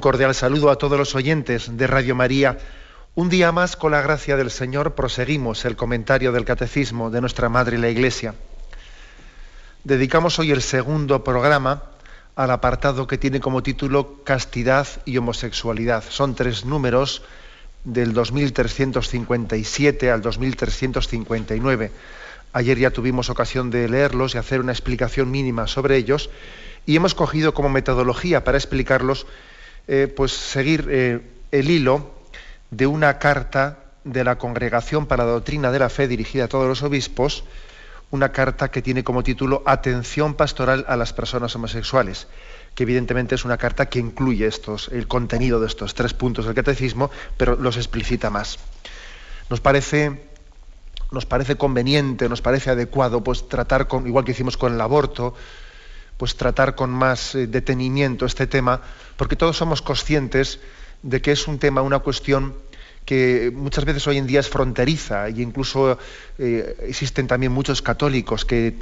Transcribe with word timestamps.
Un 0.00 0.02
cordial 0.02 0.34
saludo 0.34 0.70
a 0.70 0.76
todos 0.76 0.98
los 0.98 1.14
oyentes 1.14 1.76
de 1.76 1.86
Radio 1.86 2.14
María. 2.14 2.56
Un 3.14 3.28
día 3.28 3.52
más, 3.52 3.76
con 3.76 3.92
la 3.92 4.00
gracia 4.00 4.38
del 4.38 4.50
Señor, 4.50 4.94
proseguimos 4.94 5.66
el 5.66 5.76
comentario 5.76 6.32
del 6.32 6.46
Catecismo 6.46 7.10
de 7.10 7.20
nuestra 7.20 7.50
Madre 7.50 7.76
la 7.76 7.90
Iglesia. 7.90 8.34
Dedicamos 9.84 10.38
hoy 10.38 10.52
el 10.52 10.62
segundo 10.62 11.22
programa 11.22 11.82
al 12.34 12.50
apartado 12.50 13.06
que 13.06 13.18
tiene 13.18 13.40
como 13.40 13.62
título 13.62 14.24
Castidad 14.24 14.88
y 15.04 15.18
homosexualidad. 15.18 16.02
Son 16.08 16.34
tres 16.34 16.64
números 16.64 17.20
del 17.84 18.14
2357 18.14 20.10
al 20.10 20.22
2359. 20.22 21.92
Ayer 22.54 22.78
ya 22.78 22.90
tuvimos 22.90 23.28
ocasión 23.28 23.68
de 23.68 23.86
leerlos 23.86 24.34
y 24.34 24.38
hacer 24.38 24.60
una 24.60 24.72
explicación 24.72 25.30
mínima 25.30 25.66
sobre 25.66 25.98
ellos 25.98 26.30
y 26.86 26.96
hemos 26.96 27.14
cogido 27.14 27.52
como 27.52 27.68
metodología 27.68 28.44
para 28.44 28.56
explicarlos 28.56 29.26
eh, 29.92 30.06
pues 30.06 30.30
seguir 30.30 30.86
eh, 30.88 31.20
el 31.50 31.68
hilo 31.68 32.12
de 32.70 32.86
una 32.86 33.18
carta 33.18 33.78
de 34.04 34.22
la 34.22 34.38
Congregación 34.38 35.06
para 35.06 35.24
la 35.24 35.32
Doctrina 35.32 35.72
de 35.72 35.80
la 35.80 35.88
Fe 35.88 36.06
dirigida 36.06 36.44
a 36.44 36.48
todos 36.48 36.68
los 36.68 36.84
obispos, 36.84 37.42
una 38.12 38.30
carta 38.30 38.70
que 38.70 38.82
tiene 38.82 39.02
como 39.02 39.24
título 39.24 39.64
Atención 39.66 40.34
pastoral 40.34 40.84
a 40.86 40.94
las 40.94 41.12
personas 41.12 41.56
homosexuales, 41.56 42.28
que 42.76 42.84
evidentemente 42.84 43.34
es 43.34 43.44
una 43.44 43.58
carta 43.58 43.86
que 43.86 43.98
incluye 43.98 44.46
estos, 44.46 44.90
el 44.92 45.08
contenido 45.08 45.58
de 45.58 45.66
estos 45.66 45.92
tres 45.92 46.14
puntos 46.14 46.44
del 46.44 46.54
catecismo, 46.54 47.10
pero 47.36 47.56
los 47.56 47.76
explicita 47.76 48.30
más. 48.30 48.60
Nos 49.48 49.60
parece, 49.60 50.22
nos 51.10 51.26
parece 51.26 51.56
conveniente, 51.56 52.28
nos 52.28 52.42
parece 52.42 52.70
adecuado, 52.70 53.24
pues 53.24 53.48
tratar 53.48 53.88
con, 53.88 54.06
igual 54.06 54.24
que 54.24 54.30
hicimos 54.30 54.56
con 54.56 54.72
el 54.72 54.80
aborto, 54.80 55.34
pues 56.20 56.36
tratar 56.36 56.74
con 56.74 56.90
más 56.90 57.34
eh, 57.34 57.46
detenimiento 57.46 58.26
este 58.26 58.46
tema, 58.46 58.82
porque 59.16 59.36
todos 59.36 59.56
somos 59.56 59.80
conscientes 59.80 60.60
de 61.02 61.22
que 61.22 61.32
es 61.32 61.48
un 61.48 61.58
tema, 61.58 61.80
una 61.80 62.00
cuestión 62.00 62.52
que 63.06 63.50
muchas 63.54 63.86
veces 63.86 64.06
hoy 64.06 64.18
en 64.18 64.26
día 64.26 64.40
es 64.40 64.50
fronteriza 64.50 65.28
e 65.28 65.40
incluso 65.40 65.96
eh, 66.36 66.76
existen 66.82 67.26
también 67.26 67.52
muchos 67.52 67.80
católicos 67.80 68.44
que 68.44 68.76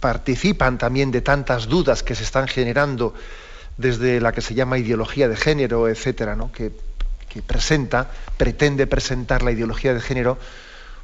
participan 0.00 0.76
también 0.76 1.12
de 1.12 1.20
tantas 1.20 1.68
dudas 1.68 2.02
que 2.02 2.16
se 2.16 2.24
están 2.24 2.48
generando 2.48 3.14
desde 3.76 4.20
la 4.20 4.32
que 4.32 4.40
se 4.40 4.54
llama 4.54 4.76
ideología 4.76 5.28
de 5.28 5.36
género, 5.36 5.88
etcétera, 5.88 6.34
¿no? 6.34 6.50
que, 6.50 6.72
que 7.28 7.42
presenta, 7.42 8.10
pretende 8.36 8.88
presentar 8.88 9.44
la 9.44 9.52
ideología 9.52 9.94
de 9.94 10.00
género 10.00 10.36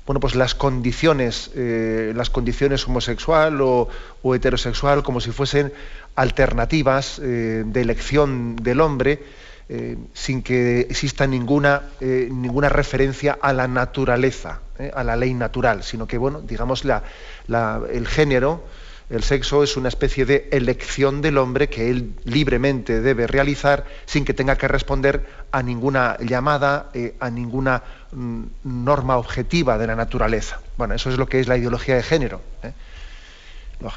bueno, 0.09 0.21
pues 0.21 0.35
las 0.37 0.55
condiciones, 0.55 1.51
eh, 1.55 2.15
las 2.17 2.31
condiciones 2.31 2.89
homosexual 2.89 3.61
o, 3.61 3.91
heterosexual 4.35 5.03
como 5.03 5.21
si 5.21 5.33
fuesen 5.33 5.71
alternativas 6.15 7.21
eh, 7.23 7.63
de 7.67 7.81
elección 7.83 8.57
del 8.57 8.81
hombre, 8.81 9.23
eh, 9.69 9.99
sin 10.15 10.43
que 10.43 10.81
exista 10.81 11.27
ninguna, 11.27 11.83
ninguna 12.01 12.71
referencia 12.71 13.37
a 13.39 13.53
la 13.53 13.69
naturaleza, 13.69 14.63
a 14.95 15.05
la 15.05 15.15
ley 15.15 15.35
natural, 15.35 15.83
sino 15.83 16.07
que, 16.07 16.17
bueno, 16.17 16.41
digamos, 16.41 16.85
el 16.87 18.09
género, 18.09 18.65
el 19.11 19.23
sexo 19.23 19.63
es 19.63 19.77
una 19.77 19.89
especie 19.89 20.27
de 20.27 20.49
elección 20.53 21.23
del 21.23 21.39
hombre 21.39 21.69
que 21.69 21.91
él 21.91 22.13
libremente 22.25 23.01
debe 23.01 23.27
realizar 23.27 23.87
sin 24.05 24.25
que 24.25 24.35
tenga 24.35 24.57
que 24.57 24.69
responder 24.69 25.27
a 25.51 25.63
ninguna 25.63 26.19
llamada, 26.21 26.91
eh, 26.93 27.15
a 27.19 27.31
ninguna 27.31 27.83
mm, 28.13 28.43
norma 28.65 29.17
objetiva 29.17 29.79
de 29.79 29.87
la 29.87 29.97
naturaleza. 29.97 30.61
Bueno, 30.77 30.95
eso 30.95 31.09
es 31.11 31.17
lo 31.17 31.27
que 31.27 31.41
es 31.41 31.49
la 31.49 31.57
ideología 31.57 31.97
de 31.97 32.03
género. 32.03 32.43
¿eh? 32.63 32.73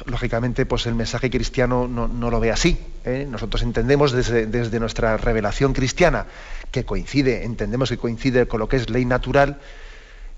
Lógicamente, 0.06 0.64
pues 0.64 0.86
el 0.86 0.94
mensaje 0.94 1.28
cristiano 1.28 1.88
no, 1.88 2.30
lo 2.30 2.40
ve 2.40 2.50
así. 2.50 2.78
¿eh? 3.04 3.26
Nosotros 3.28 3.62
entendemos 3.62 4.12
desde, 4.12 4.46
desde 4.46 4.80
nuestra 4.80 5.18
revelación 5.18 5.74
cristiana, 5.74 6.26
que 6.70 6.84
coincide, 6.84 7.44
entendemos 7.44 7.90
que 7.90 7.98
coincide 7.98 8.46
con 8.46 8.60
lo 8.60 8.68
que 8.68 8.76
es 8.76 8.88
ley 8.88 9.04
natural, 9.04 9.58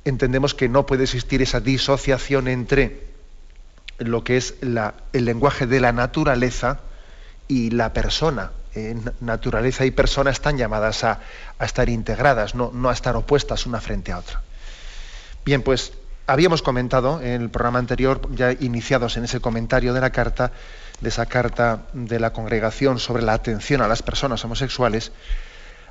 entendemos 0.05 0.55
que 0.55 0.69
no 0.69 0.85
puede 0.85 1.05
existir 1.05 1.43
esa 1.43 1.61
disociación 1.61 2.49
entre 2.49 3.14
lo 3.99 4.25
que 4.25 4.37
es 4.37 4.55
el 4.61 5.25
lenguaje 5.25 5.67
de 5.67 5.81
la 5.81 5.93
naturaleza 5.93 6.81
y 7.49 7.71
la 7.71 7.93
persona. 7.93 8.51
Eh, 8.75 8.97
naturaleza 9.21 9.85
y 9.85 9.93
persona 9.93 10.31
están 10.31 10.59
llamadas 10.59 11.05
a, 11.05 11.21
estar 11.61 11.89
integradas, 11.89 12.57
no, 12.57 12.89
a 12.89 12.93
estar 12.93 13.15
opuestas 13.15 13.67
una 13.67 13.81
frente 13.81 14.11
a 14.11 14.19
otra. 14.19 14.43
Bien, 15.45 15.63
pues 15.63 15.93
habíamos 16.27 16.61
comentado 16.63 17.21
en 17.21 17.43
el 17.43 17.51
programa 17.51 17.79
anterior, 17.79 18.21
ya 18.35 18.51
iniciados 18.53 19.17
en 19.17 19.25
ese 19.25 19.41
comentario 19.41 19.95
de 19.95 20.01
la 20.01 20.11
carta, 20.11 20.51
de 21.01 21.09
esa 21.09 21.27
carta 21.27 21.83
de 21.93 22.19
la 22.19 22.33
congregación 22.33 22.99
sobre 22.99 23.23
la 23.23 23.35
atención 23.35 23.81
a 23.81 23.87
las 23.87 24.03
personas 24.03 24.45
homosexuales, 24.45 25.13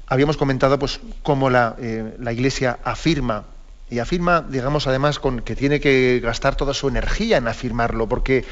habíamos 0.08 0.36
comentado 0.36 0.78
pues 0.78 1.00
cómo 1.22 1.50
la, 1.50 1.76
eh, 1.80 2.16
la 2.20 2.34
Iglesia 2.34 2.80
afirma 2.84 3.46
y 3.94 4.00
afirma, 4.00 4.42
digamos, 4.42 4.88
además, 4.88 5.22
que 5.46 5.56
tiene 5.56 5.80
que 5.80 6.20
gastar 6.20 6.56
toda 6.56 6.74
su 6.74 6.88
energía 6.88 7.38
en 7.38 7.48
afirmarlo, 7.48 8.10
porque, 8.10 8.44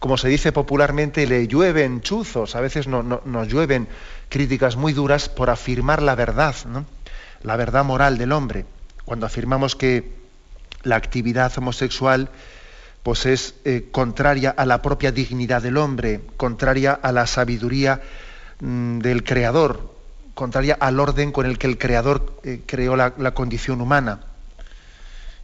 como 0.00 0.18
se 0.18 0.26
dice 0.26 0.50
popularmente, 0.50 1.24
le 1.28 1.46
llueven 1.46 2.00
chuzos, 2.00 2.56
a 2.56 2.60
veces 2.60 2.88
no, 2.88 3.04
nos 3.04 3.46
llueven 3.46 3.86
críticas 4.28 4.74
muy 4.74 4.92
duras 4.92 5.28
por 5.28 5.50
afirmar 5.50 6.02
la 6.02 6.16
verdad, 6.16 6.56
la 7.42 7.54
verdad 7.54 7.84
moral 7.84 8.18
del 8.18 8.32
hombre. 8.32 8.66
Cuando 9.04 9.24
afirmamos 9.24 9.76
que 9.76 10.16
la 10.82 10.96
actividad 10.96 11.56
homosexual 11.56 12.28
pues 13.04 13.24
es 13.24 13.54
eh, 13.64 13.90
contraria 13.92 14.50
a 14.50 14.66
la 14.66 14.82
propia 14.82 15.12
dignidad 15.12 15.62
del 15.62 15.76
hombre, 15.76 16.22
contraria 16.36 16.92
a 16.92 17.12
la 17.12 17.28
sabiduría 17.28 18.02
mm, 18.58 18.98
del 18.98 19.22
Creador, 19.22 19.94
contraria 20.34 20.76
al 20.80 20.98
orden 20.98 21.30
con 21.30 21.46
el 21.46 21.56
que 21.56 21.68
el 21.68 21.78
Creador 21.78 22.40
eh, 22.42 22.62
creó 22.66 22.96
la 22.96 23.32
condición 23.32 23.80
humana 23.80 24.27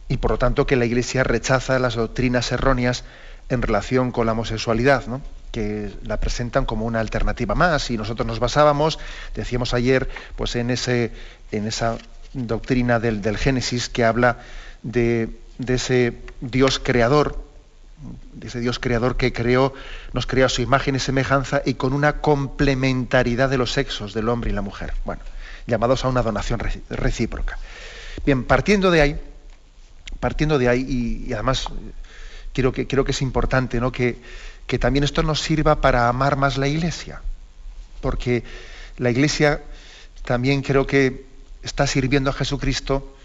y 0.07 0.17
por 0.17 0.31
lo 0.31 0.37
tanto 0.37 0.67
que 0.67 0.75
la 0.75 0.85
Iglesia 0.85 1.23
rechaza 1.23 1.79
las 1.79 1.95
doctrinas 1.95 2.51
erróneas 2.51 3.03
en 3.49 3.61
relación 3.61 4.11
con 4.11 4.25
la 4.25 4.33
homosexualidad, 4.33 5.03
que 5.51 5.91
la 6.03 6.19
presentan 6.19 6.65
como 6.65 6.85
una 6.85 6.99
alternativa 6.99 7.55
más. 7.55 7.89
Y 7.89 7.97
nosotros 7.97 8.27
nos 8.27 8.39
basábamos, 8.39 8.99
decíamos 9.35 9.73
ayer, 9.73 10.09
pues 10.35 10.55
en, 10.55 10.69
ese, 10.69 11.11
en 11.51 11.67
esa 11.67 11.97
doctrina 12.33 12.99
del, 12.99 13.37
Génesis 13.37 13.89
que 13.89 14.03
habla 14.03 14.39
de, 14.83 15.29
ese 15.65 16.13
Dios 16.41 16.79
creador, 16.79 17.43
de 18.33 18.47
ese 18.47 18.59
Dios 18.59 18.79
creador 18.79 19.15
que 19.17 19.33
creó, 19.33 19.73
nos 20.13 20.27
creó 20.27 20.47
a 20.47 20.49
su 20.49 20.61
imagen 20.61 20.95
y 20.95 20.99
semejanza 20.99 21.61
y 21.65 21.75
con 21.75 21.93
una 21.93 22.21
complementariedad 22.21 23.49
de 23.49 23.57
los 23.57 23.71
sexos 23.71 24.13
del 24.13 24.29
hombre 24.29 24.51
y 24.51 24.53
la 24.53 24.61
mujer. 24.61 24.93
Bueno, 25.05 25.21
llamados 25.67 26.03
a 26.05 26.09
una 26.09 26.21
donación 26.21 26.59
recíproca. 26.89 27.57
Bien, 28.25 28.43
partiendo 28.43 28.91
de 28.91 29.01
ahí, 29.01 29.19
partiendo 30.19 30.57
de 30.57 30.69
ahí, 30.69 31.25
y, 31.27 31.33
además 31.33 31.65
creo 32.53 32.71
que, 32.71 32.87
creo 32.87 33.03
que 33.03 33.11
es 33.11 33.21
importante 33.21 33.79
¿no? 33.79 33.91
que, 33.91 34.17
que 34.67 34.79
también 34.79 35.03
esto 35.03 35.23
nos 35.23 35.41
sirva 35.41 35.81
para 35.81 36.09
amar 36.09 36.35
más 36.37 36.57
la 36.57 36.67
Iglesia, 36.67 37.21
porque 38.01 38.43
la 38.97 39.11
Iglesia 39.11 39.61
también 40.23 40.61
creo 40.61 40.87
que 40.87 41.25
está 41.63 41.87
sirviendo 41.87 42.29
a 42.29 42.33
Jesucristo 42.33 43.15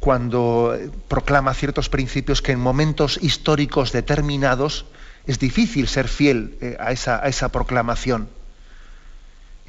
cuando 0.00 0.78
proclama 1.08 1.54
ciertos 1.54 1.88
principios 1.88 2.40
que 2.40 2.52
en 2.52 2.60
momentos 2.60 3.18
históricos 3.20 3.92
determinados 3.92 4.86
es 5.26 5.38
difícil 5.38 5.88
ser 5.88 6.08
fiel 6.08 6.56
eh, 6.60 6.76
a, 6.80 6.92
esa, 6.92 7.22
a, 7.22 7.28
esa, 7.28 7.50
proclamación. 7.50 8.28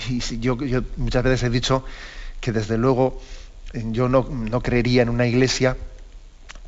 Y 0.08 0.20
yo, 0.40 0.56
yo, 0.64 0.82
muchas 0.96 1.24
veces 1.24 1.44
he 1.44 1.50
dicho 1.50 1.84
que 2.40 2.54
desde 2.54 2.78
luego 2.78 3.22
eh, 3.74 3.84
yo 3.88 4.08
no, 4.08 4.24
no 4.30 4.62
creería 4.62 5.02
en 5.02 5.10
una 5.10 5.28
iglesia 5.28 5.76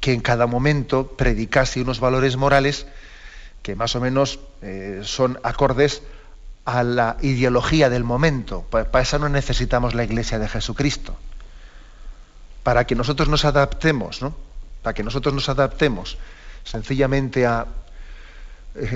que 0.02 0.12
en 0.12 0.20
cada 0.20 0.48
momento 0.48 1.16
predicase 1.16 1.80
unos 1.80 2.02
valores 2.02 2.36
morales 2.36 2.88
que 3.62 3.76
más 3.76 3.96
o 3.96 4.02
menos 4.02 4.40
eh, 4.62 5.02
son 5.04 5.40
acordes 5.44 6.02
a 6.66 6.84
la 6.84 7.18
ideología 7.22 7.90
del 7.90 8.04
momento. 8.04 8.66
Para, 8.70 9.02
eso 9.02 9.20
no 9.20 9.30
necesitamos 9.30 9.94
la 9.94 10.04
Iglesia 10.04 10.40
de 10.40 10.50
Jesucristo. 10.50 11.16
Para 12.64 12.86
que 12.86 12.96
nosotros 12.96 13.30
nos 13.30 13.46
adaptemos, 13.46 14.22
¿no? 14.22 14.36
Para 14.82 14.94
que 14.94 15.04
nosotros 15.04 15.34
nos 15.34 15.50
adaptemos 15.50 16.18
sencillamente 16.64 17.46
a, 17.46 17.68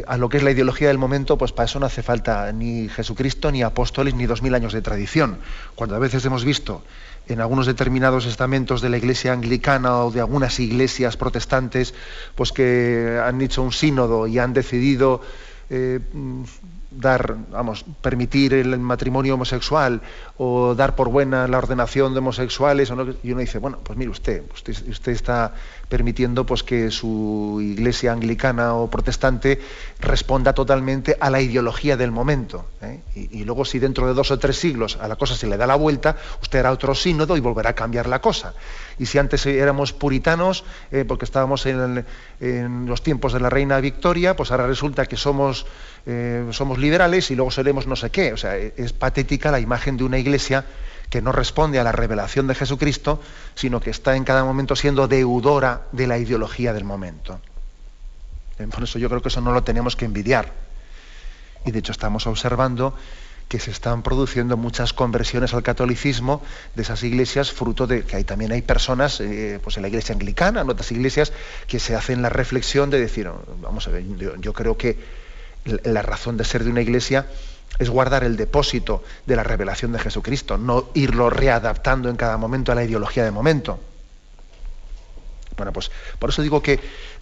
a 0.07 0.17
lo 0.17 0.29
que 0.29 0.37
es 0.37 0.43
la 0.43 0.51
ideología 0.51 0.87
del 0.87 0.97
momento, 0.97 1.37
pues 1.37 1.51
para 1.51 1.65
eso 1.65 1.79
no 1.79 1.85
hace 1.85 2.01
falta 2.01 2.51
ni 2.53 2.87
Jesucristo, 2.87 3.51
ni 3.51 3.61
apóstoles, 3.61 4.13
ni 4.15 4.25
dos 4.25 4.41
mil 4.41 4.55
años 4.55 4.73
de 4.73 4.81
tradición. 4.81 5.39
Cuando 5.75 5.95
a 5.95 5.99
veces 5.99 6.23
hemos 6.25 6.45
visto 6.45 6.83
en 7.27 7.41
algunos 7.41 7.65
determinados 7.65 8.25
estamentos 8.25 8.81
de 8.81 8.89
la 8.89 8.97
iglesia 8.97 9.33
anglicana 9.33 10.03
o 10.03 10.11
de 10.11 10.19
algunas 10.21 10.59
iglesias 10.59 11.17
protestantes, 11.17 11.93
pues 12.35 12.51
que 12.51 13.19
han 13.21 13.41
hecho 13.41 13.63
un 13.63 13.73
sínodo 13.73 14.27
y 14.27 14.39
han 14.39 14.53
decidido 14.53 15.21
eh, 15.69 15.99
dar, 16.91 17.35
vamos, 17.51 17.85
permitir 18.01 18.53
el 18.53 18.77
matrimonio 18.79 19.33
homosexual 19.33 20.01
o 20.37 20.75
dar 20.75 20.95
por 20.95 21.09
buena 21.09 21.47
la 21.47 21.57
ordenación 21.57 22.13
de 22.13 22.19
homosexuales, 22.19 22.91
y 23.23 23.31
uno 23.31 23.41
dice, 23.41 23.59
bueno, 23.59 23.79
pues 23.83 23.97
mire 23.97 24.11
usted, 24.11 24.43
usted, 24.51 25.11
está 25.11 25.53
permitiendo 25.89 26.45
pues, 26.45 26.63
que 26.63 26.91
su 26.91 27.59
iglesia 27.61 28.11
anglicana 28.11 28.73
o 28.73 28.89
protestante 28.89 29.59
responda 29.99 30.53
totalmente 30.53 31.17
a 31.19 31.29
la 31.29 31.41
ideología 31.41 31.97
del 31.97 32.11
momento. 32.11 32.65
¿eh? 32.81 32.99
Y, 33.15 33.43
luego 33.43 33.65
si 33.65 33.79
dentro 33.79 34.07
de 34.07 34.13
dos 34.13 34.31
o 34.31 34.39
tres 34.39 34.57
siglos 34.57 34.97
a 34.99 35.07
la 35.07 35.15
cosa 35.15 35.35
se 35.35 35.47
le 35.47 35.57
da 35.57 35.67
la 35.67 35.75
vuelta, 35.75 36.17
usted 36.41 36.59
hará 36.59 36.71
otro 36.71 36.95
sínodo 36.95 37.37
y 37.37 37.39
volverá 37.39 37.71
a 37.71 37.75
cambiar 37.75 38.07
la 38.07 38.19
cosa. 38.19 38.53
Y 38.97 39.05
si 39.05 39.17
antes 39.17 39.45
éramos 39.45 39.93
puritanos, 39.93 40.63
eh, 40.91 41.05
porque 41.07 41.25
estábamos 41.25 41.65
en, 41.65 42.05
los 42.87 43.01
tiempos 43.01 43.33
de 43.33 43.39
la 43.39 43.49
reina 43.49 43.79
Victoria, 43.79 44.35
pues 44.35 44.51
ahora 44.51 44.67
resulta 44.67 45.05
que 45.05 45.17
somos 45.17 45.65
eh, 46.05 46.45
somos 46.51 46.77
liberales 46.77 47.31
y 47.31 47.35
luego 47.35 47.51
seremos 47.51 47.87
no 47.87 47.95
sé 47.95 48.09
qué. 48.09 48.33
O 48.33 48.37
sea, 48.37 48.55
es 48.57 48.93
patética 48.93 49.51
la 49.51 49.59
imagen 49.59 49.97
de 49.97 50.03
una 50.03 50.17
iglesia 50.17 50.65
que 51.09 51.21
no 51.21 51.31
responde 51.31 51.79
a 51.79 51.83
la 51.83 51.91
revelación 51.91 52.47
de 52.47 52.55
Jesucristo, 52.55 53.21
sino 53.53 53.79
que 53.79 53.89
está 53.89 54.15
en 54.15 54.23
cada 54.23 54.43
momento 54.43 54.75
siendo 54.75 55.07
deudora 55.07 55.83
de 55.91 56.07
la 56.07 56.17
ideología 56.17 56.73
del 56.73 56.83
momento. 56.83 57.39
Por 58.71 58.83
eso 58.83 58.99
yo 58.99 59.09
creo 59.09 59.21
que 59.21 59.29
eso 59.29 59.41
no 59.41 59.51
lo 59.51 59.63
tenemos 59.63 59.95
que 59.95 60.05
envidiar. 60.05 60.53
Y 61.65 61.71
de 61.71 61.79
hecho 61.79 61.91
estamos 61.91 62.27
observando 62.27 62.95
que 63.47 63.59
se 63.59 63.69
están 63.69 64.01
produciendo 64.01 64.57
muchas 64.57 64.93
conversiones 64.93 65.53
al 65.53 65.61
catolicismo 65.61 66.41
de 66.73 66.81
esas 66.81 67.03
iglesias, 67.03 67.51
fruto 67.51 67.85
de 67.85 68.03
que 68.03 68.15
hay, 68.15 68.23
también 68.23 68.51
hay 68.51 68.61
personas, 68.61 69.19
eh, 69.19 69.59
pues 69.63 69.77
en 69.77 69.83
la 69.83 69.87
iglesia 69.87 70.13
anglicana, 70.13 70.61
en 70.61 70.69
otras 70.69 70.91
iglesias, 70.91 71.31
que 71.67 71.79
se 71.79 71.95
hacen 71.95 72.21
la 72.21 72.29
reflexión 72.29 72.89
de 72.89 72.99
decir, 72.99 73.29
vamos 73.61 73.87
a 73.87 73.91
ver, 73.91 74.03
yo 74.39 74.53
creo 74.53 74.77
que 74.77 74.97
la 75.83 76.01
razón 76.01 76.37
de 76.37 76.43
ser 76.43 76.63
de 76.63 76.71
una 76.71 76.81
iglesia 76.81 77.27
es 77.79 77.89
guardar 77.89 78.23
el 78.23 78.35
depósito 78.35 79.03
de 79.25 79.35
la 79.35 79.43
revelación 79.43 79.91
de 79.91 79.99
Jesucristo, 79.99 80.57
no 80.57 80.89
irlo 80.93 81.29
readaptando 81.29 82.09
en 82.09 82.15
cada 82.15 82.37
momento 82.37 82.71
a 82.71 82.75
la 82.75 82.83
ideología 82.83 83.23
de 83.23 83.31
momento. 83.31 83.79
Bueno, 85.57 85.71
pues 85.71 85.91
por 86.19 86.29
eso 86.29 86.41
digo 86.41 86.61
que 86.61 86.79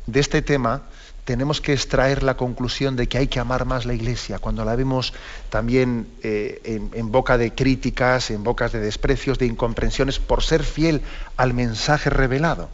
de 0.07 0.19
este 0.19 0.41
tema 0.41 0.83
tenemos 1.25 1.61
que 1.61 1.73
extraer 1.73 2.23
la 2.23 2.35
conclusión 2.35 2.95
de 2.95 3.07
que 3.07 3.17
hay 3.17 3.27
que 3.27 3.39
amar 3.39 3.65
más 3.65 3.85
la 3.85 3.93
iglesia, 3.93 4.39
cuando 4.39 4.65
la 4.65 4.75
vemos 4.75 5.13
también 5.49 6.07
eh, 6.21 6.61
en, 6.65 6.91
en, 6.93 7.11
boca 7.11 7.37
de 7.37 7.53
críticas, 7.53 8.29
en 8.31 8.43
bocas 8.43 8.71
de 8.73 8.79
desprecios, 8.79 9.39
de 9.39 9.45
incomprensiones, 9.45 10.19
por 10.19 10.43
ser 10.43 10.63
fiel 10.63 11.01
al 11.37 11.53
mensaje 11.53 12.09
revelado 12.09 12.69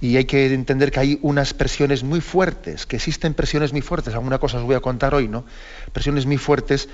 y 0.00 0.16
hay 0.16 0.24
que 0.24 0.52
entender 0.52 0.90
que 0.90 1.00
hay 1.00 1.18
unas 1.22 1.54
presiones 1.54 2.02
muy 2.02 2.20
fuertes, 2.20 2.86
que 2.86 2.96
existen 2.96 3.34
presiones 3.34 3.72
muy 3.72 3.80
fuertes, 3.80 4.14
alguna 4.14 4.38
cosa 4.38 4.58
os 4.58 4.64
voy 4.64 4.74
a 4.74 4.80
contar 4.80 5.14
hoy, 5.14 5.28
¿no? 5.28 5.44
Presiones 5.92 6.26
muy 6.26 6.36
fuertes, 6.36 6.88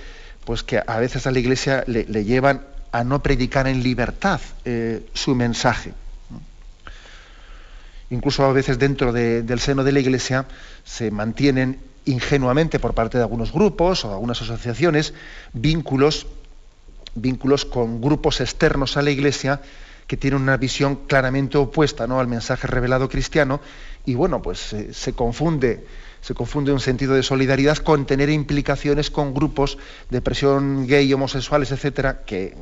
pues 0.44 0.62
que 0.62 0.80
a 0.86 0.98
veces 0.98 1.26
a 1.26 1.30
la 1.30 1.38
Iglesia 1.38 1.84
le, 1.86 2.04
llevan 2.24 2.62
a 2.92 3.04
no 3.04 3.22
predicar 3.22 3.66
en 3.66 3.82
libertad 3.82 4.40
eh, 4.64 5.04
su 5.14 5.34
mensaje. 5.34 5.92
Incluso 8.10 8.44
a 8.44 8.52
veces 8.52 8.78
dentro 8.78 9.12
del 9.12 9.58
seno 9.58 9.84
de 9.84 9.92
la 9.92 10.00
Iglesia 10.00 10.44
se 10.84 11.10
mantienen 11.10 11.80
ingenuamente 12.04 12.78
por 12.78 12.94
parte 12.94 13.16
de 13.16 13.24
algunos 13.24 13.52
grupos 13.52 14.04
o 14.04 14.12
algunas 14.12 14.42
asociaciones 14.42 15.14
vínculos, 15.54 16.26
vínculos 17.14 17.64
con 17.64 18.02
grupos 18.02 18.40
externos 18.40 18.96
a 18.96 19.02
la 19.02 19.10
Iglesia 19.10 19.62
que 20.12 20.18
tiene 20.18 20.36
una 20.36 20.58
visión 20.58 20.96
claramente 21.06 21.56
opuesta 21.56 22.06
¿no? 22.06 22.20
al 22.20 22.26
mensaje 22.26 22.66
revelado 22.66 23.08
cristiano 23.08 23.62
y 24.04 24.14
bueno, 24.14 24.42
pues 24.42 24.76
se 24.92 25.12
confunde 25.14 25.86
se 26.20 26.34
confunde 26.34 26.70
un 26.70 26.80
sentido 26.80 27.14
de 27.14 27.22
solidaridad 27.22 27.78
con 27.78 28.04
tener 28.04 28.28
implicaciones 28.28 29.10
con 29.10 29.32
grupos 29.32 29.78
de 30.10 30.20
presión 30.20 30.86
gay, 30.86 31.10
homosexuales, 31.14 31.72
etcétera, 31.72 32.24
que, 32.26 32.54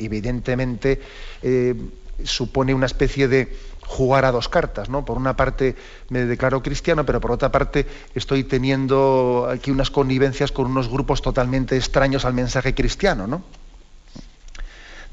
evidentemente 0.00 1.00
eh, 1.42 1.76
supone 2.24 2.74
una 2.74 2.86
especie 2.86 3.28
de 3.28 3.56
jugar 3.86 4.24
a 4.24 4.32
dos 4.32 4.48
cartas, 4.48 4.88
¿no? 4.88 5.04
Por 5.04 5.16
una 5.16 5.36
parte 5.36 5.76
me 6.08 6.24
declaro 6.24 6.60
cristiano, 6.60 7.06
pero 7.06 7.20
por 7.20 7.30
otra 7.30 7.52
parte 7.52 7.86
estoy 8.16 8.42
teniendo 8.42 9.48
aquí 9.48 9.70
unas 9.70 9.92
connivencias 9.92 10.50
con 10.50 10.66
unos 10.66 10.88
grupos 10.88 11.22
totalmente 11.22 11.76
extraños 11.76 12.24
al 12.24 12.34
mensaje 12.34 12.74
cristiano, 12.74 13.28
¿no? 13.28 13.44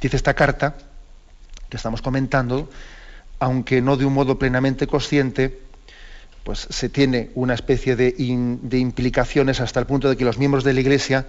Dice 0.02 0.18
esta 0.18 0.34
carta 0.34 0.76
que 1.70 1.78
estamos 1.78 2.02
comentando, 2.02 2.70
aunque 3.40 3.82
no 3.82 3.98
de 3.98 4.06
un 4.06 4.14
modo 4.14 4.40
plenamente 4.40 4.88
consciente, 4.88 5.60
pues 6.48 6.66
se 6.70 6.88
tiene 6.88 7.30
una 7.36 7.54
especie 7.54 7.98
de, 7.98 8.16
implicaciones 8.18 9.60
hasta 9.60 9.82
el 9.82 9.86
punto 9.86 10.10
de 10.10 10.16
que 10.16 10.24
los 10.24 10.38
miembros 10.38 10.64
de 10.64 10.74
la 10.74 10.80
Iglesia 10.80 11.28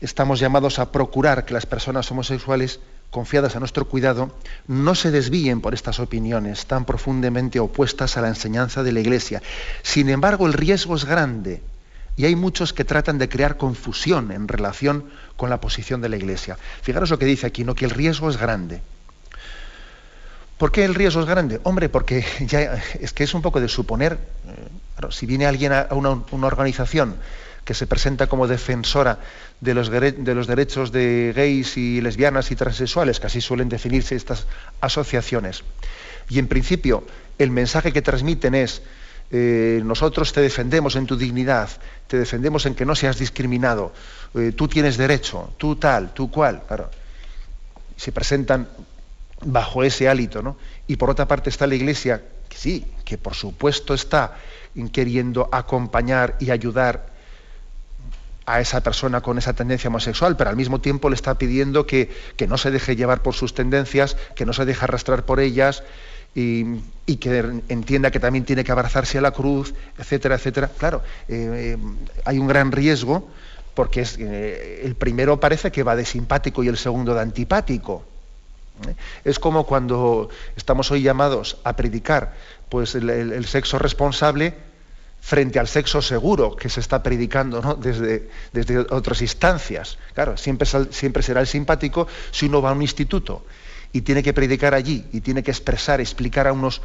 estamos 0.00 0.40
llamados 0.40 0.78
a 0.78 0.92
procurar 0.92 1.44
que 1.44 1.52
las 1.52 1.66
personas 1.66 2.10
homosexuales 2.10 2.80
confiadas 3.10 3.54
a 3.54 3.60
nuestro 3.60 3.86
cuidado 3.86 4.34
no 4.66 4.94
se 4.94 5.10
desvíen 5.10 5.60
por 5.60 5.74
estas 5.74 6.00
opiniones 6.00 6.64
tan 6.64 6.86
profundamente 6.86 7.60
opuestas 7.60 8.16
a 8.16 8.22
la 8.22 8.28
enseñanza 8.28 8.82
de 8.82 8.92
la 8.92 9.00
Iglesia. 9.00 9.42
Sin 9.82 10.08
embargo, 10.08 10.46
el 10.46 10.54
riesgo 10.54 10.96
es 10.96 11.04
grande 11.04 11.60
y 12.16 12.24
hay 12.24 12.34
muchos 12.34 12.72
que 12.72 12.84
tratan 12.84 13.18
de 13.18 13.28
crear 13.28 13.58
confusión 13.58 14.32
en 14.32 14.48
relación 14.48 15.04
con 15.36 15.50
la 15.50 15.60
posición 15.60 16.00
de 16.00 16.08
la 16.08 16.16
Iglesia. 16.16 16.56
Fijaros 16.80 17.10
lo 17.10 17.18
que 17.18 17.26
dice 17.26 17.46
aquí, 17.46 17.62
¿no? 17.62 17.74
que 17.74 17.84
el 17.84 17.90
riesgo 17.90 18.30
es 18.30 18.38
grande. 18.38 18.80
¿Por 20.58 20.70
qué 20.70 20.84
el 20.84 20.94
riesgo 20.94 21.20
es 21.20 21.26
grande? 21.26 21.60
Hombre, 21.64 21.88
porque 21.88 22.24
ya 22.40 22.80
es 23.00 23.12
que 23.12 23.24
es 23.24 23.34
un 23.34 23.42
poco 23.42 23.60
de 23.60 23.68
suponer, 23.68 24.18
eh, 24.46 25.06
si 25.10 25.26
viene 25.26 25.46
alguien 25.46 25.72
a 25.72 25.88
una, 25.92 26.10
organización 26.46 27.16
que 27.64 27.74
se 27.74 27.86
presenta 27.86 28.26
como 28.26 28.46
defensora 28.46 29.18
de 29.60 29.74
los, 29.74 29.90
de 29.90 30.34
los, 30.34 30.46
derechos 30.46 30.92
de 30.92 31.32
gays 31.34 31.76
y 31.76 32.00
lesbianas 32.00 32.50
y 32.50 32.56
transexuales, 32.56 33.20
que 33.20 33.26
así 33.26 33.40
suelen 33.40 33.68
definirse 33.68 34.14
estas 34.14 34.46
asociaciones, 34.80 35.64
y 36.28 36.38
en 36.38 36.46
principio 36.46 37.04
el 37.38 37.50
mensaje 37.50 37.92
que 37.92 38.02
transmiten 38.02 38.54
es, 38.54 38.82
eh, 39.30 39.80
nosotros 39.82 40.32
te 40.32 40.42
defendemos 40.42 40.94
en 40.94 41.06
tu 41.06 41.16
dignidad, 41.16 41.70
te 42.06 42.18
defendemos 42.18 42.66
en 42.66 42.74
que 42.74 42.84
no 42.84 42.94
seas 42.94 43.18
discriminado, 43.18 43.92
eh, 44.34 44.52
tú 44.54 44.68
tienes 44.68 44.98
derecho, 44.98 45.54
tú 45.56 45.76
tal, 45.76 46.12
tú 46.12 46.30
cual, 46.30 46.62
claro. 46.68 46.90
Se 47.96 48.12
presentan 48.12 48.68
bajo 49.44 49.82
ese 49.84 50.08
hálito, 50.08 50.42
¿no? 50.42 50.56
Y 50.86 50.96
por 50.96 51.10
otra 51.10 51.26
parte 51.26 51.50
está 51.50 51.66
la 51.66 51.74
Iglesia, 51.74 52.22
que 52.48 52.56
sí, 52.56 52.84
que 53.04 53.18
por 53.18 53.34
supuesto 53.34 53.94
está 53.94 54.36
queriendo 54.92 55.48
acompañar 55.52 56.36
y 56.40 56.50
ayudar 56.50 57.14
a 58.46 58.60
esa 58.60 58.82
persona 58.82 59.20
con 59.22 59.38
esa 59.38 59.54
tendencia 59.54 59.88
homosexual, 59.88 60.36
pero 60.36 60.50
al 60.50 60.56
mismo 60.56 60.80
tiempo 60.80 61.08
le 61.08 61.14
está 61.14 61.38
pidiendo 61.38 61.86
que, 61.86 62.10
no 62.46 62.58
se 62.58 62.70
deje 62.70 62.96
llevar 62.96 63.22
por 63.22 63.34
sus 63.34 63.54
tendencias, 63.54 64.16
que 64.34 64.44
no 64.44 64.52
se 64.52 64.64
deje 64.64 64.84
arrastrar 64.84 65.24
por 65.24 65.40
ellas 65.40 65.82
y, 66.34 66.80
que 67.16 67.62
entienda 67.68 68.10
que 68.10 68.20
también 68.20 68.44
tiene 68.44 68.64
que 68.64 68.72
abrazarse 68.72 69.18
a 69.18 69.20
la 69.20 69.30
cruz, 69.30 69.74
etcétera, 69.98 70.34
etcétera. 70.34 70.68
Claro, 70.76 71.02
eh, 71.28 71.76
hay 72.24 72.38
un 72.38 72.46
gran 72.46 72.72
riesgo 72.72 73.28
porque 73.74 74.02
es, 74.02 74.16
eh, 74.18 74.82
el 74.84 74.94
primero 74.94 75.40
parece 75.40 75.72
que 75.72 75.82
va 75.82 75.96
de 75.96 76.04
simpático 76.04 76.62
y 76.62 76.68
el 76.68 76.76
segundo 76.76 77.14
de 77.14 77.20
antipático. 77.20 78.04
Es 79.24 79.38
como 79.38 79.64
cuando 79.64 80.28
estamos 80.56 80.90
hoy 80.90 81.02
llamados 81.02 81.58
a 81.64 81.76
predicar 81.76 82.34
pues, 82.68 82.94
el, 82.94 83.46
sexo 83.46 83.78
responsable 83.78 84.54
frente 85.20 85.58
al 85.58 85.68
sexo 85.68 86.02
seguro 86.02 86.54
que 86.54 86.68
se 86.68 86.80
está 86.80 87.02
predicando 87.02 87.78
desde, 87.80 88.28
desde, 88.52 88.78
otras 88.78 89.22
instancias. 89.22 89.98
Claro, 90.12 90.36
siempre, 90.36 90.68
siempre 90.90 91.22
será 91.22 91.40
el 91.40 91.46
simpático 91.46 92.06
si 92.30 92.46
uno 92.46 92.60
va 92.60 92.70
a 92.70 92.72
un 92.72 92.82
instituto 92.82 93.44
y 93.94 94.02
tiene 94.02 94.22
que 94.22 94.34
predicar 94.34 94.74
allí 94.74 95.06
y 95.12 95.20
tiene 95.20 95.42
que 95.42 95.52
expresar, 95.52 96.00
explicar 96.00 96.48
a 96.48 96.52
unos, 96.52 96.82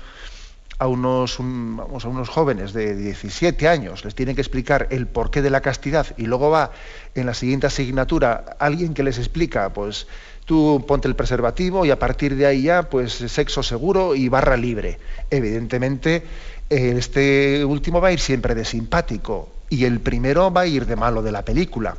a 0.77 0.87
unos, 0.87 1.37
vamos, 1.39 2.05
a 2.05 2.07
unos 2.07 2.29
jóvenes 2.29 2.71
de 2.71 2.95
17 2.95 3.67
años, 3.67 4.05
les 4.05 4.13
tiene 4.13 4.35
que 4.35 4.41
explicar 4.41 4.87
el 4.91 5.07
porqué 5.07 5.41
de 5.41 5.49
la 5.49 5.61
castidad 5.61 6.05
y 6.17 6.27
luego 6.27 6.51
va 6.51 6.71
en 7.15 7.25
la 7.25 7.33
siguiente 7.33 7.65
asignatura 7.65 8.55
alguien 8.59 8.93
que 8.93 9.01
les 9.01 9.17
explica 9.17 9.73
pues 9.73 10.07
tú 10.49 10.83
ponte 10.87 11.07
el 11.07 11.15
preservativo 11.15 11.85
y 11.85 11.91
a 11.91 11.99
partir 11.99 12.35
de 12.35 12.47
ahí 12.47 12.63
ya, 12.63 12.89
pues 12.89 13.13
sexo 13.13 13.61
seguro 13.61 14.15
y 14.15 14.29
barra 14.29 14.57
libre. 14.57 14.97
Evidentemente, 15.29 16.23
este 16.71 17.63
último 17.63 18.01
va 18.01 18.07
a 18.07 18.13
ir 18.13 18.19
siempre 18.19 18.55
de 18.55 18.65
simpático 18.65 19.53
y 19.69 19.85
el 19.85 19.99
primero 19.99 20.51
va 20.51 20.61
a 20.61 20.65
ir 20.65 20.87
de 20.87 20.95
malo 20.95 21.21
de 21.21 21.31
la 21.31 21.45
película. 21.45 21.97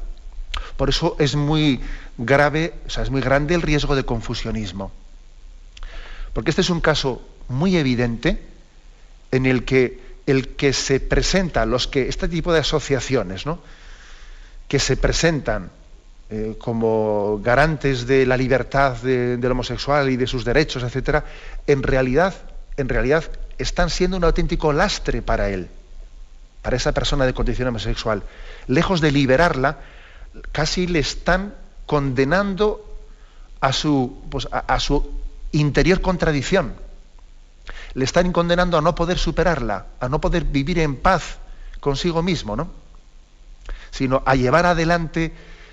Por 0.77 0.89
eso 0.89 1.15
es 1.21 1.37
muy 1.37 1.79
grave, 2.19 2.75
o 2.89 2.91
sea, 2.91 3.05
es 3.05 3.11
muy 3.11 3.21
grande 3.21 3.55
el 3.55 3.63
riesgo 3.63 3.95
de 3.95 4.03
confusionismo. 4.03 4.91
Porque 6.33 6.51
este 6.51 6.63
es 6.63 6.71
un 6.71 6.81
caso 6.81 7.23
muy 7.47 7.77
evidente 7.77 8.43
en 9.31 9.47
el 9.47 9.65
que 9.65 10.01
el 10.27 10.57
que 10.57 10.73
se 10.73 10.99
presenta, 10.99 11.67
los 11.67 11.87
que, 11.87 12.09
este 12.09 12.27
tipo 12.27 12.53
de 12.53 12.59
asociaciones, 12.59 13.47
¿no? 13.47 13.61
que 14.67 14.81
se 14.81 14.97
presentan 14.97 15.71
eh, 16.33 16.55
como 16.61 17.41
garantes 17.43 18.07
de 18.07 18.25
la 18.25 18.37
libertad 18.37 18.97
del 18.99 19.51
homosexual 19.51 20.11
y 20.11 20.17
de 20.17 20.29
sus 20.29 20.45
derechos, 20.45 20.85
etcétera, 20.85 21.25
en 21.67 21.83
realidad, 21.83 22.35
en 22.77 22.89
realidad 22.89 23.25
están 23.59 23.91
siendo 23.91 24.17
un 24.17 24.23
auténtico 24.23 24.73
lastre 24.73 25.23
para 25.23 25.49
él, 25.49 25.69
para 26.63 26.77
esa 26.77 26.93
persona 26.93 27.27
de 27.27 27.35
condición 27.35 27.67
homosexual. 27.67 28.23
Lejos 28.69 29.01
de 29.01 29.11
liberarla, 29.11 29.79
casi 30.53 30.87
le 30.87 31.01
están 31.01 31.53
condenando 31.85 32.87
a 33.61 33.73
su, 33.73 34.23
pues, 34.31 34.47
a 34.53 34.79
su 34.79 35.11
interior 35.51 36.01
contradicción. 36.01 36.75
Le 37.95 38.05
están 38.05 38.31
condenando 38.31 38.79
a 38.79 38.83
no 38.83 38.95
poder 38.95 39.19
superarla, 39.19 39.87
a 39.99 40.09
no 40.09 40.21
poder 40.21 40.45
vivir 40.45 40.79
en 40.79 40.95
paz 40.95 41.39
consigo 41.81 42.23
mismo, 42.23 42.55
¿no? 42.55 42.71
Sino 43.91 44.23
a 44.25 44.37
llevar 44.37 44.67
adelante 44.67 45.33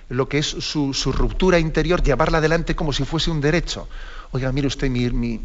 lo 0.09 0.29
que 0.29 0.37
es 0.37 0.47
su, 0.47 0.93
ruptura 1.11 1.59
interior, 1.59 2.01
llevarla 2.01 2.37
adelante 2.37 2.75
como 2.75 2.93
si 2.93 3.03
fuese 3.03 3.29
un 3.29 3.41
derecho. 3.41 3.87
Oiga, 4.31 4.51
mire 4.51 4.67
usted, 4.67 4.89
mi, 4.89 5.39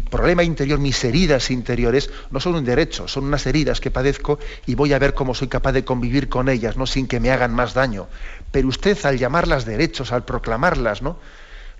problema 0.00 0.42
interior, 0.42 0.78
mis 0.78 1.02
heridas 1.04 1.50
interiores, 1.50 2.10
no 2.30 2.40
son 2.40 2.54
un 2.54 2.64
derecho, 2.64 3.08
son 3.08 3.24
unas 3.24 3.46
heridas 3.46 3.80
que 3.80 3.90
padezco 3.90 4.38
y 4.66 4.74
voy 4.74 4.92
a 4.92 4.98
ver 4.98 5.14
cómo 5.14 5.34
soy 5.34 5.48
capaz 5.48 5.72
de 5.72 5.84
convivir 5.84 6.28
con 6.28 6.48
ellas, 6.48 6.76
no 6.76 6.86
sin 6.86 7.06
que 7.06 7.20
me 7.20 7.30
hagan 7.30 7.54
más 7.54 7.74
daño. 7.74 8.06
Pero 8.50 8.68
usted, 8.68 8.98
al 9.04 9.18
llamarlas 9.18 9.64
derechos, 9.64 10.12
al 10.12 10.24
proclamarlas, 10.24 11.02
¿no? 11.02 11.18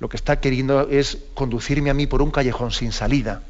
lo 0.01 0.09
que 0.09 0.17
está 0.17 0.41
queriendo 0.41 0.89
es 0.89 1.19
conducirme 1.35 1.91
a 1.91 1.95
mí 1.95 2.07
por 2.07 2.23
un 2.23 2.31
callejón 2.31 2.71
sin 2.71 2.93
salida. 2.93 3.43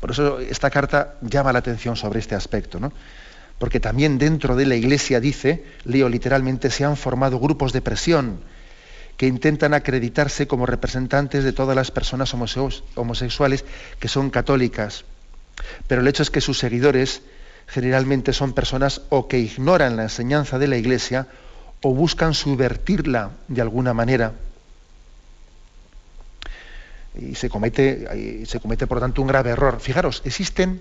Por 0.00 0.12
eso 0.12 0.38
esta 0.40 0.70
carta 0.70 1.14
llama 1.20 1.52
la 1.52 1.58
atención 1.58 1.96
sobre 1.96 2.20
este 2.20 2.34
aspecto, 2.34 2.80
¿no? 2.80 2.92
Porque 3.60 3.78
también 3.78 4.16
dentro 4.16 4.56
de 4.56 4.64
la 4.64 4.74
Iglesia 4.74 5.20
dice, 5.20 5.62
leo 5.84 6.08
literalmente, 6.08 6.70
se 6.70 6.86
han 6.86 6.96
formado 6.96 7.38
grupos 7.38 7.74
de 7.74 7.82
presión 7.82 8.40
que 9.18 9.26
intentan 9.26 9.74
acreditarse 9.74 10.46
como 10.46 10.64
representantes 10.64 11.44
de 11.44 11.52
todas 11.52 11.76
las 11.76 11.90
personas 11.90 12.32
homosexuales 12.32 13.66
que 13.98 14.08
son 14.08 14.30
católicas. 14.30 15.04
Pero 15.86 16.00
el 16.00 16.08
hecho 16.08 16.22
es 16.22 16.30
que 16.30 16.40
sus 16.40 16.58
seguidores 16.58 17.20
generalmente 17.66 18.32
son 18.32 18.54
personas 18.54 19.02
o 19.10 19.28
que 19.28 19.38
ignoran 19.38 19.94
la 19.94 20.04
enseñanza 20.04 20.58
de 20.58 20.66
la 20.66 20.78
Iglesia 20.78 21.26
o 21.82 21.92
buscan 21.92 22.32
subvertirla 22.32 23.32
de 23.48 23.60
alguna 23.60 23.92
manera. 23.92 24.32
Y 27.14 27.34
se 27.34 27.50
comete, 27.50 28.46
se 28.46 28.58
comete, 28.58 28.86
por 28.86 29.00
tanto, 29.00 29.20
un 29.20 29.28
grave 29.28 29.50
error. 29.50 29.80
Fijaros, 29.80 30.22
existen, 30.24 30.80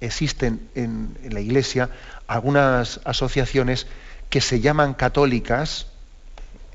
existen 0.00 0.68
en, 0.74 1.16
la 1.30 1.40
Iglesia 1.40 1.90
algunas 2.26 3.00
asociaciones 3.04 3.86
que 4.30 4.40
se 4.40 4.60
llaman 4.60 4.94
católicas 4.94 5.86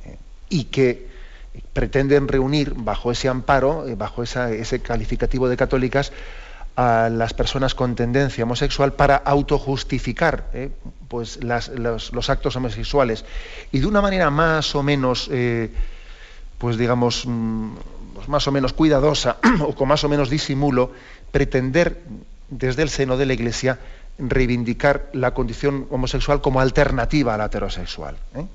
eh, 0.06 0.18
y 0.50 0.66
que 0.66 1.10
pretenden 1.74 2.28
reunir 2.28 2.74
bajo 2.76 3.12
ese 3.12 3.28
amparo, 3.28 3.88
eh, 3.88 3.96
bajo 3.96 4.24
ese 4.24 4.80
calificativo 4.82 5.50
de 5.50 5.58
católicas, 5.58 6.12
a 6.78 7.10
las 7.10 7.34
personas 7.34 7.76
con 7.76 7.96
tendencia 7.96 8.46
homosexual 8.46 8.94
para 8.94 9.18
autojustificar 9.18 10.50
eh, 10.54 10.70
pues 11.10 11.40
los, 11.44 12.30
actos 12.30 12.56
homosexuales. 12.56 13.26
Y 13.74 13.80
de 13.80 13.88
una 13.88 14.02
manera 14.02 14.30
más 14.30 14.74
o 14.74 14.82
menos, 14.82 15.30
pues 16.58 16.78
digamos, 16.78 17.26
mm, 17.26 17.72
pues 18.16 18.30
más 18.30 18.48
o 18.48 18.52
menos 18.52 18.74
cuidadosa 18.74 19.38
o 19.62 19.74
con 19.76 19.88
más 19.88 20.04
o 20.04 20.10
menos 20.10 20.30
disimulo, 20.30 20.92
pretender 21.32 22.02
desde 22.52 22.84
el 22.84 22.90
seno 22.90 23.18
de 23.18 23.26
la 23.26 23.34
Iglesia 23.34 23.80
reivindicar 24.20 25.10
la 25.14 25.34
condición 25.34 25.88
homosexual 25.90 26.42
como 26.42 26.60
alternativa 26.60 27.34
a 27.34 27.38
la 27.38 27.46
heterosexual. 27.46 28.18
¿eh? 28.36 28.46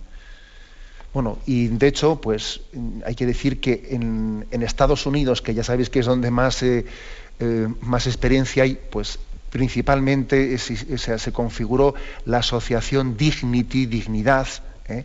Bueno, 1.12 1.38
y 1.46 1.68
de 1.68 1.88
hecho, 1.88 2.20
pues 2.20 2.60
hay 3.04 3.14
que 3.14 3.26
decir 3.26 3.58
que 3.58 3.88
en, 3.90 4.46
Estados 4.62 5.06
Unidos, 5.06 5.42
que 5.42 5.54
ya 5.54 5.64
sabéis 5.64 5.90
que 5.90 6.00
es 6.00 6.06
donde 6.06 6.30
más 6.30 6.62
eh, 6.62 6.84
más 7.80 8.06
experiencia 8.06 8.62
hay, 8.62 8.78
pues 8.90 9.18
principalmente 9.50 10.58
se 10.58 11.32
configuró 11.32 11.94
la 12.26 12.38
asociación 12.38 13.16
Dignity, 13.16 13.86
Dignidad, 13.86 14.46
¿eh? 14.88 15.04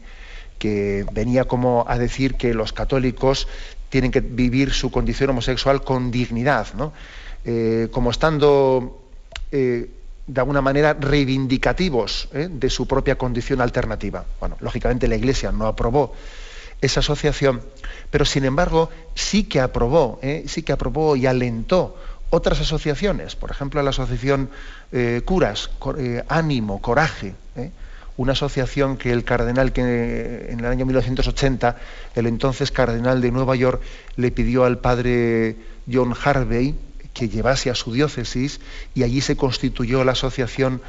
que 0.59 1.05
venía 1.13 1.45
como 1.45 1.85
a 1.87 1.97
decir 1.97 2.35
que 2.35 2.53
los 2.53 2.73
católicos 2.73 3.47
tienen 3.89 4.11
que 4.11 4.21
vivir 4.21 4.71
su 4.71 4.91
condición 4.91 5.31
homosexual 5.31 5.83
con 5.83 6.11
dignidad, 6.11 6.67
eh, 7.45 7.87
como 7.91 8.11
estando 8.11 8.97
de 9.51 10.39
alguna 10.39 10.61
manera 10.61 10.93
reivindicativos 10.93 12.29
de 12.31 12.69
su 12.69 12.87
propia 12.87 13.17
condición 13.17 13.59
alternativa. 13.59 14.23
Bueno, 14.39 14.55
lógicamente 14.61 15.09
la 15.09 15.17
Iglesia 15.17 15.51
no 15.51 15.67
aprobó 15.67 16.13
esa 16.79 17.01
asociación, 17.01 17.61
pero 18.09 18.23
sin 18.23 18.45
embargo 18.45 18.89
sí 19.13 19.43
que 19.43 19.59
aprobó, 19.59 20.21
sí 20.45 20.63
que 20.63 20.71
aprobó 20.71 21.17
y 21.17 21.25
alentó 21.25 21.97
otras 22.31 22.61
asociaciones, 22.61 23.35
por 23.35 23.51
ejemplo 23.51 23.83
la 23.83 23.91
asociación 23.91 24.49
eh, 24.91 25.21
Curas, 25.23 25.69
eh, 25.97 26.23
Ánimo, 26.29 26.81
Coraje, 26.81 27.35
¿eh? 27.57 27.71
una 28.17 28.31
asociación 28.31 28.97
que 28.97 29.11
el 29.11 29.25
cardenal 29.25 29.73
que 29.73 30.47
en 30.49 30.59
el 30.59 30.65
año 30.65 30.85
1980, 30.85 31.75
el 32.15 32.27
entonces 32.27 32.71
cardenal 32.71 33.21
de 33.21 33.31
Nueva 33.31 33.55
York, 33.55 33.81
le 34.15 34.31
pidió 34.31 34.63
al 34.63 34.79
padre 34.79 35.57
John 35.91 36.15
Harvey 36.23 36.73
que 37.13 37.29
llevase 37.29 37.69
a 37.69 37.75
su 37.75 37.91
diócesis 37.91 38.61
y 38.95 39.03
allí 39.03 39.21
se 39.21 39.35
constituyó 39.35 40.03
la 40.03 40.13
asociación 40.13 40.81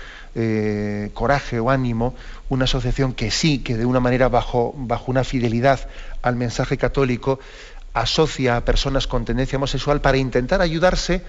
Coraje 1.13 1.61
o 1.61 1.71
Ánimo, 1.71 2.15
una 2.49 2.65
asociación 2.65 3.13
que 3.13 3.31
sí, 3.31 3.59
que 3.59 3.77
de 3.77 3.85
una 3.85 4.01
manera 4.01 4.29
bajo, 4.29 4.73
bajo 4.77 5.11
una 5.11 5.25
fidelidad 5.25 5.89
al 6.23 6.37
mensaje 6.37 6.79
católico, 6.79 7.39
asocia 7.93 8.57
a 8.57 8.65
personas 8.65 9.07
con 9.07 9.25
tendencia 9.25 9.57
homosexual 9.57 10.01
para 10.01 10.17
intentar 10.17 10.63
ayudarse, 10.63 11.23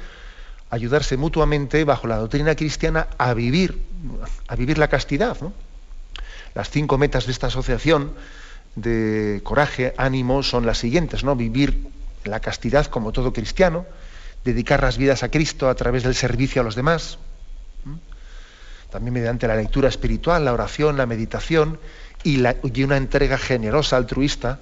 ayudarse 0.70 1.18
mutuamente 1.18 1.84
bajo 1.84 2.08
la 2.08 2.18
doctrina 2.18 2.56
cristiana 2.56 3.08
a 3.18 3.34
vivir, 3.34 3.84
a 4.48 4.56
vivir 4.56 4.78
la 4.78 4.88
castidad. 4.88 5.38
Las 6.56 6.70
cinco 6.70 6.98
metas 6.98 7.26
de 7.26 7.34
esta 7.34 7.48
asociación 7.48 8.14
de 8.76 9.42
coraje, 9.44 9.94
ánimo, 9.98 10.44
son 10.44 10.66
las 10.66 10.78
siguientes, 10.78 11.24
¿no? 11.24 11.36
Vivir 11.36 11.88
la 12.24 12.40
castidad 12.40 12.86
como 12.86 13.12
todo 13.12 13.34
cristiano, 13.34 13.86
dedicar 14.44 14.82
las 14.82 14.98
vidas 14.98 15.24
a 15.24 15.30
Cristo 15.30 15.70
a 15.70 15.76
través 15.76 16.04
del 16.04 16.16
servicio 16.16 16.62
a 16.62 16.66
los 16.66 16.76
demás, 16.76 17.18
también 18.90 19.14
mediante 19.14 19.48
la 19.48 19.56
lectura 19.56 19.90
espiritual, 19.90 20.46
la 20.46 20.54
oración, 20.54 20.98
la 20.98 21.06
meditación 21.06 21.80
y, 22.24 22.38
una 22.84 22.98
entrega 22.98 23.38
generosa, 23.38 23.98
altruista 23.98 24.60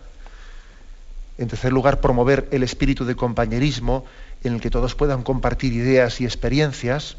en 1.37 1.47
tercer 1.47 1.73
lugar, 1.73 2.01
promover 2.01 2.47
el 2.51 2.61
espíritu 2.63 3.03
de 3.03 3.15
compañerismo 3.15 4.05
en 4.43 4.53
el 4.53 4.61
que 4.61 4.69
todos 4.69 4.95
puedan 4.95 5.23
compartir 5.23 5.73
ideas 5.73 6.21
y 6.21 6.25
experiencias. 6.25 7.17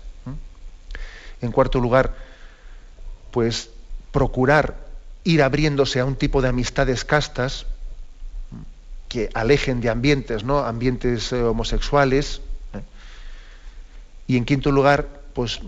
En 1.41 1.51
cuarto 1.51 1.81
lugar, 1.81 2.15
pues 3.33 3.71
procurar 4.13 4.77
ir 5.25 5.43
abriéndose 5.43 5.99
a 5.99 6.05
un 6.05 6.15
tipo 6.15 6.41
de 6.41 6.49
amistades 6.49 7.05
castas 7.05 7.67
que 9.09 9.29
alejen 9.35 9.81
de 9.81 9.91
ambientes, 9.91 10.45
¿no? 10.45 10.61
Ambientes 10.61 11.33
eh, 11.33 11.43
homosexuales. 11.43 12.41
Y 14.33 14.39
en 14.39 14.47
quinto 14.47 14.73
lugar, 14.73 15.07
pues 15.35 15.61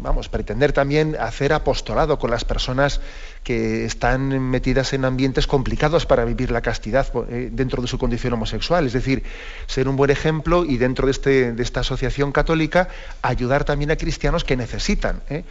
vamos, 0.00 0.30
pretender 0.30 0.72
también 0.72 1.18
hacer 1.20 1.52
apostolado 1.52 2.18
con 2.18 2.30
las 2.30 2.46
personas 2.46 3.02
que 3.44 3.84
están 3.84 4.40
metidas 4.40 4.94
en 4.94 5.04
ambientes 5.04 5.46
complicados 5.46 6.06
para 6.06 6.24
vivir 6.24 6.50
la 6.50 6.62
castidad 6.62 7.06
eh, 7.28 7.50
dentro 7.52 7.82
de 7.82 7.88
su 7.88 7.98
condición 7.98 8.32
homosexual. 8.32 8.86
Es 8.86 8.94
decir, 8.94 9.22
ser 9.66 9.86
un 9.86 9.96
buen 9.96 10.10
ejemplo 10.10 10.64
y 10.64 10.78
dentro 10.78 11.04
de, 11.04 11.10
este, 11.10 11.52
de 11.52 11.62
esta 11.62 11.80
asociación 11.80 12.32
católica 12.32 12.88
ayudar 13.20 13.64
también 13.64 13.90
a 13.90 13.96
cristianos 13.96 14.42
que 14.42 14.56
necesitan, 14.56 15.20
eh, 15.28 15.44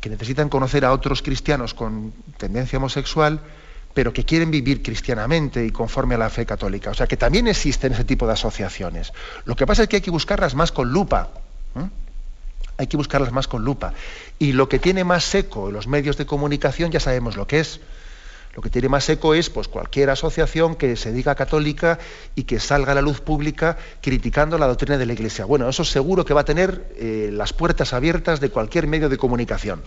que 0.00 0.10
necesitan 0.10 0.48
conocer 0.48 0.84
a 0.84 0.90
otros 0.90 1.22
cristianos 1.22 1.72
con 1.72 2.12
tendencia 2.36 2.78
homosexual, 2.78 3.38
pero 3.94 4.12
que 4.12 4.24
quieren 4.24 4.50
vivir 4.50 4.82
cristianamente 4.82 5.64
y 5.64 5.70
conforme 5.70 6.14
a 6.14 6.18
la 6.18 6.30
fe 6.30 6.46
católica. 6.46 6.90
O 6.90 6.94
sea 6.94 7.06
que 7.06 7.16
también 7.16 7.46
existen 7.46 7.92
ese 7.92 8.04
tipo 8.04 8.26
de 8.26 8.32
asociaciones. 8.32 9.12
Lo 9.44 9.56
que 9.56 9.66
pasa 9.66 9.82
es 9.82 9.88
que 9.88 9.96
hay 9.96 10.02
que 10.02 10.10
buscarlas 10.10 10.54
más 10.54 10.72
con 10.72 10.92
lupa. 10.92 11.30
hay 12.78 12.86
que 12.86 12.96
buscarlas 12.96 13.32
más 13.32 13.48
con 13.48 13.64
lupa. 13.64 13.92
Y 14.38 14.52
lo 14.52 14.68
que 14.68 14.78
tiene 14.78 15.04
más 15.04 15.24
seco 15.24 15.68
en 15.68 15.74
los 15.74 15.86
medios 15.86 16.16
de 16.16 16.26
comunicación 16.26 16.90
ya 16.90 17.00
sabemos 17.00 17.36
lo 17.36 17.46
que 17.46 17.60
es. 17.60 17.80
Lo 18.54 18.60
que 18.60 18.68
tiene 18.68 18.88
más 18.88 19.04
seco 19.04 19.34
es 19.34 19.48
pues, 19.48 19.68
cualquier 19.68 20.10
asociación 20.10 20.74
que 20.74 20.96
se 20.96 21.10
diga 21.12 21.34
católica 21.34 21.98
y 22.34 22.42
que 22.44 22.60
salga 22.60 22.92
a 22.92 22.94
la 22.94 23.00
luz 23.00 23.20
pública 23.20 23.78
criticando 24.02 24.58
la 24.58 24.66
doctrina 24.66 24.98
de 24.98 25.06
la 25.06 25.14
Iglesia. 25.14 25.46
Bueno, 25.46 25.68
eso 25.68 25.84
seguro 25.84 26.24
que 26.26 26.34
va 26.34 26.42
a 26.42 26.44
tener 26.44 26.86
eh, 26.96 27.30
las 27.32 27.54
puertas 27.54 27.94
abiertas 27.94 28.40
de 28.40 28.50
cualquier 28.50 28.86
medio 28.86 29.08
de 29.08 29.16
comunicación. 29.16 29.82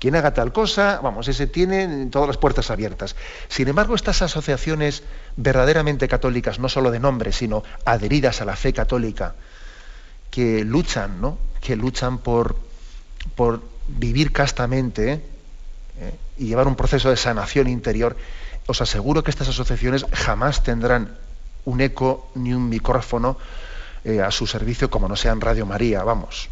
Quien 0.00 0.16
haga 0.16 0.32
tal 0.32 0.50
cosa, 0.50 0.98
vamos, 1.02 1.28
ese 1.28 1.46
tiene 1.46 2.06
todas 2.06 2.26
las 2.26 2.38
puertas 2.38 2.70
abiertas. 2.70 3.16
Sin 3.48 3.68
embargo, 3.68 3.94
estas 3.94 4.22
asociaciones 4.22 5.02
verdaderamente 5.36 6.08
católicas, 6.08 6.58
no 6.58 6.70
solo 6.70 6.90
de 6.90 6.98
nombre, 6.98 7.32
sino 7.32 7.62
adheridas 7.84 8.40
a 8.40 8.46
la 8.46 8.56
fe 8.56 8.72
católica, 8.72 9.34
que 10.30 10.64
luchan, 10.64 11.20
¿no? 11.20 11.36
que 11.60 11.76
luchan 11.76 12.16
por, 12.16 12.56
por 13.34 13.62
vivir 13.88 14.32
castamente 14.32 15.22
¿eh? 16.00 16.14
y 16.38 16.46
llevar 16.46 16.66
un 16.66 16.76
proceso 16.76 17.10
de 17.10 17.18
sanación 17.18 17.68
interior, 17.68 18.16
os 18.66 18.80
aseguro 18.80 19.22
que 19.22 19.30
estas 19.30 19.48
asociaciones 19.48 20.06
jamás 20.14 20.62
tendrán 20.62 21.18
un 21.66 21.82
eco 21.82 22.30
ni 22.36 22.54
un 22.54 22.70
micrófono 22.70 23.36
eh, 24.04 24.22
a 24.22 24.30
su 24.30 24.46
servicio 24.46 24.88
como 24.88 25.08
no 25.08 25.16
sea 25.16 25.32
en 25.32 25.42
Radio 25.42 25.66
María, 25.66 26.02
vamos. 26.04 26.48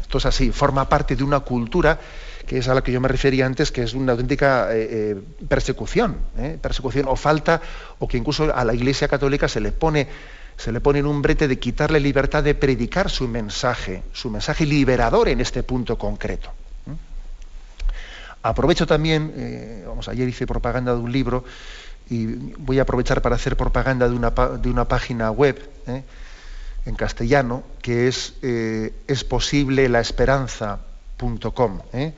Esto 0.00 0.18
es 0.18 0.26
así, 0.26 0.50
forma 0.50 0.88
parte 0.88 1.16
de 1.16 1.24
una 1.24 1.40
cultura 1.40 1.98
que 2.46 2.58
es 2.58 2.68
a 2.68 2.74
la 2.74 2.82
que 2.82 2.90
yo 2.90 3.00
me 3.00 3.08
refería 3.08 3.46
antes, 3.46 3.70
que 3.70 3.82
es 3.82 3.94
una 3.94 4.12
auténtica 4.12 4.68
eh, 4.72 5.16
persecución, 5.48 6.16
persecución 6.60 7.06
o 7.08 7.14
falta, 7.14 7.60
o 8.00 8.08
que 8.08 8.16
incluso 8.16 8.52
a 8.52 8.64
la 8.64 8.74
Iglesia 8.74 9.06
Católica 9.06 9.46
se 9.46 9.60
le 9.60 9.70
pone 9.70 10.08
se 10.60 10.72
le 10.72 10.80
pone 10.80 10.98
en 10.98 11.06
un 11.06 11.22
brete 11.22 11.48
de 11.48 11.58
quitarle 11.58 12.00
libertad 12.00 12.44
de 12.44 12.54
predicar 12.54 13.08
su 13.08 13.26
mensaje, 13.26 14.02
su 14.12 14.28
mensaje 14.28 14.66
liberador 14.66 15.30
en 15.30 15.40
este 15.40 15.62
punto 15.62 15.96
concreto. 15.96 16.50
Aprovecho 18.42 18.86
también, 18.86 19.32
eh, 19.36 19.84
vamos, 19.86 20.08
ayer 20.08 20.28
hice 20.28 20.46
propaganda 20.46 20.92
de 20.92 21.00
un 21.00 21.12
libro 21.12 21.44
y 22.10 22.26
voy 22.58 22.78
a 22.78 22.82
aprovechar 22.82 23.22
para 23.22 23.36
hacer 23.36 23.56
propaganda 23.56 24.08
de 24.08 24.14
una, 24.14 24.30
de 24.30 24.70
una 24.70 24.86
página 24.86 25.30
web 25.30 25.58
eh, 25.86 26.02
en 26.86 26.94
castellano 26.94 27.62
que 27.82 28.08
es 28.08 28.34
eh, 28.42 28.92
es 29.06 29.24
posible 29.24 29.88
la 29.88 30.00
esperanza.com 30.00 31.80
eh, 31.92 32.14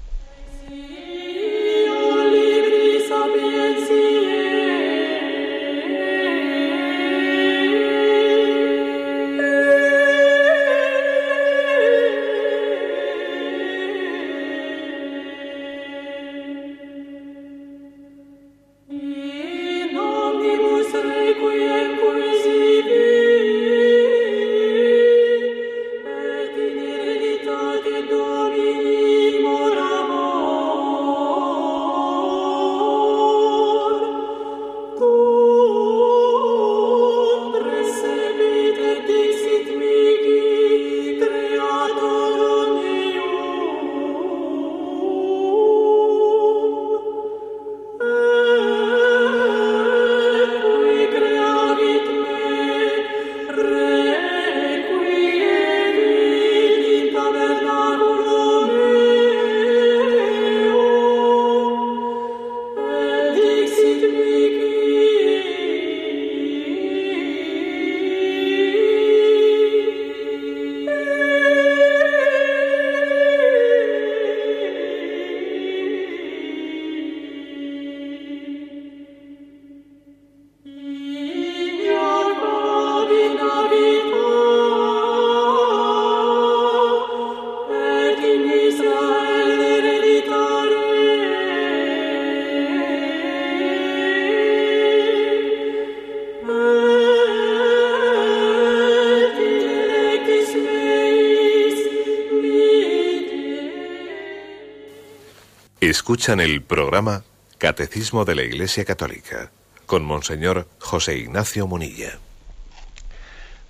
Escuchan 105.97 106.41
el 106.41 106.63
programa 106.63 107.25
Catecismo 107.56 108.26
de 108.26 108.35
la 108.35 108.43
Iglesia 108.43 108.85
Católica 108.85 109.50
con 109.87 110.04
Monseñor 110.04 110.69
José 110.78 111.17
Ignacio 111.17 111.67
Munilla. 111.67 112.19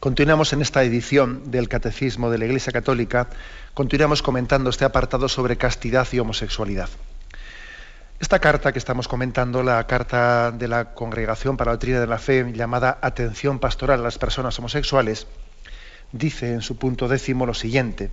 Continuamos 0.00 0.52
en 0.52 0.60
esta 0.60 0.82
edición 0.82 1.52
del 1.52 1.68
Catecismo 1.68 2.28
de 2.28 2.38
la 2.38 2.46
Iglesia 2.46 2.72
Católica, 2.72 3.28
continuamos 3.74 4.22
comentando 4.22 4.70
este 4.70 4.84
apartado 4.84 5.28
sobre 5.28 5.56
castidad 5.56 6.08
y 6.10 6.18
homosexualidad. 6.18 6.88
Esta 8.18 8.40
carta 8.40 8.72
que 8.72 8.80
estamos 8.80 9.06
comentando, 9.06 9.62
la 9.62 9.86
carta 9.86 10.50
de 10.50 10.66
la 10.66 10.94
Congregación 10.94 11.56
para 11.56 11.70
la 11.70 11.74
Doctrina 11.74 12.00
de 12.00 12.08
la 12.08 12.18
Fe, 12.18 12.52
llamada 12.52 12.98
Atención 13.02 13.60
Pastoral 13.60 14.00
a 14.00 14.02
las 14.02 14.18
Personas 14.18 14.58
Homosexuales, 14.58 15.28
dice 16.10 16.52
en 16.52 16.60
su 16.60 16.76
punto 16.76 17.06
décimo 17.06 17.46
lo 17.46 17.54
siguiente, 17.54 18.10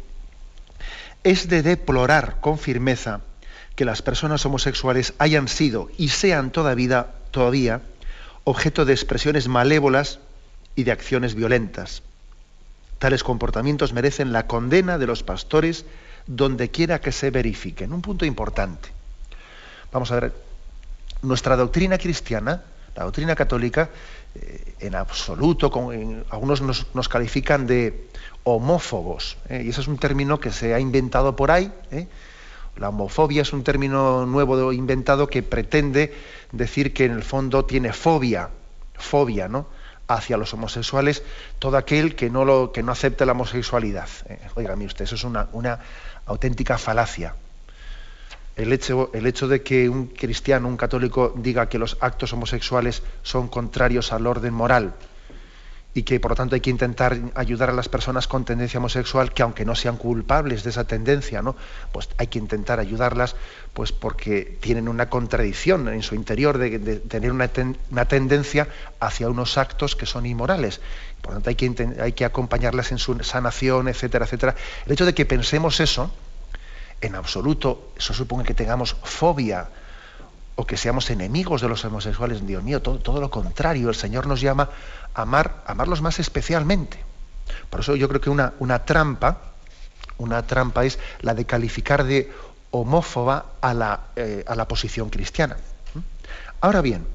es 1.24 1.50
de 1.50 1.64
deplorar 1.64 2.40
con 2.42 2.60
firmeza 2.60 3.22
que 3.76 3.86
las 3.86 4.02
personas 4.02 4.46
homosexuales 4.46 5.14
hayan 5.18 5.48
sido 5.48 5.90
y 5.98 6.10
sean 6.10 6.52
todavía, 6.52 7.08
todavía 7.32 7.82
objeto 8.44 8.86
de 8.86 8.94
expresiones 8.94 9.48
malévolas 9.48 10.20
y 10.76 10.84
de 10.84 10.92
acciones 10.92 11.36
violentas. 11.36 12.04
Tales 13.00 13.24
comportamientos 13.24 13.94
merecen 13.94 14.32
la 14.32 14.48
condena 14.48 14.98
de 14.98 15.08
los 15.08 15.24
pastores 15.24 15.86
donde 16.28 16.70
quiera 16.70 17.02
que 17.02 17.12
se 17.12 17.32
verifiquen. 17.32 17.94
Un 17.94 18.02
punto 18.02 18.26
importante. 18.26 18.90
Vamos 19.92 20.12
a 20.12 20.20
ver, 20.20 20.34
nuestra 21.22 21.56
doctrina 21.56 21.98
cristiana, 21.98 22.64
la 22.96 23.04
doctrina 23.04 23.36
católica, 23.36 23.90
eh, 24.36 24.76
en 24.80 24.96
absoluto, 24.96 25.72
algunos 26.30 26.62
nos, 26.62 27.10
califican 27.10 27.68
de 27.68 28.08
homófobos, 28.44 29.38
¿eh? 29.50 29.64
y 29.66 29.70
ese 29.70 29.82
es 29.82 29.88
un 29.88 29.98
término 29.98 30.40
que 30.40 30.52
se 30.52 30.74
ha 30.74 30.80
inventado 30.80 31.36
por 31.36 31.52
ahí, 31.52 31.72
¿eh? 31.92 32.08
La 32.78 32.90
homofobia 32.90 33.44
es 33.44 33.54
un 33.54 33.64
término 33.64 34.26
nuevo 34.26 34.74
inventado 34.74 35.28
que 35.28 35.44
pretende 35.44 36.14
decir 36.52 36.94
que 36.94 37.06
en 37.06 37.12
el 37.12 37.24
fondo 37.24 37.66
tiene 37.66 37.94
fobia, 37.94 38.50
fobia, 38.96 39.48
¿no? 39.48 39.68
hacia 40.08 40.38
los 40.38 40.54
homosexuales, 40.54 41.24
todo 41.60 41.78
aquel 41.78 42.16
que 42.16 42.30
no, 42.30 42.46
lo, 42.46 42.72
que 42.72 42.84
no 42.84 42.92
acepte 42.92 43.26
la 43.26 43.32
homosexualidad. 43.32 44.10
Eh, 44.28 44.40
usted, 44.86 45.06
eso 45.06 45.16
es 45.16 45.24
una, 45.24 45.48
una 45.54 45.80
auténtica 46.26 46.78
falacia. 46.78 47.36
El 48.56 48.72
hecho, 48.72 49.10
el 49.14 49.26
hecho, 49.26 49.48
de 49.48 49.64
que 49.64 49.90
un 49.90 50.08
cristiano, 50.08 50.68
un 50.68 50.78
católico, 50.78 51.34
diga 51.36 51.70
que 51.70 51.80
los 51.80 51.98
actos 52.02 52.34
homosexuales 52.34 53.02
son 53.24 53.48
contrarios 53.48 54.12
al 54.12 54.28
orden 54.28 54.54
moral, 54.54 54.94
y 55.96 56.04
que 56.04 56.20
por 56.20 56.32
lo 56.32 56.36
tanto 56.36 56.56
hay 56.56 56.62
que 56.62 56.72
intentar 56.72 57.20
ayudar 57.36 57.70
a 57.70 57.74
las 57.74 57.88
personas 57.88 58.28
con 58.28 58.46
tendencia 58.46 58.80
homosexual 58.80 59.32
que 59.32 59.44
aunque 59.44 59.64
no 59.64 59.76
sean 59.76 59.98
culpables 59.98 60.64
de 60.64 60.72
esa 60.72 60.86
tendencia, 60.86 61.42
¿no? 61.42 61.56
Pues 61.92 62.10
hay 62.18 62.28
que 62.28 62.40
intentar 62.40 62.80
ayudarlas 62.80 63.36
pues 63.74 63.92
porque 63.92 64.58
tienen 64.60 64.88
una 64.88 65.10
contradicción 65.10 65.88
en 65.88 66.02
su 66.02 66.16
interior 66.16 66.58
de, 66.58 66.80
tener 67.00 67.32
una, 67.32 67.48
tendencia 68.08 68.68
hacia 69.00 69.30
unos 69.30 69.58
actos 69.58 69.96
que 69.96 70.08
son 70.08 70.26
inmorales. 70.26 70.82
Por 71.22 71.32
lo 71.32 71.42
tanto 71.42 71.50
hay 71.50 71.56
que, 71.56 71.96
hay 72.02 72.14
que 72.14 72.26
acompañarlas 72.26 72.92
en 72.92 72.98
su 72.98 73.18
sanación, 73.24 73.88
etcétera, 73.88 74.26
etcétera. 74.26 74.56
El 74.86 74.94
hecho 74.94 75.06
de 75.06 75.14
que 75.14 75.26
pensemos 75.26 75.80
eso, 75.80 76.12
en 77.02 77.16
absoluto, 77.16 77.92
eso 77.98 78.14
supone 78.14 78.44
que 78.44 78.54
tengamos 78.54 78.96
fobia 79.04 79.68
o 80.56 80.66
que 80.66 80.78
seamos 80.78 81.10
enemigos 81.10 81.62
de 81.62 81.70
los 81.70 81.84
homosexuales. 81.86 82.46
Dios 82.46 82.64
mío, 82.64 82.82
todo, 82.82 83.00
todo 83.00 83.20
lo 83.20 83.30
contrario. 83.30 83.90
El 83.90 83.96
Señor 83.96 84.28
nos 84.28 84.42
llama 84.42 84.70
amar, 85.14 85.64
amarlos 85.66 86.02
más 86.02 86.20
especialmente. 86.20 87.00
Por 87.70 87.82
eso 87.82 87.96
yo 87.96 88.08
creo 88.08 88.22
que 88.22 88.30
una, 88.30 88.54
una 88.60 88.86
trampa, 88.86 89.42
una 90.18 90.46
trampa 90.46 90.86
es 90.86 91.00
la 91.22 91.34
de 91.34 91.46
calificar 91.46 92.04
de 92.04 92.32
homófoba 92.72 93.46
a 93.62 93.74
la, 93.74 94.00
eh, 94.16 94.44
a 94.48 94.56
la 94.56 94.68
posición 94.68 95.10
cristiana. 95.10 95.58
Ahora 96.62 96.82
bien, 96.82 97.06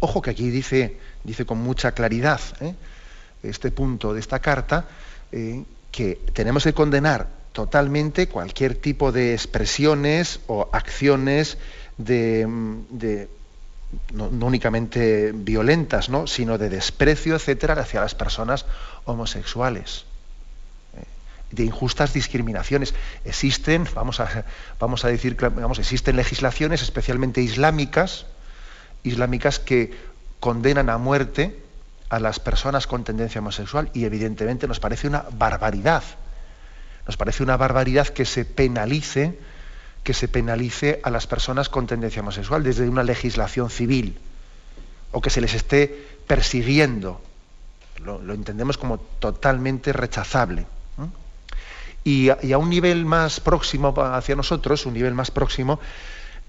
ojo 0.00 0.20
que 0.20 0.30
aquí 0.30 0.50
dice, 0.50 0.98
dice 1.24 1.46
con 1.46 1.58
mucha 1.58 1.92
claridad 1.92 2.40
¿eh? 2.60 2.74
este 3.42 3.70
punto 3.70 4.12
de 4.12 4.20
esta 4.20 4.40
carta, 4.40 4.86
eh, 5.32 5.64
que 5.90 6.20
tenemos 6.32 6.64
que 6.64 6.74
condenar 6.74 7.28
totalmente 7.52 8.28
cualquier 8.28 8.74
tipo 8.74 9.10
de 9.10 9.32
expresiones 9.32 10.40
o 10.46 10.68
acciones 10.72 11.58
de, 11.96 13.28
no, 14.12 14.26
únicamente 14.46 15.32
violentas, 15.34 16.08
¿no? 16.08 16.26
sino 16.26 16.58
de 16.58 16.68
desprecio, 16.68 17.36
etcétera, 17.36 17.74
hacia 17.74 18.00
las 18.00 18.14
personas 18.14 18.66
homosexuales, 19.04 20.04
¿eh? 20.96 21.04
de 21.50 21.64
injustas 21.64 22.12
discriminaciones. 22.12 22.94
Existen, 23.24 23.86
vamos 23.94 24.20
a, 24.20 24.44
vamos 24.78 25.04
a 25.04 25.08
decir, 25.08 25.36
vamos, 25.36 25.78
existen 25.78 26.16
legislaciones, 26.16 26.82
especialmente 26.82 27.40
islámicas, 27.40 28.26
islámicas 29.04 29.58
que 29.58 29.94
condenan 30.40 30.90
a 30.90 30.98
muerte 30.98 31.58
a 32.10 32.20
las 32.20 32.40
personas 32.40 32.86
con 32.86 33.04
tendencia 33.04 33.40
homosexual 33.40 33.90
y 33.92 34.04
evidentemente 34.04 34.66
nos 34.68 34.80
parece 34.80 35.08
una 35.08 35.24
barbaridad. 35.32 36.02
Nos 37.06 37.16
parece 37.16 37.42
una 37.42 37.56
barbaridad 37.56 38.08
que 38.08 38.24
se 38.24 38.44
penalice 38.44 39.38
que 40.08 40.14
se 40.14 40.26
penalice 40.26 41.00
a 41.02 41.10
las 41.10 41.26
personas 41.26 41.68
con 41.68 41.86
tendencia 41.86 42.22
homosexual 42.22 42.62
desde 42.62 42.88
una 42.88 43.02
legislación 43.02 43.68
civil 43.68 44.16
o 45.12 45.20
que 45.20 45.28
se 45.28 45.42
les 45.42 45.52
esté 45.52 45.84
persiguiendo. 46.26 47.20
Lo, 48.02 48.32
entendemos 48.32 48.78
como 48.78 48.96
totalmente 48.96 49.92
rechazable. 49.92 50.64
Y, 52.04 52.30
a, 52.30 52.56
un 52.56 52.70
nivel 52.70 53.04
más 53.04 53.40
próximo 53.40 53.92
hacia 54.00 54.34
nosotros, 54.34 54.86
un 54.86 54.94
nivel 54.94 55.12
más 55.12 55.30
próximo, 55.30 55.78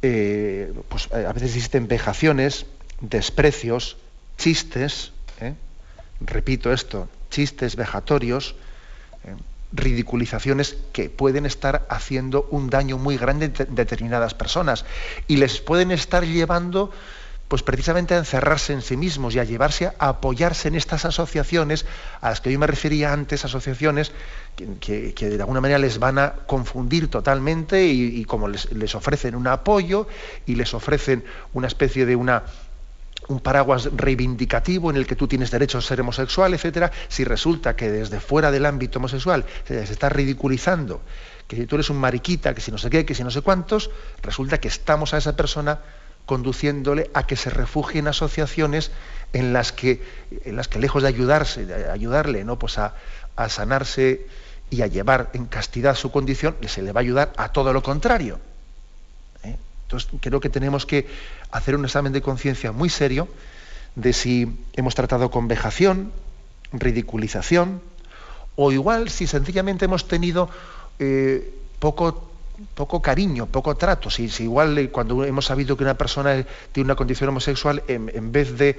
eh, 0.01 0.71
pues 0.87 1.09
eh, 1.11 1.25
a 1.27 1.33
veces 1.33 1.53
existen 1.53 1.89
vejaciones, 1.89 2.65
desprecios, 3.01 3.97
chistes, 4.37 5.11
¿eh? 5.41 5.53
repito 6.21 6.71
esto, 6.71 7.09
chistes 7.29 7.75
vejatorios, 7.75 8.55
ridiculizaciones 9.71 10.77
que 10.93 11.09
pueden 11.09 11.45
estar 11.45 11.85
haciendo 11.89 12.47
un 12.51 12.69
daño 12.69 12.97
muy 12.97 13.17
grande 13.17 13.51
en 13.57 13.75
determinadas 13.75 14.33
personas. 14.33 14.85
Y 15.27 15.37
les 15.37 15.59
pueden 15.59 15.91
estar 15.91 16.25
llevando 16.25 16.91
pues 17.49 17.63
precisamente 17.63 18.13
a 18.13 18.19
encerrarse 18.19 18.73
en 18.73 18.83
sí 18.83 18.95
mismos 18.95 19.33
y 19.33 19.39
a 19.39 19.43
llevarse 19.43 19.87
a 19.87 20.07
apoyarse 20.07 20.67
en 20.67 20.75
estas 20.75 21.05
asociaciones 21.05 21.83
a 22.21 22.29
las 22.29 22.41
que 22.41 22.51
yo 22.51 22.59
me 22.59 22.67
refería 22.67 23.11
antes, 23.11 23.43
asociaciones 23.43 24.11
que, 24.55 25.13
de 25.17 25.41
alguna 25.41 25.59
manera 25.59 25.79
les 25.79 25.97
van 25.97 26.19
a 26.19 26.33
confundir 26.45 27.07
totalmente 27.07 27.87
y, 27.87 28.23
como 28.25 28.47
les, 28.47 28.71
les 28.71 28.93
ofrecen 28.93 29.33
un 29.33 29.47
apoyo 29.47 30.07
y 30.45 30.55
les 30.55 30.75
ofrecen 30.75 31.23
una 31.53 31.65
especie 31.65 32.05
de 32.05 32.15
una 32.15 32.43
un 33.27 33.39
paraguas 33.39 33.89
reivindicativo 33.95 34.89
en 34.89 34.97
el 34.97 35.05
que 35.05 35.15
tú 35.15 35.27
tienes 35.27 35.51
derecho 35.51 35.77
a 35.77 35.81
ser 35.81 36.01
homosexual, 36.01 36.53
etcétera, 36.53 36.91
si 37.07 37.23
resulta 37.23 37.75
que 37.75 37.91
desde 37.91 38.19
fuera 38.19 38.51
del 38.51 38.65
ámbito 38.65 38.99
homosexual 38.99 39.45
se, 39.67 39.83
está 39.83 40.09
ridiculizando, 40.09 41.01
que 41.47 41.67
tú 41.67 41.75
eres 41.75 41.89
un 41.89 41.97
mariquita, 41.97 42.53
que 42.53 42.61
si 42.61 42.71
no 42.71 42.77
sé 42.77 42.89
qué, 42.89 43.05
que 43.05 43.15
si 43.15 43.23
no 43.23 43.31
sé 43.31 43.41
cuántos, 43.41 43.91
resulta 44.23 44.59
que 44.59 44.67
estamos 44.67 45.13
a 45.13 45.17
esa 45.17 45.35
persona 45.35 45.79
conduciéndole 46.25 47.09
a 47.13 47.25
que 47.25 47.35
se 47.35 47.49
refugie 47.49 47.99
en 47.99 48.07
asociaciones 48.07 48.91
en 49.33 49.53
las 49.53 49.71
que, 49.71 50.03
en 50.45 50.55
las 50.55 50.67
que 50.67 50.79
lejos 50.79 51.03
de 51.03 51.09
ayudarse, 51.09 51.65
de 51.65 51.89
ayudarle 51.89 52.43
¿no? 52.43 52.57
pues 52.59 52.77
a, 52.77 52.95
a 53.35 53.49
sanarse 53.49 54.27
y 54.69 54.81
a 54.81 54.87
llevar 54.87 55.29
en 55.33 55.45
castidad 55.45 55.95
su 55.95 56.11
condición, 56.11 56.55
se 56.67 56.81
le 56.81 56.91
va 56.91 56.99
a 56.99 57.01
ayudar 57.01 57.33
a 57.37 57.51
todo 57.51 57.73
lo 57.73 57.81
contrario. 57.81 58.39
Entonces 59.43 60.11
creo 60.21 60.39
que 60.39 60.49
tenemos 60.49 60.85
que 60.85 61.07
hacer 61.51 61.75
un 61.75 61.85
examen 61.85 62.13
de 62.13 62.21
conciencia 62.21 62.71
muy 62.71 62.89
serio 62.89 63.27
de 63.95 64.13
si 64.13 64.57
hemos 64.73 64.95
tratado 64.95 65.31
con 65.31 65.47
vejación, 65.47 66.11
ridiculización, 66.71 67.81
o 68.55 68.71
igual 68.71 69.09
si 69.09 69.27
sencillamente 69.27 69.85
hemos 69.85 70.07
tenido 70.07 70.49
eh, 70.99 71.53
poco, 71.79 72.29
poco 72.75 73.01
cariño, 73.01 73.45
poco 73.45 73.75
trato, 73.75 74.09
si, 74.09 74.29
igual 74.43 74.77
eh, 74.77 74.89
cuando 74.89 75.23
hemos 75.23 75.45
sabido 75.45 75.77
que 75.77 75.83
una 75.83 75.95
persona 75.95 76.45
tiene 76.71 76.87
una 76.87 76.95
condición 76.95 77.29
homosexual, 77.29 77.83
en, 77.87 78.31
vez 78.31 78.57
de 78.57 78.77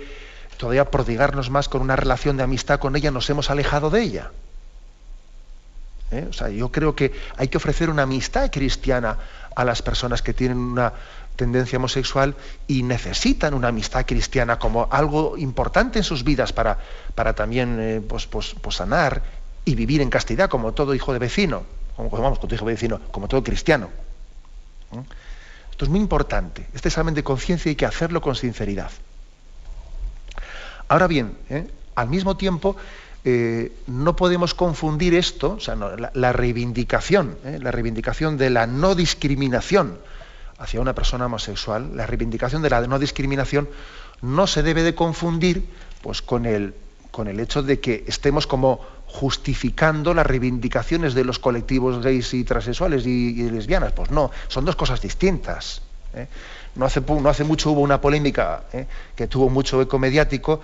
todavía 0.58 0.90
prodigarnos 0.90 1.50
más 1.50 1.68
con 1.68 1.80
una 1.80 1.96
relación 1.96 2.36
de 2.36 2.42
amistad 2.42 2.78
con 2.78 2.94
ella, 2.94 3.10
nos 3.10 3.28
hemos 3.30 3.50
alejado 3.50 3.90
de 3.90 4.02
ella. 4.02 4.30
¿Eh? 6.10 6.26
O 6.28 6.32
sea, 6.32 6.50
yo 6.50 6.70
creo 6.70 6.94
que 6.94 7.12
hay 7.36 7.48
que 7.48 7.56
ofrecer 7.56 7.88
una 7.88 8.02
amistad 8.02 8.50
cristiana 8.50 9.16
a 9.54 9.64
las 9.64 9.80
personas 9.80 10.22
que 10.22 10.34
tienen 10.34 10.58
una 10.58 10.92
tendencia 11.40 11.78
homosexual 11.78 12.36
y 12.66 12.82
necesitan 12.82 13.54
una 13.54 13.68
amistad 13.68 14.04
cristiana 14.04 14.58
como 14.58 14.88
algo 14.90 15.38
importante 15.38 15.98
en 15.98 16.04
sus 16.04 16.22
vidas 16.22 16.52
para, 16.52 16.76
para 17.14 17.32
también 17.32 17.78
eh, 17.80 18.02
pues, 18.06 18.26
pues, 18.26 18.54
pues, 18.60 18.76
sanar 18.76 19.22
y 19.64 19.74
vivir 19.74 20.02
en 20.02 20.10
castidad 20.10 20.50
como 20.50 20.72
todo 20.72 20.94
hijo 20.94 21.14
de 21.14 21.18
vecino, 21.18 21.62
como, 21.96 22.10
vamos, 22.10 22.38
como 22.38 22.48
todo 22.48 22.54
hijo 22.54 22.66
de 22.66 22.74
vecino, 22.74 23.00
como 23.10 23.26
todo 23.26 23.42
cristiano. 23.42 23.88
Esto 25.70 25.86
es 25.86 25.88
muy 25.88 26.00
importante. 26.00 26.66
Este 26.74 26.88
examen 26.88 27.14
de 27.14 27.24
conciencia 27.24 27.70
hay 27.70 27.76
que 27.76 27.86
hacerlo 27.86 28.20
con 28.20 28.36
sinceridad. 28.36 28.90
Ahora 30.88 31.06
bien, 31.06 31.38
¿eh? 31.48 31.70
al 31.94 32.10
mismo 32.10 32.36
tiempo, 32.36 32.76
eh, 33.24 33.72
no 33.86 34.14
podemos 34.14 34.52
confundir 34.52 35.14
esto, 35.14 35.52
o 35.52 35.60
sea, 35.60 35.74
la, 35.74 36.32
reivindicación, 36.32 37.38
la 37.44 37.70
reivindicación 37.70 38.36
de 38.36 38.50
la 38.50 38.66
no 38.66 38.94
discriminación 38.94 39.96
hacia 40.60 40.80
una 40.80 40.94
persona 40.94 41.26
homosexual, 41.26 41.96
la 41.96 42.06
reivindicación 42.06 42.60
de 42.62 42.70
la 42.70 42.86
no 42.86 42.98
discriminación 42.98 43.68
no 44.20 44.46
se 44.46 44.62
debe 44.62 44.82
de 44.82 44.94
confundir 44.94 45.64
pues, 46.02 46.20
con, 46.20 46.44
el, 46.44 46.74
con 47.10 47.28
el 47.28 47.40
hecho 47.40 47.62
de 47.62 47.80
que 47.80 48.04
estemos 48.06 48.46
como 48.46 48.80
justificando 49.06 50.12
las 50.12 50.26
reivindicaciones 50.26 51.14
de 51.14 51.24
los 51.24 51.38
colectivos 51.38 52.04
gays 52.04 52.34
y 52.34 52.44
transexuales 52.44 53.06
y, 53.06 53.50
lesbianas. 53.50 53.92
Pues 53.92 54.10
no, 54.10 54.30
son 54.48 54.66
dos 54.66 54.76
cosas 54.76 55.00
distintas. 55.00 55.80
¿eh? 56.14 56.28
No, 56.74 56.84
hace, 56.84 57.00
no 57.00 57.28
hace 57.28 57.42
mucho 57.42 57.70
hubo 57.70 57.80
una 57.80 58.00
polémica 58.00 58.64
que 59.16 59.26
tuvo 59.26 59.48
mucho 59.48 59.80
eco 59.80 59.98
mediático 59.98 60.60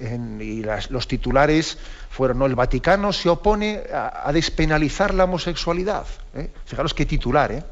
y 0.00 0.62
los 0.88 1.08
titulares 1.08 1.76
fueron, 2.08 2.38
¿no? 2.38 2.46
el 2.46 2.54
Vaticano 2.54 3.12
se 3.12 3.28
opone 3.28 3.82
a, 3.92 4.30
despenalizar 4.32 5.12
la 5.12 5.24
homosexualidad. 5.24 6.06
¿eh? 6.34 6.50
Fijaros 6.64 6.94
qué 6.94 7.04
titular, 7.04 7.52
¿eh? 7.52 7.62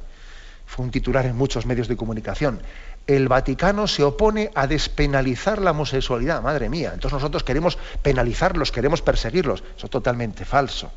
Fue 0.68 0.85
un 0.85 0.90
titular 0.90 1.24
en 1.24 1.35
muchos 1.35 1.64
medios 1.64 1.88
de 1.88 1.96
comunicación. 1.96 2.61
El 3.07 3.26
Vaticano 3.26 3.87
se 3.87 4.04
opone 4.04 4.50
a 4.54 4.66
despenalizar 4.66 5.62
la 5.62 5.70
homosexualidad, 5.70 6.42
madre 6.42 6.68
mía. 6.68 6.90
Entonces 6.92 7.14
nosotros 7.14 7.42
queremos 7.42 7.78
penalizarlos, 8.02 8.70
queremos 8.70 9.00
perseguirlos. 9.00 9.64
Eso 9.76 9.87
es 9.87 9.90
totalmente 9.90 10.44
falso. 10.44 10.92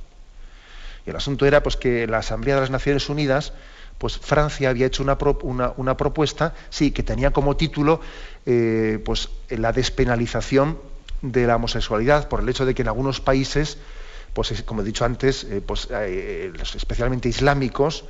Y 1.06 1.10
el 1.10 1.16
asunto 1.16 1.46
era 1.46 1.64
pues, 1.64 1.78
que 1.78 2.06
la 2.06 2.18
Asamblea 2.18 2.56
de 2.56 2.62
las 2.62 2.70
Naciones 2.70 3.08
Unidas, 3.08 3.54
pues 3.98 4.18
Francia 4.18 4.70
había 4.70 4.88
hecho 4.88 5.04
una, 5.04 5.18
una, 5.78 5.96
propuesta, 5.96 6.54
sí, 6.70 6.92
que 6.92 7.02
tenía 7.02 7.32
como 7.32 7.56
título 7.56 8.02
eh, 8.46 9.02
pues, 9.06 9.30
la 9.48 9.72
despenalización 9.72 10.80
de 11.22 11.48
la 11.48 11.56
homosexualidad 11.56 12.28
por 12.28 12.42
el 12.42 12.50
hecho 12.50 12.66
de 12.66 12.76
que 12.76 12.82
en 12.82 12.90
algunos 12.90 13.22
países, 13.22 13.78
pues 14.34 14.64
como 14.64 14.82
he 14.82 14.84
dicho 14.84 15.06
antes, 15.06 15.46
eh, 15.46 15.62
pues, 15.66 15.88
eh, 15.92 16.52
especialmente 16.76 17.30
islámicos 17.30 18.04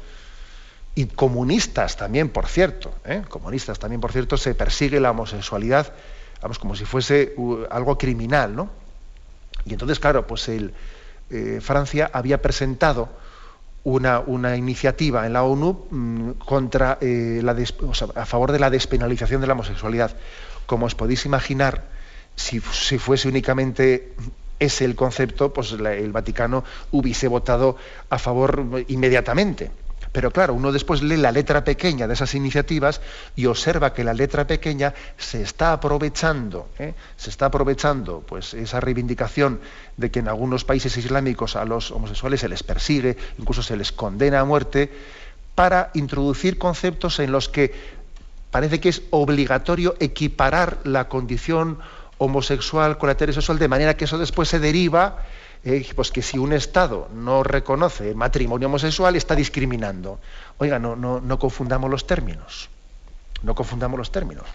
y 0.95 1.05
comunistas 1.05 1.95
también, 1.95 2.29
por 2.29 2.47
cierto, 2.47 2.93
¿eh? 3.05 3.23
comunistas 3.29 3.79
también, 3.79 4.01
por 4.01 4.11
cierto, 4.11 4.37
se 4.37 4.55
persigue 4.55 4.99
la 4.99 5.11
homosexualidad, 5.11 5.93
vamos, 6.41 6.59
como 6.59 6.75
si 6.75 6.85
fuese 6.85 7.33
algo 7.69 7.97
criminal, 7.97 8.55
¿no? 8.55 8.69
Y 9.65 9.73
entonces, 9.73 9.99
claro, 9.99 10.27
pues 10.27 10.49
el, 10.49 10.73
Francia 11.61 12.09
había 12.11 12.41
presentado 12.41 13.07
una, 13.85 14.19
una, 14.19 14.57
iniciativa 14.57 15.25
en 15.25 15.33
la 15.33 15.43
ONU 15.43 15.87
mm, 15.89 16.31
contra 16.31 16.97
la 17.01 17.55
a 18.15 18.25
favor 18.25 18.51
de 18.51 18.59
la 18.59 18.69
despenalización 18.69 19.39
de 19.39 19.47
la 19.47 19.53
homosexualidad. 19.53 20.15
Como 20.65 20.87
os 20.87 20.95
podéis 20.95 21.25
imaginar, 21.25 21.85
si, 22.35 22.59
fuese 22.59 23.27
únicamente 23.27 24.13
ese 24.59 24.85
el 24.85 24.95
concepto, 24.95 25.53
pues 25.53 25.71
el 25.71 26.11
Vaticano 26.11 26.63
hubiese 26.91 27.27
votado 27.27 27.77
a 28.09 28.17
favor 28.19 28.83
inmediatamente. 28.87 29.71
Pero 30.11 30.31
claro, 30.31 30.53
uno 30.53 30.71
después 30.71 31.01
lee 31.01 31.17
la 31.17 31.31
letra 31.31 31.63
pequeña 31.63 32.05
de 32.05 32.13
esas 32.13 32.35
iniciativas 32.35 32.99
y 33.35 33.45
observa 33.45 33.93
que 33.93 34.03
la 34.03 34.13
letra 34.13 34.45
pequeña 34.45 34.93
se 35.17 35.41
está 35.41 35.71
aprovechando, 35.71 36.67
¿eh? 36.79 36.93
se 37.15 37.29
está 37.29 37.45
aprovechando 37.45 38.21
pues, 38.27 38.53
esa 38.53 38.81
reivindicación 38.81 39.61
de 39.95 40.11
que 40.11 40.19
en 40.19 40.27
algunos 40.27 40.65
países 40.65 40.97
islámicos 40.97 41.55
a 41.55 41.63
los 41.63 41.91
homosexuales 41.91 42.41
se 42.41 42.49
les 42.49 42.63
persigue, 42.63 43.15
incluso 43.37 43.63
se 43.63 43.77
les 43.77 43.93
condena 43.93 44.41
a 44.41 44.45
muerte, 44.45 44.91
para 45.55 45.91
introducir 45.93 46.57
conceptos 46.57 47.19
en 47.19 47.31
los 47.31 47.47
que 47.47 47.73
parece 48.51 48.81
que 48.81 48.89
es 48.89 49.03
obligatorio 49.11 49.95
equiparar 49.99 50.79
la 50.83 51.07
condición 51.07 51.79
homosexual 52.17 52.97
con 52.97 53.07
la 53.07 53.13
heterosexual 53.13 53.59
de 53.59 53.67
manera 53.67 53.95
que 53.95 54.05
eso 54.05 54.17
después 54.17 54.49
se 54.49 54.59
deriva 54.59 55.25
eh, 55.63 55.87
pues 55.95 56.11
que 56.11 56.21
si 56.21 56.37
un 56.37 56.53
Estado 56.53 57.09
no 57.13 57.43
reconoce 57.43 58.15
matrimonio 58.15 58.67
homosexual 58.67 59.15
está 59.15 59.35
discriminando. 59.35 60.19
Oiga, 60.57 60.79
no, 60.79 60.95
no, 60.95 61.21
no 61.21 61.39
confundamos 61.39 61.89
los 61.89 62.07
términos. 62.07 62.69
No 63.43 63.55
confundamos 63.55 63.97
los 63.97 64.11
términos. 64.11 64.45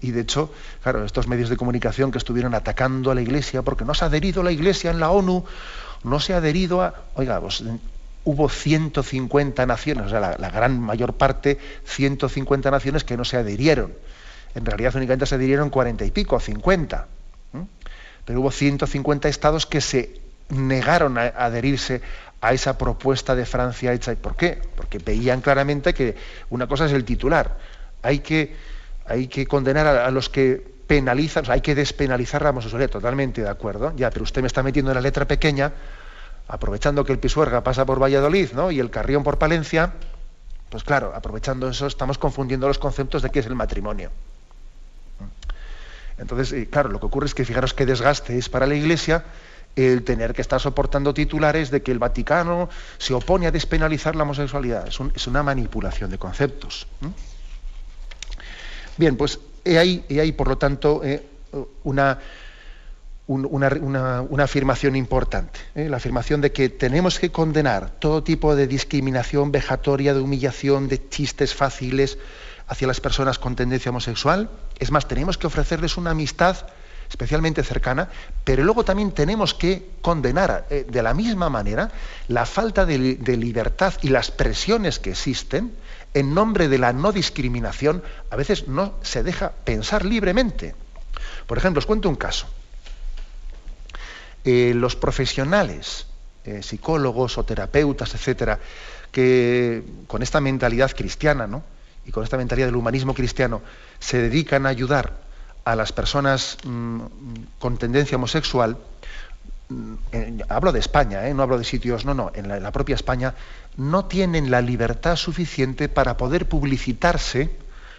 Y, 0.00 0.10
de 0.10 0.22
hecho, 0.22 0.52
claro, 0.82 1.04
estos 1.04 1.28
medios 1.28 1.48
de 1.48 1.56
comunicación 1.56 2.10
que 2.10 2.18
estuvieron 2.18 2.54
atacando 2.54 3.10
a 3.10 3.14
la 3.14 3.22
Iglesia, 3.22 3.62
porque 3.62 3.84
no 3.84 3.94
se 3.94 4.04
ha 4.04 4.08
adherido 4.08 4.42
la 4.42 4.50
Iglesia 4.50 4.90
en 4.90 4.98
la 4.98 5.10
ONU, 5.10 5.44
no 6.02 6.20
se 6.20 6.34
ha 6.34 6.38
adherido 6.38 6.82
a... 6.82 6.94
Oiga, 7.14 7.40
pues, 7.40 7.62
hubo 8.24 8.48
150 8.48 9.66
naciones, 9.66 10.06
o 10.06 10.08
sea, 10.08 10.36
la, 10.38 10.50
gran 10.50 10.80
mayor 10.80 11.14
parte, 11.14 11.58
150 11.84 12.70
naciones 12.70 13.04
que 13.04 13.16
no 13.16 13.24
se 13.24 13.36
adhirieron. 13.36 13.94
En 14.54 14.66
realidad 14.66 14.96
únicamente 14.96 15.26
se 15.26 15.36
adhirieron 15.36 15.70
40 15.70 16.04
y 16.04 16.10
pico, 16.10 16.40
50. 16.40 17.06
Pero 18.26 18.40
hubo 18.40 18.50
150 18.50 19.28
estados 19.28 19.64
que 19.64 19.80
se 19.80 20.20
negaron 20.50 21.16
a 21.16 21.28
adherirse 21.28 22.02
a 22.42 22.52
esa 22.52 22.76
propuesta 22.76 23.34
de 23.34 23.46
Francia 23.46 23.94
hecha. 23.94 24.14
¿Por 24.16 24.36
qué? 24.36 24.60
Porque 24.76 24.98
veían 24.98 25.40
claramente 25.40 25.94
que 25.94 26.14
una 26.50 26.66
cosa 26.66 26.84
es 26.84 26.92
el 26.92 27.06
titular. 27.06 27.56
Hay 28.02 28.18
que 28.18 28.54
hay 29.06 29.28
que 29.28 29.46
condenar 29.46 29.86
a, 29.86 30.10
los 30.10 30.28
que 30.28 30.62
penalizan, 30.86 31.42
o 31.42 31.46
sea, 31.46 31.54
hay 31.54 31.60
que 31.60 31.74
despenalizar 31.74 32.42
la 32.42 32.50
homosexualidad, 32.50 32.90
totalmente 32.90 33.40
de 33.40 33.48
acuerdo, 33.48 33.92
ya, 33.96 34.10
pero 34.10 34.24
usted 34.24 34.40
me 34.40 34.48
está 34.48 34.62
metiendo 34.62 34.90
en 34.90 34.96
la 34.96 35.00
letra 35.00 35.26
pequeña, 35.26 35.72
aprovechando 36.48 37.04
que 37.04 37.12
el 37.12 37.18
Pisuerga 37.18 37.62
pasa 37.62 37.84
por 37.84 38.02
Valladolid 38.02 38.52
¿no? 38.52 38.70
y 38.70 38.80
el 38.80 38.90
Carrión 38.90 39.22
por 39.22 39.38
Palencia, 39.38 39.92
pues 40.70 40.82
claro, 40.82 41.12
aprovechando 41.14 41.68
eso 41.68 41.86
estamos 41.86 42.18
confundiendo 42.18 42.66
los 42.66 42.78
conceptos 42.78 43.22
de 43.22 43.30
qué 43.30 43.40
es 43.40 43.46
el 43.46 43.54
matrimonio. 43.54 44.10
Entonces, 46.18 46.68
claro, 46.68 46.88
lo 46.88 47.00
que 47.00 47.06
ocurre 47.06 47.26
es 47.26 47.34
que 47.34 47.44
fijaros 47.44 47.74
qué 47.74 47.86
desgaste 47.86 48.38
es 48.38 48.48
para 48.48 48.66
la 48.66 48.74
Iglesia 48.74 49.24
el 49.76 50.04
tener 50.04 50.32
que 50.32 50.40
estar 50.40 50.58
soportando 50.60 51.12
titulares 51.12 51.70
de 51.70 51.82
que 51.82 51.92
el 51.92 51.98
Vaticano 51.98 52.70
se 52.96 53.12
opone 53.12 53.46
a 53.46 53.50
despenalizar 53.50 54.16
la 54.16 54.22
homosexualidad. 54.22 54.88
Es, 54.88 55.26
una 55.26 55.42
manipulación 55.42 56.10
de 56.10 56.18
conceptos. 56.18 56.86
Bien, 58.96 59.16
pues 59.16 59.38
he 59.64 59.78
ahí, 59.78 60.32
por 60.32 60.48
lo 60.48 60.56
tanto, 60.56 61.02
eh, 61.04 61.22
una, 61.84 62.18
una, 63.26 64.44
afirmación 64.44 64.96
importante, 64.96 65.60
eh, 65.74 65.90
la 65.90 65.98
afirmación 65.98 66.40
de 66.40 66.52
que 66.52 66.70
tenemos 66.70 67.18
que 67.18 67.30
condenar 67.30 67.90
todo 67.98 68.22
tipo 68.22 68.56
de 68.56 68.66
discriminación 68.66 69.52
vejatoria, 69.52 70.14
de 70.14 70.20
humillación, 70.20 70.88
de 70.88 71.08
chistes 71.08 71.54
fáciles 71.54 72.18
hacia 72.66 72.86
las 72.86 73.00
personas 73.00 73.38
con 73.38 73.56
tendencia 73.56 73.90
homosexual. 73.90 74.50
Es 74.78 74.90
más, 74.90 75.06
tenemos 75.08 75.38
que 75.38 75.46
ofrecerles 75.46 75.96
una 75.96 76.10
amistad 76.10 76.66
especialmente 77.08 77.62
cercana, 77.62 78.08
pero 78.42 78.64
luego 78.64 78.84
también 78.84 79.12
tenemos 79.12 79.54
que 79.54 79.90
condenar 80.02 80.66
eh, 80.70 80.84
de 80.88 81.02
la 81.04 81.14
misma 81.14 81.48
manera 81.48 81.92
la 82.26 82.44
falta 82.46 82.84
de 82.84 83.36
libertad 83.36 83.94
y 84.02 84.08
las 84.08 84.32
presiones 84.32 84.98
que 84.98 85.10
existen 85.10 85.72
en 86.14 86.34
nombre 86.34 86.68
de 86.68 86.78
la 86.78 86.94
no 86.94 87.12
discriminación, 87.12 88.02
a 88.30 88.36
veces 88.36 88.68
no 88.68 88.94
se 89.02 89.22
deja 89.22 89.52
pensar 89.52 90.04
libremente. 90.04 90.74
Por 91.46 91.58
ejemplo, 91.58 91.78
os 91.78 91.86
cuento 91.86 92.08
un 92.08 92.16
caso. 92.16 92.46
Eh, 94.42 94.72
los 94.74 94.96
profesionales, 94.96 96.06
eh, 96.44 96.62
psicólogos 96.62 97.36
o 97.36 97.44
terapeutas, 97.44 98.14
etcétera, 98.14 98.58
que 99.12 99.82
con 100.06 100.22
esta 100.22 100.40
mentalidad 100.40 100.92
cristiana, 100.96 101.46
¿no? 101.46 101.62
Y 102.06 102.12
con 102.12 102.24
esta 102.24 102.36
mentalidad 102.36 102.68
del 102.68 102.76
humanismo 102.76 103.14
cristiano, 103.14 103.62
se 103.98 104.18
dedican 104.18 104.64
a 104.66 104.70
ayudar 104.70 105.14
a 105.64 105.74
las 105.74 105.92
personas 105.92 106.58
mm, 106.64 107.00
con 107.58 107.76
tendencia 107.76 108.16
homosexual, 108.16 108.78
mm, 109.68 109.94
hablo 110.48 110.72
de 110.72 110.78
España, 110.78 111.28
¿eh? 111.28 111.34
no 111.34 111.42
hablo 111.42 111.58
de 111.58 111.64
sitios, 111.64 112.04
no, 112.04 112.14
no, 112.14 112.30
en 112.34 112.48
la 112.48 112.70
propia 112.70 112.94
España, 112.94 113.34
no 113.76 114.04
tienen 114.06 114.50
la 114.50 114.60
libertad 114.60 115.16
suficiente 115.16 115.88
para 115.88 116.16
poder 116.16 116.48
publicitarse, 116.48 117.50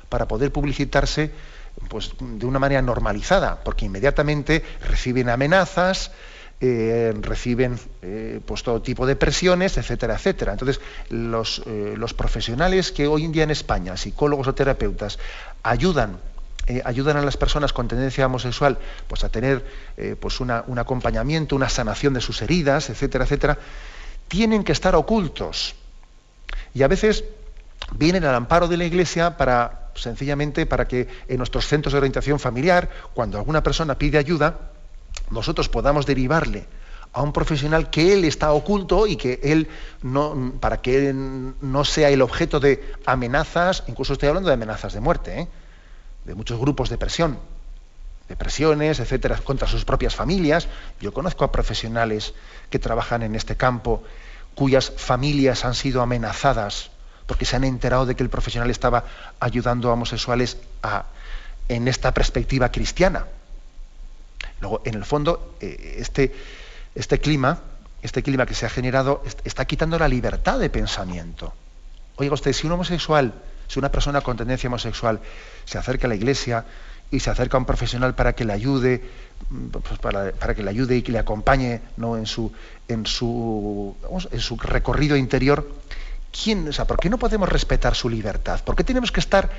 para 0.08 0.28
poder 0.28 0.52
publicitarse 0.52 1.32
pues, 1.90 2.14
de 2.20 2.46
una 2.46 2.60
manera 2.60 2.82
normalizada, 2.82 3.64
porque 3.64 3.86
inmediatamente 3.86 4.64
reciben 4.88 5.30
amenazas, 5.30 6.12
eh, 6.60 7.14
reciben 7.22 7.80
eh, 8.02 8.42
pues 8.44 8.64
todo 8.64 8.82
tipo 8.82 9.06
de 9.06 9.16
presiones, 9.16 9.78
etcétera, 9.78 10.16
etcétera. 10.16 10.54
Entonces, 10.54 10.82
los, 11.10 11.62
eh, 11.68 11.94
los, 11.96 12.16
profesionales 12.16 12.92
que 12.92 13.06
hoy 13.06 13.26
en 13.26 13.32
día 13.32 13.44
en 13.44 13.52
España, 13.52 13.96
psicólogos 13.96 14.48
o 14.48 14.56
terapeutas, 14.56 15.20
ayudan, 15.62 16.18
ayudan 16.84 17.18
a 17.18 17.22
las 17.22 17.38
personas 17.38 17.74
con 17.74 17.88
tendencia 17.88 18.26
homosexual 18.26 18.80
pues, 19.08 19.24
a 19.24 19.30
tener 19.30 19.64
pues 20.20 20.40
un 20.40 20.50
acompañamiento, 20.52 21.56
una 21.56 21.70
sanación 21.70 22.16
de 22.16 22.22
sus 22.22 22.42
heridas, 22.42 22.90
etcétera, 22.90 23.26
etcétera, 23.26 23.60
tienen 24.28 24.64
que 24.64 24.72
estar 24.72 24.96
ocultos. 24.96 25.76
Y 26.74 26.82
a 26.82 26.88
veces 26.88 27.24
vienen 27.94 28.26
al 28.26 28.34
amparo 28.34 28.68
de 28.68 28.78
la 28.78 28.86
Iglesia 28.86 29.38
para, 29.38 29.92
sencillamente, 29.94 30.66
para 30.66 30.88
que 30.88 31.08
en 31.28 31.38
nuestros 31.38 31.68
centros 31.68 31.94
de 31.94 32.00
orientación 32.00 32.40
familiar, 32.40 32.90
cuando 33.14 33.38
alguna 33.38 33.62
persona 33.62 33.98
pide 33.98 34.18
ayuda, 34.18 34.72
nosotros 35.30 35.70
podamos 35.70 36.06
derivarle 36.06 36.68
a 37.14 37.22
un 37.22 37.34
profesional 37.34 37.90
que 37.90 38.14
él 38.14 38.26
está 38.26 38.52
oculto 38.52 39.08
y 39.08 39.16
que 39.16 39.40
él 39.44 39.68
no, 40.04 40.54
para 40.60 40.82
que 40.82 41.10
él 41.10 41.54
no 41.62 41.86
sea 41.86 42.10
el 42.10 42.22
objeto 42.22 42.60
de 42.60 42.94
amenazas, 43.06 43.84
incluso 43.88 44.14
estoy 44.14 44.30
hablando 44.30 44.50
de 44.50 44.54
amenazas 44.54 44.94
de 44.94 45.00
muerte, 45.00 45.40
¿eh? 45.42 45.48
de 46.26 46.36
muchos 46.36 46.60
grupos 46.60 46.90
de 46.90 46.98
presión, 46.98 47.40
de 48.28 48.36
presiones, 48.36 49.00
etcétera, 49.00 49.38
contra 49.38 49.68
sus 49.68 49.86
propias 49.86 50.16
familias. 50.16 50.68
Yo 51.00 51.14
conozco 51.14 51.46
a 51.46 51.52
profesionales 51.52 52.34
que 52.70 52.80
trabajan 52.80 53.24
en 53.24 53.36
este 53.36 53.56
campo 53.56 54.04
cuyas 54.54 54.92
familias 54.96 55.66
han 55.66 55.76
sido 55.76 56.02
amenazadas 56.02 56.92
porque 57.26 57.46
se 57.46 57.56
han 57.56 57.64
enterado 57.64 58.06
de 58.06 58.16
que 58.16 58.24
el 58.24 58.30
profesional 58.30 58.70
estaba 58.70 59.04
ayudando 59.40 59.90
a 59.90 59.94
homosexuales 59.94 60.58
en 61.68 61.88
esta 61.88 62.14
perspectiva 62.14 62.72
cristiana. 62.72 63.28
Luego, 64.60 64.82
en 64.86 64.96
el 64.96 65.06
fondo, 65.06 65.56
eh, 65.60 65.98
este, 66.00 66.34
este 66.96 67.20
clima, 67.20 67.60
este 68.02 68.24
clima 68.24 68.46
que 68.46 68.54
se 68.54 68.66
ha 68.66 68.70
generado, 68.70 69.24
está 69.44 69.66
quitando 69.66 70.00
la 70.00 70.08
libertad 70.08 70.60
de 70.60 70.70
pensamiento. 70.70 71.54
Oiga 72.16 72.34
usted, 72.34 72.54
si 72.54 72.66
un 72.66 72.74
homosexual, 72.74 73.34
si 73.68 73.80
una 73.80 73.92
persona 73.92 74.22
con 74.22 74.38
tendencia 74.38 74.68
homosexual 74.68 75.20
se 75.66 75.78
acerca 75.78 76.08
a 76.08 76.10
la 76.10 76.16
iglesia 76.16 76.66
y 77.12 77.20
se 77.20 77.30
acerca 77.30 77.58
a 77.58 77.60
un 77.60 77.66
profesional 77.66 78.16
para 78.16 78.34
que 78.34 78.44
le 78.44 78.54
ayude, 78.54 79.04
mm, 79.50 79.68
pues 79.68 80.00
para, 80.00 80.56
que 80.56 80.64
le 80.64 80.70
ayude 80.70 80.98
y 80.98 81.02
que 81.02 81.12
le 81.12 81.20
acompañe 81.20 81.82
¿no? 81.98 82.18
en, 82.18 82.26
su, 82.26 82.52
en, 82.88 83.06
su, 83.06 83.96
en 84.32 84.40
su 84.40 84.58
recorrido 84.58 85.16
interior, 85.16 85.70
¿quién, 86.32 86.68
o 86.68 86.74
sea, 86.74 86.86
¿por 86.86 87.00
qué 87.00 87.10
no 87.10 87.18
podemos 87.18 87.48
respetar 87.48 87.96
su 87.96 88.10
libertad? 88.10 88.62
¿Por 88.64 88.76
qué 88.76 88.84
tenemos 88.84 89.12
que 89.12 89.20
estar 89.20 89.50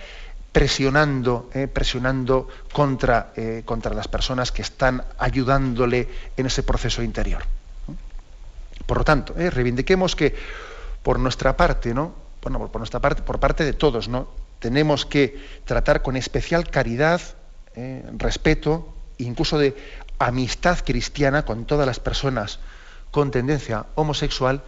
presionando, 0.53 1.51
eh, 1.55 1.69
presionando 1.69 2.49
contra, 2.73 3.33
eh, 3.37 3.63
contra 3.65 3.95
las 3.95 4.09
personas 4.09 4.51
que 4.53 4.63
están 4.63 5.05
ayudándole 5.19 6.09
en 6.37 6.47
ese 6.47 6.63
proceso 6.63 7.03
interior? 7.03 7.43
Por 8.87 8.99
lo 8.99 9.05
tanto, 9.05 9.35
eh, 9.39 9.51
reivindiquemos 9.51 10.17
que 10.17 10.35
por 11.03 11.19
nuestra 11.19 11.57
parte, 11.57 11.93
¿no? 11.93 12.15
Bueno, 12.43 12.67
por 12.69 12.81
nuestra 12.81 13.01
parte, 13.01 13.23
por 13.23 13.39
parte 13.41 13.65
de 13.65 13.73
todos, 13.73 14.09
¿no? 14.09 14.29
Tenemos 14.59 15.07
que 15.07 15.61
tratar 15.65 16.03
con 16.03 16.17
especial 16.17 16.69
caridad, 16.69 17.21
respeto, 18.17 18.93
incluso 19.19 19.57
de 19.57 19.77
amistad 20.19 20.79
cristiana 20.85 21.45
con 21.45 21.65
todas 21.65 21.87
las 21.87 22.01
personas 22.01 22.59
con 23.13 23.31
tendencia 23.31 23.87
homosexual, 23.95 24.63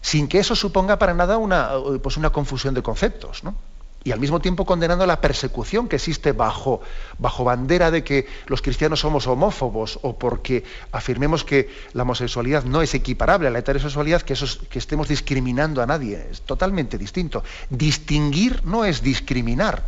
sin 0.00 0.26
que 0.26 0.40
eso 0.40 0.56
suponga 0.56 0.98
para 0.98 1.14
nada 1.14 1.36
una, 1.38 1.70
pues 2.02 2.16
una 2.16 2.30
confusión 2.30 2.74
de 2.74 2.82
conceptos, 2.82 3.44
¿no? 3.44 3.54
Y 4.02 4.12
al 4.12 4.20
mismo 4.20 4.40
tiempo 4.40 4.64
condenando 4.64 5.04
la 5.04 5.20
persecución 5.20 5.86
que 5.86 5.96
existe 5.96 6.32
bajo, 6.32 6.80
bajo 7.18 7.44
bandera 7.44 7.90
de 7.90 8.02
que 8.02 8.26
los 8.46 8.62
cristianos 8.62 9.00
somos 9.00 9.26
homófobos 9.26 9.98
o 10.02 10.18
porque 10.18 10.64
afirmemos 10.90 11.44
que 11.44 11.68
la 11.92 12.04
homosexualidad 12.04 12.64
no 12.64 12.80
es 12.80 12.94
equiparable 12.94 13.48
a 13.48 13.50
la 13.50 13.58
heterosexualidad, 13.58 14.22
que, 14.22 14.34
que 14.70 14.78
estemos 14.78 15.08
discriminando 15.08 15.82
a 15.82 15.86
nadie. 15.86 16.28
Es 16.30 16.40
totalmente 16.42 16.96
distinto. 16.96 17.44
Distinguir 17.68 18.64
no 18.64 18.86
es 18.86 19.02
discriminar. 19.02 19.82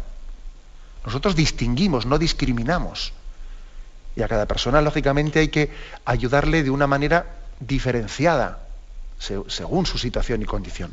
Nosotros 1.06 1.34
distinguimos, 1.34 2.04
no 2.04 2.18
discriminamos. 2.18 3.14
Y 4.14 4.22
a 4.22 4.28
cada 4.28 4.44
persona, 4.44 4.82
lógicamente, 4.82 5.38
hay 5.38 5.48
que 5.48 5.70
ayudarle 6.04 6.62
de 6.62 6.70
una 6.70 6.86
manera 6.86 7.26
diferenciada, 7.60 8.66
según 9.18 9.86
su 9.86 9.96
situación 9.96 10.42
y 10.42 10.44
condición. 10.44 10.92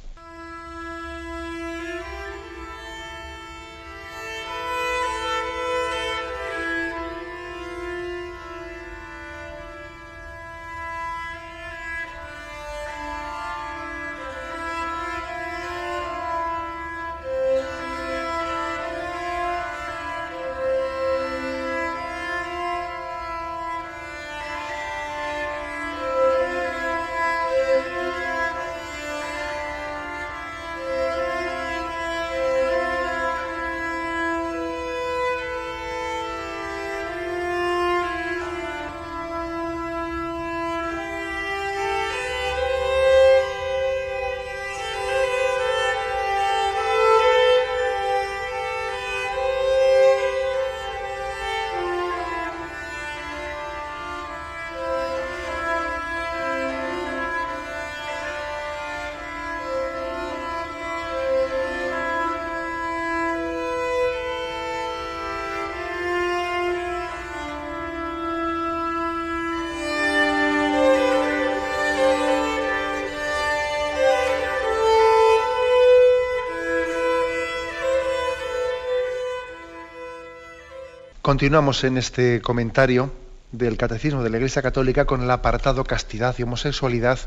Continuamos 81.31 81.85
en 81.85 81.97
este 81.97 82.41
comentario 82.41 83.09
del 83.53 83.77
Catecismo 83.77 84.21
de 84.21 84.29
la 84.29 84.35
Iglesia 84.35 84.61
Católica 84.61 85.05
con 85.05 85.21
el 85.21 85.31
apartado 85.31 85.85
Castidad 85.85 86.35
y 86.37 86.43
Homosexualidad, 86.43 87.19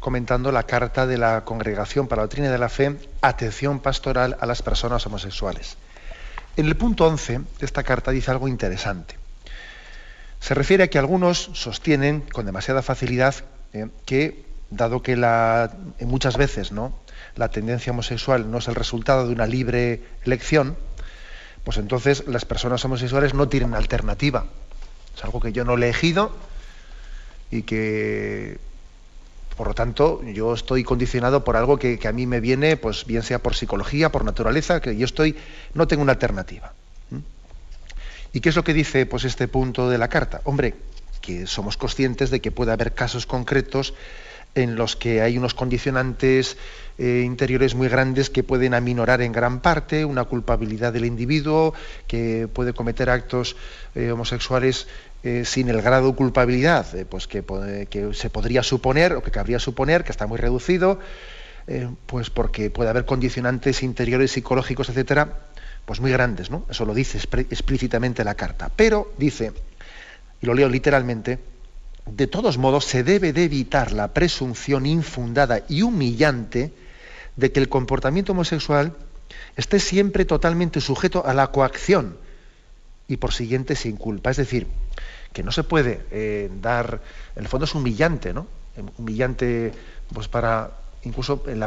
comentando 0.00 0.50
la 0.52 0.62
carta 0.62 1.06
de 1.06 1.18
la 1.18 1.44
Congregación 1.44 2.08
para 2.08 2.20
la 2.20 2.24
Doctrina 2.28 2.50
de 2.50 2.56
la 2.56 2.70
Fe, 2.70 2.96
Atención 3.20 3.80
Pastoral 3.80 4.38
a 4.40 4.46
las 4.46 4.62
Personas 4.62 5.06
Homosexuales. 5.06 5.76
En 6.56 6.64
el 6.64 6.78
punto 6.78 7.06
11 7.06 7.40
de 7.40 7.66
esta 7.66 7.82
carta 7.82 8.10
dice 8.10 8.30
algo 8.30 8.48
interesante. 8.48 9.16
Se 10.40 10.54
refiere 10.54 10.84
a 10.84 10.88
que 10.88 10.98
algunos 10.98 11.50
sostienen 11.52 12.22
con 12.22 12.46
demasiada 12.46 12.80
facilidad 12.80 13.34
eh, 13.74 13.88
que, 14.06 14.46
dado 14.70 15.02
que 15.02 15.14
muchas 16.06 16.38
veces 16.38 16.72
¿no? 16.72 16.94
la 17.36 17.50
tendencia 17.50 17.92
homosexual 17.92 18.50
no 18.50 18.58
es 18.58 18.68
el 18.68 18.76
resultado 18.76 19.26
de 19.26 19.34
una 19.34 19.46
libre 19.46 20.00
elección, 20.24 20.74
pues 21.64 21.76
entonces 21.76 22.24
las 22.26 22.44
personas 22.44 22.84
homosexuales 22.84 23.34
no 23.34 23.48
tienen 23.48 23.74
alternativa. 23.74 24.46
Es 25.16 25.24
algo 25.24 25.40
que 25.40 25.52
yo 25.52 25.64
no 25.64 25.72
he 25.72 25.76
elegido 25.76 26.34
y 27.50 27.62
que, 27.62 28.58
por 29.56 29.68
lo 29.68 29.74
tanto, 29.74 30.22
yo 30.24 30.54
estoy 30.54 30.84
condicionado 30.84 31.44
por 31.44 31.56
algo 31.56 31.78
que, 31.78 31.98
que, 31.98 32.08
a 32.08 32.12
mí 32.12 32.26
me 32.26 32.40
viene, 32.40 32.76
pues 32.76 33.04
bien 33.06 33.22
sea 33.22 33.38
por 33.38 33.54
psicología, 33.54 34.10
por 34.10 34.24
naturaleza, 34.24 34.80
que 34.80 34.96
yo 34.96 35.04
estoy, 35.04 35.36
no 35.74 35.86
tengo 35.86 36.02
una 36.02 36.12
alternativa. 36.12 36.72
¿Y 38.32 38.40
qué 38.40 38.48
es 38.48 38.56
lo 38.56 38.64
que 38.64 38.72
dice 38.72 39.06
pues, 39.06 39.24
este 39.24 39.46
punto 39.46 39.90
de 39.90 39.98
la 39.98 40.08
carta? 40.08 40.40
Hombre, 40.44 40.74
que 41.20 41.46
somos 41.46 41.76
conscientes 41.76 42.30
de 42.30 42.40
que 42.40 42.50
puede 42.50 42.72
haber 42.72 42.94
casos 42.94 43.26
concretos 43.26 43.94
en 44.54 44.76
los 44.76 44.96
que 44.96 45.22
hay 45.22 45.38
unos 45.38 45.54
condicionantes 45.54 46.56
eh, 46.98 47.22
interiores 47.24 47.74
muy 47.74 47.88
grandes 47.88 48.28
que 48.28 48.42
pueden 48.42 48.74
aminorar 48.74 49.22
en 49.22 49.32
gran 49.32 49.60
parte 49.60 50.04
una 50.04 50.24
culpabilidad 50.24 50.92
del 50.92 51.06
individuo, 51.06 51.72
que 52.06 52.48
puede 52.52 52.74
cometer 52.74 53.08
actos 53.08 53.56
eh, 53.94 54.10
homosexuales 54.10 54.88
eh, 55.24 55.44
sin 55.46 55.68
el 55.68 55.80
grado 55.80 56.08
de 56.08 56.14
culpabilidad 56.14 56.86
pues 57.08 57.26
que, 57.26 57.42
se 58.12 58.30
podría 58.30 58.62
suponer 58.62 59.14
o 59.14 59.22
que 59.22 59.30
cabría 59.30 59.58
suponer, 59.58 60.04
que 60.04 60.12
está 60.12 60.26
muy 60.26 60.38
reducido, 60.38 60.98
pues 62.06 62.28
porque 62.28 62.70
puede 62.70 62.90
haber 62.90 63.04
condicionantes 63.04 63.84
interiores 63.84 64.32
psicológicos, 64.32 64.88
etcétera, 64.88 65.46
pues 65.84 66.00
muy 66.00 66.10
grandes, 66.10 66.50
¿no? 66.50 66.66
Eso 66.68 66.84
lo 66.84 66.92
dice 66.92 67.18
explícitamente 67.18 68.24
la 68.24 68.34
carta. 68.34 68.68
Pero 68.74 69.12
dice, 69.16 69.52
y 70.40 70.46
lo 70.46 70.54
leo 70.54 70.68
literalmente, 70.68 71.38
de 72.06 72.26
todos 72.26 72.58
modos 72.58 72.84
se 72.84 73.04
debe 73.04 73.32
de 73.32 73.44
evitar 73.44 73.92
la 73.92 74.08
presunción 74.12 74.86
infundada 74.86 75.62
y 75.68 75.82
humillante 75.82 76.72
de 77.36 77.52
que 77.52 77.60
el 77.60 77.68
comportamiento 77.68 78.32
homosexual 78.32 78.94
esté 79.56 79.78
siempre 79.78 80.24
totalmente 80.24 80.80
sujeto 80.80 81.24
a 81.26 81.34
la 81.34 81.48
coacción 81.48 82.16
y 83.08 83.16
por 83.16 83.32
siguiente 83.32 83.76
sin 83.76 83.96
culpa. 83.96 84.30
Es 84.30 84.36
decir, 84.36 84.66
que 85.32 85.42
no 85.42 85.52
se 85.52 85.64
puede 85.64 86.00
eh, 86.10 86.50
dar, 86.60 87.00
en 87.36 87.42
el 87.42 87.48
fondo 87.48 87.64
es 87.64 87.74
humillante, 87.74 88.32
¿no? 88.32 88.46
Humillante 88.98 89.72
pues 90.12 90.28
para 90.28 90.70
incluso 91.04 91.42
en 91.46 91.58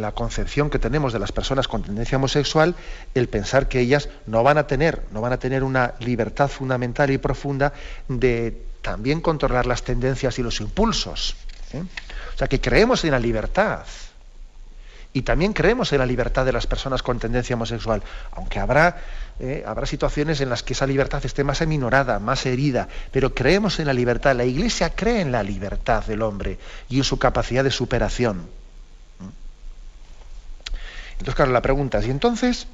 la, 0.00 0.12
concepción 0.12 0.70
que 0.70 0.78
tenemos 0.78 1.12
de 1.12 1.18
las 1.18 1.32
personas 1.32 1.66
con 1.66 1.82
tendencia 1.82 2.16
homosexual, 2.16 2.76
el 3.14 3.28
pensar 3.28 3.68
que 3.68 3.80
ellas 3.80 4.08
no 4.26 4.42
van 4.42 4.56
a 4.56 4.66
tener, 4.66 5.02
no 5.10 5.20
van 5.20 5.32
a 5.32 5.38
tener 5.38 5.64
una 5.64 5.94
libertad 5.98 6.48
fundamental 6.48 7.10
y 7.10 7.18
profunda 7.18 7.72
de 8.08 8.62
también 8.84 9.22
controlar 9.22 9.64
las 9.64 9.82
tendencias 9.82 10.38
y 10.38 10.42
los 10.42 10.60
impulsos. 10.60 11.34
¿eh? 11.72 11.82
O 12.34 12.38
sea, 12.38 12.48
que 12.48 12.60
creemos 12.60 13.02
en 13.04 13.12
la 13.12 13.18
libertad. 13.18 13.80
Y 15.14 15.22
también 15.22 15.54
creemos 15.54 15.92
en 15.92 16.00
la 16.00 16.06
libertad 16.06 16.44
de 16.44 16.52
las 16.52 16.66
personas 16.66 17.02
con 17.02 17.18
tendencia 17.18 17.56
homosexual, 17.56 18.02
aunque 18.32 18.58
habrá, 18.58 18.98
eh, 19.40 19.64
habrá 19.66 19.86
situaciones 19.86 20.40
en 20.42 20.50
las 20.50 20.62
que 20.62 20.74
esa 20.74 20.86
libertad 20.86 21.24
esté 21.24 21.44
más 21.44 21.62
aminorada, 21.62 22.18
más 22.18 22.44
herida, 22.44 22.88
pero 23.10 23.34
creemos 23.34 23.78
en 23.80 23.86
la 23.86 23.94
libertad. 23.94 24.36
La 24.36 24.44
Iglesia 24.44 24.90
cree 24.90 25.22
en 25.22 25.32
la 25.32 25.42
libertad 25.42 26.04
del 26.04 26.20
hombre 26.20 26.58
y 26.90 26.98
en 26.98 27.04
su 27.04 27.18
capacidad 27.18 27.64
de 27.64 27.70
superación. 27.70 28.46
Entonces, 31.12 31.34
claro, 31.36 31.52
la 31.52 31.62
pregunta 31.62 32.00
es, 32.00 32.06
¿y 32.06 32.10
entonces 32.10 32.66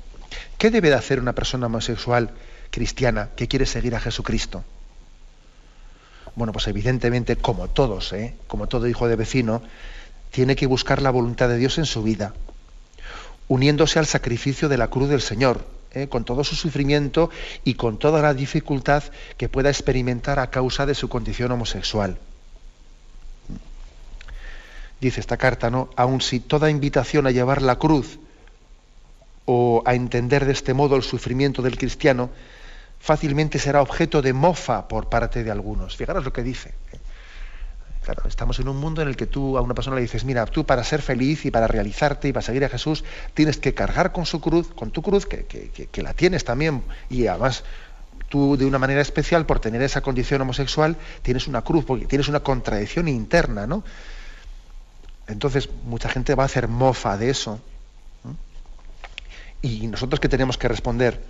qué 0.59 0.71
debe 0.71 0.89
de 0.89 0.97
hacer 0.97 1.21
una 1.21 1.35
persona 1.35 1.67
homosexual 1.67 2.31
cristiana 2.71 3.29
que 3.37 3.47
quiere 3.47 3.67
seguir 3.67 3.95
a 3.95 4.01
Jesucristo? 4.01 4.65
Bueno, 6.37 6.53
pues 6.53 6.67
evidentemente, 6.69 7.37
como 7.37 7.69
todos, 7.69 8.13
¿eh? 8.13 8.35
como 8.47 8.67
todo 8.67 8.89
hijo 8.89 9.09
de 9.09 9.17
vecino, 9.17 9.63
tiene 10.31 10.57
que 10.57 10.67
buscar 10.67 11.03
la 11.03 11.11
voluntad 11.11 11.49
de 11.49 11.59
Dios 11.59 11.79
en 11.79 11.87
su 11.87 12.03
vida, 12.03 12.35
uniéndose 13.49 13.99
al 13.99 14.07
sacrificio 14.07 14.69
de 14.69 14.79
la 14.79 14.89
cruz 14.89 15.09
del 15.09 15.21
Señor, 15.21 15.67
¿eh? 15.93 16.09
con 16.09 16.25
todo 16.25 16.45
su 16.45 16.55
sufrimiento 16.55 17.31
y 17.65 17.75
con 17.75 17.99
toda 17.99 18.23
la 18.23 18.35
dificultad 18.35 19.03
que 19.37 19.49
pueda 19.49 19.71
experimentar 19.71 20.39
a 20.39 20.51
causa 20.51 20.87
de 20.87 20.95
su 20.95 21.09
condición 21.09 21.51
homosexual. 21.53 22.19
Dice 25.01 25.21
esta 25.21 25.39
carta, 25.39 25.71
¿no? 25.71 25.89
Aun 25.97 26.21
si 26.21 26.41
toda 26.41 26.71
invitación 26.71 27.27
a 27.27 27.31
llevar 27.31 27.63
la 27.63 27.77
cruz 27.77 28.19
o 29.47 29.83
a 29.87 29.95
entender 29.95 30.45
de 30.45 30.53
este 30.53 30.75
modo 30.75 30.95
el 30.95 31.03
sufrimiento 31.03 31.63
del 31.63 31.79
cristiano, 31.79 32.31
fácilmente 33.01 33.59
será 33.59 33.83
objeto 33.83 34.23
de 34.23 34.33
mofa 34.33 34.87
por 34.87 35.09
parte 35.09 35.43
de 35.43 35.51
algunos. 35.51 35.97
Fijaros 35.97 36.25
lo 36.25 36.33
que 36.33 36.43
dice. 36.43 36.75
Claro, 38.05 38.23
estamos 38.29 38.59
en 38.61 38.69
un 38.69 38.79
mundo 38.79 39.03
en 39.03 39.09
el 39.09 39.17
que 39.17 39.27
tú 39.27 39.59
a 39.59 39.61
una 39.61 39.75
persona 39.75 39.97
le 39.97 40.03
dices, 40.03 40.25
mira, 40.25 40.47
tú 40.47 40.65
para 40.65 40.85
ser 40.85 41.03
feliz 41.03 41.45
y 41.45 41.51
para 41.51 41.67
realizarte 41.67 42.29
y 42.29 42.33
para 42.33 42.43
seguir 42.43 42.65
a 42.65 42.69
Jesús, 42.69 43.05
tienes 43.35 43.59
que 43.59 43.75
cargar 43.75 44.13
con 44.13 44.25
su 44.25 44.41
cruz, 44.41 44.69
con 44.69 44.91
tu 44.91 45.03
cruz, 45.03 45.27
que, 45.27 45.45
que 45.45 46.03
la 46.03 46.15
tienes 46.15 46.45
también, 46.45 46.83
y 47.11 47.27
además 47.27 47.63
tú 48.31 48.57
de 48.57 48.65
una 48.65 48.79
manera 48.79 49.03
especial, 49.03 49.45
por 49.45 49.61
tener 49.61 49.83
esa 49.83 50.01
condición 50.01 50.41
homosexual, 50.41 50.97
tienes 51.23 51.47
una 51.47 51.63
cruz, 51.63 51.85
porque 51.85 52.07
tienes 52.07 52.29
una 52.29 52.41
contradicción 52.41 53.09
interna, 53.09 53.67
¿no? 53.67 53.85
Entonces, 55.27 55.69
mucha 55.85 56.09
gente 56.09 56.35
va 56.35 56.45
a 56.45 56.47
hacer 56.47 56.69
mofa 56.69 57.19
de 57.19 57.31
eso. 57.31 57.61
¿Y 59.63 59.87
nosotros 59.89 60.21
qué 60.21 60.29
tenemos 60.29 60.57
que 60.57 60.69
responder? 60.69 61.21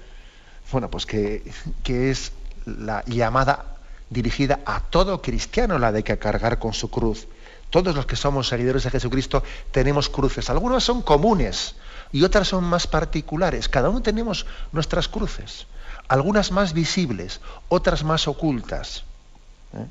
Bueno, 0.72 0.90
pues 0.90 1.06
que, 1.06 1.42
es 1.84 2.32
la 2.64 3.02
llamada 3.06 3.76
dirigida 4.08 4.60
a 4.64 4.80
todo 4.80 5.20
cristiano 5.20 5.78
la 5.78 5.92
de 5.92 6.04
que 6.04 6.18
cargar 6.18 6.58
con 6.58 6.72
su 6.72 6.90
cruz. 6.90 7.26
Todos 7.70 7.94
los 7.94 8.06
que 8.06 8.16
somos 8.16 8.48
seguidores 8.48 8.84
de 8.84 8.90
Jesucristo 8.90 9.42
tenemos 9.70 10.08
cruces. 10.08 10.50
Algunas 10.50 10.82
son 10.82 11.02
comunes 11.02 11.76
y 12.12 12.22
otras 12.22 12.48
son 12.48 12.64
más 12.64 12.86
particulares. 12.86 13.68
Cada 13.68 13.88
uno 13.88 14.02
tenemos 14.02 14.46
nuestras 14.72 15.08
cruces. 15.08 15.66
Algunas 16.08 16.50
más 16.50 16.72
visibles, 16.72 17.40
otras 17.68 18.02
más 18.02 18.26
ocultas. 18.26 19.04
¿eh? 19.74 19.86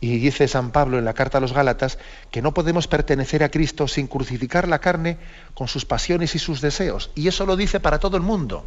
Y 0.00 0.18
dice 0.18 0.48
San 0.48 0.70
Pablo 0.70 0.98
en 0.98 1.04
la 1.04 1.12
carta 1.12 1.38
a 1.38 1.40
los 1.40 1.52
Gálatas 1.52 1.98
que 2.30 2.40
no 2.40 2.54
podemos 2.54 2.86
pertenecer 2.86 3.42
a 3.42 3.50
Cristo 3.50 3.88
sin 3.88 4.06
crucificar 4.06 4.68
la 4.68 4.78
carne 4.78 5.18
con 5.54 5.68
sus 5.68 5.84
pasiones 5.84 6.34
y 6.34 6.38
sus 6.38 6.60
deseos. 6.60 7.10
Y 7.14 7.28
eso 7.28 7.44
lo 7.44 7.56
dice 7.56 7.80
para 7.80 7.98
todo 7.98 8.16
el 8.16 8.22
mundo. 8.22 8.64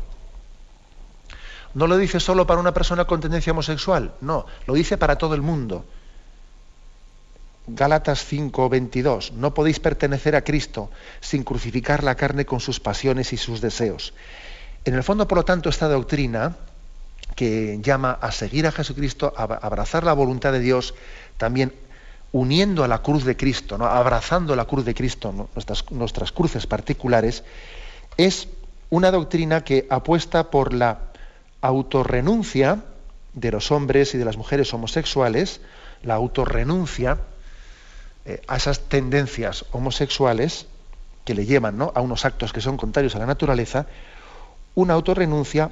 No 1.73 1.87
lo 1.87 1.97
dice 1.97 2.19
solo 2.19 2.45
para 2.45 2.59
una 2.59 2.73
persona 2.73 3.05
con 3.05 3.21
tendencia 3.21 3.51
homosexual, 3.51 4.13
no, 4.21 4.45
lo 4.67 4.73
dice 4.73 4.97
para 4.97 5.17
todo 5.17 5.35
el 5.35 5.41
mundo. 5.41 5.85
Gálatas 7.67 8.25
5:22, 8.25 9.31
no 9.33 9.53
podéis 9.53 9.79
pertenecer 9.79 10.35
a 10.35 10.43
Cristo 10.43 10.89
sin 11.19 11.43
crucificar 11.43 12.03
la 12.03 12.15
carne 12.15 12.45
con 12.45 12.59
sus 12.59 12.79
pasiones 12.79 13.33
y 13.33 13.37
sus 13.37 13.61
deseos. 13.61 14.13
En 14.83 14.95
el 14.95 15.03
fondo, 15.03 15.27
por 15.27 15.37
lo 15.37 15.45
tanto, 15.45 15.69
esta 15.69 15.87
doctrina 15.87 16.55
que 17.35 17.79
llama 17.81 18.17
a 18.19 18.31
seguir 18.31 18.67
a 18.67 18.71
Jesucristo, 18.71 19.33
a 19.37 19.43
abrazar 19.43 20.03
la 20.03 20.13
voluntad 20.13 20.51
de 20.51 20.59
Dios, 20.59 20.95
también 21.37 21.73
uniendo 22.31 22.83
a 22.83 22.87
la 22.87 23.01
cruz 23.01 23.23
de 23.25 23.37
Cristo, 23.37 23.77
¿no? 23.77 23.85
abrazando 23.85 24.55
la 24.55 24.65
cruz 24.65 24.85
de 24.85 24.93
Cristo, 24.93 25.31
nuestras, 25.53 25.89
nuestras 25.91 26.31
cruces 26.31 26.65
particulares, 26.65 27.43
es 28.17 28.47
una 28.89 29.11
doctrina 29.11 29.63
que 29.63 29.87
apuesta 29.89 30.49
por 30.49 30.73
la 30.73 31.10
autorrenuncia 31.61 32.83
de 33.33 33.51
los 33.51 33.71
hombres 33.71 34.13
y 34.13 34.17
de 34.17 34.25
las 34.25 34.37
mujeres 34.37 34.73
homosexuales, 34.73 35.61
la 36.03 36.15
autorrenuncia 36.15 37.19
eh, 38.25 38.41
a 38.47 38.57
esas 38.57 38.81
tendencias 38.81 39.65
homosexuales 39.71 40.65
que 41.25 41.35
le 41.35 41.45
llevan 41.45 41.77
¿no? 41.77 41.91
a 41.95 42.01
unos 42.01 42.25
actos 42.25 42.51
que 42.51 42.61
son 42.61 42.77
contrarios 42.77 43.15
a 43.15 43.19
la 43.19 43.25
naturaleza, 43.25 43.85
una 44.75 44.93
autorrenuncia 44.93 45.71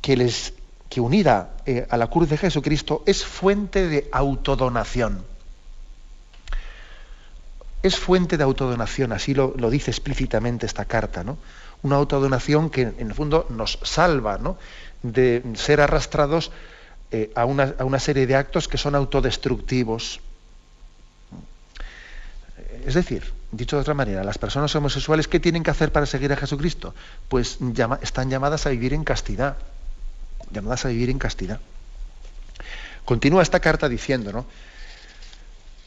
que 0.00 0.16
les 0.16 0.54
que 0.88 1.00
unida 1.00 1.50
eh, 1.66 1.86
a 1.90 1.96
la 1.96 2.08
cruz 2.08 2.28
de 2.28 2.38
Jesucristo 2.38 3.02
es 3.06 3.24
fuente 3.24 3.88
de 3.88 4.08
autodonación. 4.12 5.24
Es 7.82 7.96
fuente 7.96 8.36
de 8.36 8.44
autodonación, 8.44 9.12
así 9.12 9.34
lo, 9.34 9.52
dice 9.70 9.90
explícitamente 9.90 10.66
esta 10.66 10.84
carta, 10.84 11.22
¿no? 11.24 11.38
Una 11.82 11.96
autodonación 11.96 12.70
que 12.70 12.82
en 12.82 13.08
el 13.08 13.14
fondo 13.14 13.46
nos 13.50 13.78
salva 13.82 14.38
¿no? 14.38 14.58
de 15.02 15.42
ser 15.54 15.80
arrastrados 15.80 16.50
eh, 17.10 17.30
a, 17.34 17.44
una, 17.44 17.74
a 17.78 17.84
una 17.84 17.98
serie 17.98 18.26
de 18.26 18.34
actos 18.34 18.68
que 18.68 18.78
son 18.78 18.94
autodestructivos. 18.94 20.20
Es 22.84 22.94
decir, 22.94 23.32
dicho 23.52 23.76
de 23.76 23.82
otra 23.82 23.94
manera, 23.94 24.24
las 24.24 24.38
personas 24.38 24.74
homosexuales, 24.74 25.28
¿qué 25.28 25.40
tienen 25.40 25.62
que 25.62 25.70
hacer 25.70 25.92
para 25.92 26.06
seguir 26.06 26.32
a 26.32 26.36
Jesucristo? 26.36 26.94
Pues 27.28 27.58
están 28.00 28.30
llamadas 28.30 28.66
a 28.66 28.70
vivir 28.70 28.94
en 28.94 29.04
castidad 29.04 29.56
llamadas 30.50 30.84
a 30.84 30.88
vivir 30.88 31.10
en 31.10 31.18
castidad. 31.18 31.60
Continúa 33.04 33.42
esta 33.42 33.60
carta 33.60 33.88
diciendo, 33.88 34.32
¿no? 34.32 34.46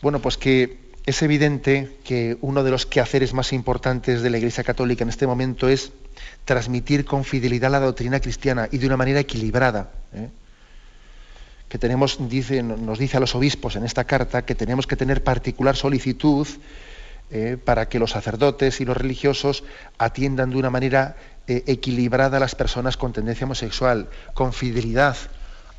Bueno, 0.01 0.19
pues 0.19 0.37
que 0.37 0.88
es 1.09 1.23
evidente 1.23 1.97
que 2.03 2.37
uno 2.41 2.63
de 2.63 2.69
los 2.69 2.85
quehaceres 2.85 3.33
más 3.33 3.51
importantes 3.51 4.21
de 4.21 4.29
la 4.29 4.37
Iglesia 4.37 4.63
Católica 4.63 5.03
en 5.03 5.09
este 5.09 5.25
momento 5.25 5.67
es 5.67 5.91
transmitir 6.45 7.03
con 7.03 7.23
fidelidad 7.23 7.71
la 7.71 7.79
doctrina 7.79 8.19
cristiana 8.19 8.69
y 8.71 8.77
de 8.77 8.85
una 8.85 8.95
manera 8.95 9.19
equilibrada. 9.19 9.89
¿eh? 10.13 10.29
Que 11.67 11.79
tenemos, 11.79 12.19
nos 12.19 12.99
dice 12.99 13.17
a 13.17 13.19
los 13.19 13.33
obispos 13.33 13.75
en 13.75 13.85
esta 13.85 14.03
carta 14.03 14.45
que 14.45 14.53
tenemos 14.53 14.85
que 14.85 14.95
tener 14.95 15.23
particular 15.23 15.75
solicitud 15.75 16.47
eh, 17.31 17.57
para 17.63 17.89
que 17.89 17.97
los 17.97 18.11
sacerdotes 18.11 18.79
y 18.79 18.85
los 18.85 18.95
religiosos 18.95 19.63
atiendan 19.97 20.51
de 20.51 20.57
una 20.57 20.69
manera 20.69 21.15
eh, 21.47 21.63
equilibrada 21.65 22.37
a 22.37 22.39
las 22.39 22.53
personas 22.53 22.97
con 22.97 23.13
tendencia 23.13 23.45
homosexual, 23.45 24.09
con 24.35 24.53
fidelidad 24.53 25.17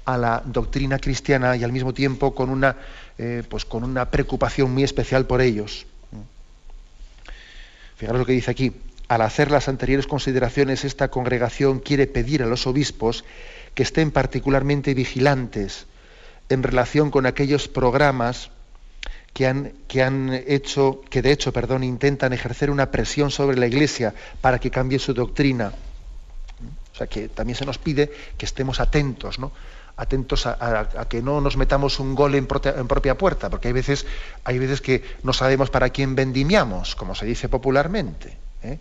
a 0.05 0.17
la 0.17 0.43
doctrina 0.45 0.99
cristiana 0.99 1.57
y 1.57 1.65
al 1.65 1.73
mismo 1.73 1.95
tiempo 1.95 2.35
con 2.35 2.51
una, 2.51 2.77
eh, 3.23 3.43
pues 3.47 3.67
con 3.67 3.85
una 3.85 4.11
preocupación 4.11 4.73
muy 4.73 4.83
especial 4.83 5.27
por 5.27 5.43
ellos. 5.43 5.85
Fijaros 7.97 8.21
lo 8.21 8.25
que 8.25 8.33
dice 8.33 8.51
aquí. 8.51 8.73
Al 9.09 9.21
hacer 9.21 9.51
las 9.51 9.69
anteriores 9.69 10.07
consideraciones, 10.07 10.87
esta 10.87 11.09
congregación 11.09 11.81
quiere 11.81 12.07
pedir 12.07 12.43
a 12.43 12.47
los 12.47 12.67
obispos 12.67 13.27
que 13.75 13.83
estén 13.83 14.11
particularmente 14.11 14.95
vigilantes 14.95 15.85
en 16.49 16.63
relación 16.63 17.11
con 17.11 17.27
aquellos 17.27 17.69
programas 17.69 18.51
que 19.35 19.47
han, 19.47 19.75
que 19.87 20.03
han 20.03 20.33
hecho, 20.47 21.03
que 21.11 21.21
de 21.21 21.33
hecho, 21.33 21.53
perdón, 21.53 21.85
intentan 21.85 22.33
ejercer 22.33 22.71
una 22.71 22.91
presión 22.91 23.31
sobre 23.31 23.59
la 23.59 23.67
Iglesia 23.67 24.15
para 24.41 24.59
que 24.59 24.71
cambie 24.71 24.99
su 24.99 25.13
doctrina. 25.13 25.75
O 26.95 26.97
sea 26.97 27.07
que 27.07 27.29
también 27.29 27.57
se 27.57 27.67
nos 27.67 27.77
pide 27.77 28.11
que 28.39 28.47
estemos 28.47 28.81
atentos, 28.81 29.39
¿no? 29.39 29.53
Atentos 30.01 30.47
a, 30.47 31.07
que 31.11 31.21
no 31.21 31.43
nos 31.43 31.59
metamos 31.59 32.01
un 32.01 32.15
gol 32.15 32.35
en, 32.35 32.47
propia 32.47 33.19
puerta, 33.19 33.51
porque 33.51 33.69
hay 33.69 33.75
veces, 33.75 34.07
hay 34.45 34.59
veces 34.59 34.81
que 34.81 35.05
no 35.23 35.35
sabemos 35.35 35.69
para 35.69 35.91
quién 35.91 36.15
vendimiamos, 36.15 36.97
como 36.97 37.15
se 37.15 37.27
dice 37.27 37.51
popularmente. 37.51 38.39
¿eh? 38.63 38.79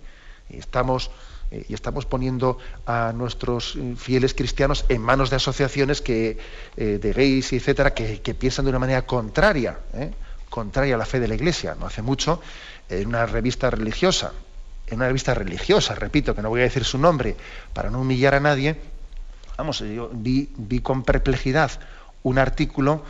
Y, 0.49 0.57
estamos, 0.57 1.11
eh, 1.51 1.65
y 1.67 1.73
estamos 1.73 2.05
poniendo 2.05 2.57
a 2.85 3.11
nuestros 3.13 3.77
fieles 3.97 4.33
cristianos 4.33 4.85
en 4.87 5.01
manos 5.01 5.29
de 5.29 5.35
asociaciones 5.35 6.01
que, 6.01 6.37
eh, 6.77 6.99
de 7.01 7.11
gays, 7.11 7.51
etcétera, 7.51 7.93
que, 7.93 8.33
piensan 8.33 8.63
de 8.63 8.69
una 8.69 8.79
manera 8.79 9.05
contraria, 9.05 9.77
contraria 10.49 10.95
a 10.95 10.97
la 10.97 11.05
fe 11.05 11.19
de 11.19 11.27
la 11.27 11.35
Iglesia. 11.35 11.75
No 11.77 11.85
hace 11.85 12.01
mucho, 12.01 12.41
en 12.87 13.09
una 13.09 13.25
revista 13.25 13.69
religiosa, 13.69 14.31
en 14.87 14.95
una 14.95 15.07
revista 15.07 15.33
religiosa, 15.33 15.95
repito, 15.95 16.33
que 16.33 16.41
no 16.41 16.47
voy 16.47 16.61
a 16.61 16.63
decir 16.63 16.85
su 16.85 16.97
nombre 16.97 17.35
para 17.73 17.89
no 17.89 17.99
humillar 17.99 18.35
a 18.35 18.39
nadie, 18.39 18.77
vamos, 19.59 19.79
yo 19.79 20.09
vi, 20.13 20.47
con 20.81 21.03
perplejidad 21.03 21.71
un 22.23 22.39
artículo 22.39 23.03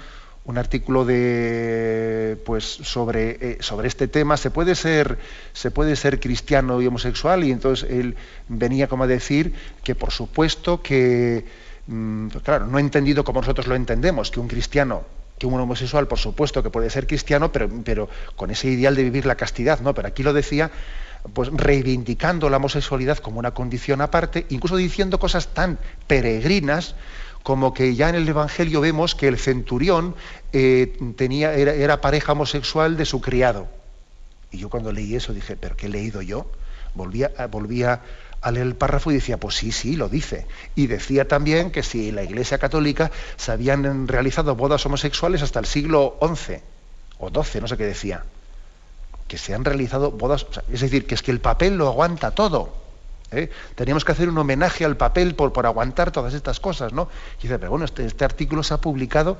un 0.45 0.57
artículo 0.57 1.05
de 1.05 2.35
pues 2.43 2.63
sobre, 2.65 3.37
eh, 3.39 3.57
sobre 3.59 3.87
este 3.87 4.07
tema. 4.07 4.35
Se 4.35 4.49
puede 4.49 4.73
ser 4.73 5.19
se 5.53 5.69
puede 5.69 5.95
ser 5.95 6.19
cristiano 6.19 6.81
y 6.81 6.87
homosexual 6.87 7.43
y 7.43 7.51
entonces 7.51 7.87
él 7.91 8.15
venía 8.47 8.87
como 8.87 9.03
a 9.03 9.07
decir 9.07 9.53
que 9.83 9.93
por 9.93 10.09
supuesto 10.11 10.81
que 10.81 11.45
mm, 11.85 12.29
claro 12.43 12.65
no 12.65 12.79
he 12.79 12.81
entendido 12.81 13.23
como 13.23 13.41
nosotros 13.41 13.67
lo 13.67 13.75
entendemos 13.75 14.31
que 14.31 14.39
un 14.39 14.47
cristiano 14.47 15.03
que 15.37 15.45
un 15.45 15.59
homosexual 15.59 16.07
por 16.07 16.17
supuesto 16.17 16.63
que 16.63 16.71
puede 16.71 16.89
ser 16.89 17.05
cristiano 17.05 17.51
pero 17.51 17.69
pero 17.83 18.09
con 18.35 18.49
ese 18.49 18.69
ideal 18.69 18.95
de 18.95 19.03
vivir 19.03 19.27
la 19.27 19.35
castidad 19.35 19.81
no 19.81 19.93
pero 19.93 20.07
aquí 20.07 20.23
lo 20.23 20.33
decía 20.33 20.71
pues 21.33 21.49
reivindicando 21.51 22.49
la 22.49 22.57
homosexualidad 22.57 23.17
como 23.17 23.39
una 23.39 23.51
condición 23.51 24.01
aparte, 24.01 24.45
incluso 24.49 24.77
diciendo 24.77 25.19
cosas 25.19 25.49
tan 25.49 25.77
peregrinas 26.07 26.95
como 27.43 27.73
que 27.73 27.95
ya 27.95 28.09
en 28.09 28.15
el 28.15 28.27
Evangelio 28.27 28.81
vemos 28.81 29.15
que 29.15 29.27
el 29.27 29.37
centurión 29.37 30.15
eh, 30.53 30.97
tenía, 31.15 31.53
era, 31.53 32.01
pareja 32.01 32.33
homosexual 32.33 32.97
de 32.97 33.05
su 33.05 33.21
criado. 33.21 33.67
Y 34.51 34.57
yo 34.57 34.69
cuando 34.69 34.91
leí 34.91 35.15
eso 35.15 35.33
dije, 35.33 35.55
¿pero 35.55 35.75
qué 35.75 35.87
he 35.87 35.89
leído 35.89 36.21
yo? 36.21 36.51
Volvía, 36.95 37.31
volvía 37.49 38.01
a 38.41 38.51
leer 38.51 38.67
el 38.67 38.75
párrafo 38.75 39.11
y 39.11 39.15
decía, 39.15 39.37
pues 39.37 39.55
sí, 39.55 39.71
sí, 39.71 39.95
lo 39.95 40.09
dice. 40.09 40.47
Y 40.75 40.87
decía 40.87 41.27
también 41.27 41.71
que 41.71 41.83
si 41.83 42.09
en 42.09 42.15
la 42.15 42.23
Iglesia 42.23 42.57
Católica 42.57 43.11
se 43.37 43.51
habían 43.51 44.07
realizado 44.07 44.55
bodas 44.55 44.85
homosexuales 44.85 45.41
hasta 45.41 45.59
el 45.59 45.65
siglo 45.65 46.17
XI 46.21 46.57
o 47.19 47.29
XII, 47.29 47.61
no 47.61 47.67
sé 47.67 47.77
qué 47.77 47.85
decía 47.85 48.23
que 49.29 49.37
se 49.37 49.53
han 49.53 49.63
realizado 49.63 50.11
bodas, 50.11 50.47
es 50.73 50.81
decir, 50.81 51.05
que 51.05 51.15
es 51.15 51.21
que 51.21 51.31
el 51.31 51.39
papel 51.39 51.77
lo 51.77 51.87
aguanta 51.87 52.31
todo. 52.31 52.73
¿eh? 53.31 53.49
Teníamos 53.75 54.03
que 54.03 54.11
hacer 54.11 54.27
un 54.27 54.37
homenaje 54.37 54.83
al 54.83 54.97
papel 54.97 55.35
por, 55.35 55.53
por 55.53 55.67
aguantar 55.67 56.11
todas 56.11 56.33
estas 56.33 56.59
cosas, 56.59 56.91
¿no? 56.91 57.07
Y 57.37 57.43
dice, 57.43 57.59
pero 57.59 57.69
bueno, 57.69 57.85
este, 57.85 58.05
este, 58.05 58.25
artículo 58.25 58.63
se 58.63 58.73
ha 58.73 58.77
publicado, 58.77 59.37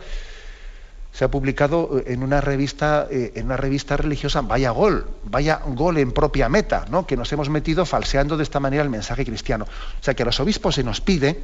se 1.11 1.25
ha 1.25 1.31
publicado 1.31 2.01
en 2.05 2.21
una 2.21 2.39
revista, 2.39 3.07
eh, 3.09 3.33
en 3.35 3.47
una 3.47 3.57
revista 3.57 3.97
religiosa, 3.97 4.41
vaya 4.41 4.69
gol, 4.69 5.07
vaya 5.23 5.59
gol 5.65 5.97
en 5.97 6.11
propia 6.11 6.49
meta, 6.49 6.85
¿no? 6.91 7.07
Que 7.07 7.17
nos 7.17 7.33
hemos 7.33 7.49
metido 7.49 7.83
falseando 7.85 8.37
de 8.37 8.43
esta 8.43 8.59
manera 8.59 8.83
el 8.83 8.89
mensaje 8.89 9.25
cristiano. 9.25 9.65
O 9.65 10.03
sea 10.03 10.13
que 10.13 10.21
a 10.21 10.25
los 10.27 10.39
obispos 10.39 10.75
se 10.75 10.83
nos 10.83 11.01
pide 11.01 11.41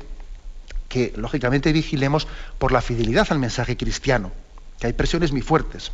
que 0.88 1.14
lógicamente 1.18 1.74
vigilemos 1.74 2.28
por 2.60 2.72
la 2.72 2.82
fidelidad 2.82 3.26
al 3.32 3.40
mensaje 3.40 3.76
cristiano, 3.76 4.32
que 4.80 4.86
hay 4.86 4.94
presiones 4.94 5.32
muy 5.32 5.42
fuertes. 5.42 5.92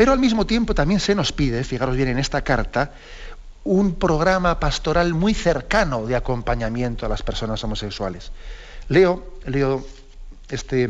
Pero 0.00 0.14
al 0.14 0.18
mismo 0.18 0.46
tiempo 0.46 0.74
también 0.74 0.98
se 0.98 1.14
nos 1.14 1.30
pide, 1.30 1.62
fijaros 1.62 1.94
bien 1.94 2.08
en 2.08 2.18
esta 2.18 2.40
carta, 2.40 2.92
un 3.64 3.96
programa 3.96 4.58
pastoral 4.58 5.12
muy 5.12 5.34
cercano 5.34 6.06
de 6.06 6.16
acompañamiento 6.16 7.04
a 7.04 7.08
las 7.10 7.22
personas 7.22 7.62
homosexuales. 7.64 8.32
Leo, 8.88 9.34
leo 9.44 9.86
este, 10.48 10.84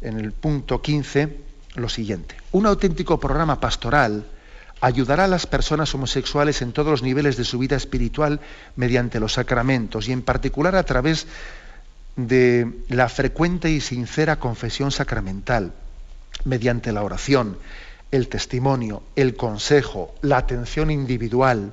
en 0.00 0.20
el 0.20 0.30
punto 0.30 0.80
15 0.80 1.38
lo 1.74 1.88
siguiente. 1.88 2.36
Un 2.52 2.66
auténtico 2.66 3.18
programa 3.18 3.58
pastoral 3.58 4.24
ayudará 4.80 5.24
a 5.24 5.26
las 5.26 5.48
personas 5.48 5.92
homosexuales 5.92 6.62
en 6.62 6.70
todos 6.70 6.92
los 6.92 7.02
niveles 7.02 7.36
de 7.36 7.42
su 7.42 7.58
vida 7.58 7.74
espiritual 7.74 8.38
mediante 8.76 9.18
los 9.18 9.32
sacramentos 9.32 10.06
y 10.06 10.12
en 10.12 10.22
particular 10.22 10.76
a 10.76 10.84
través 10.84 11.26
de 12.14 12.78
la 12.90 13.08
frecuente 13.08 13.72
y 13.72 13.80
sincera 13.80 14.38
confesión 14.38 14.92
sacramental, 14.92 15.72
mediante 16.44 16.92
la 16.92 17.02
oración, 17.02 17.58
el 18.10 18.28
testimonio, 18.28 19.02
el 19.16 19.36
consejo, 19.36 20.14
la 20.22 20.38
atención 20.38 20.90
individual. 20.90 21.72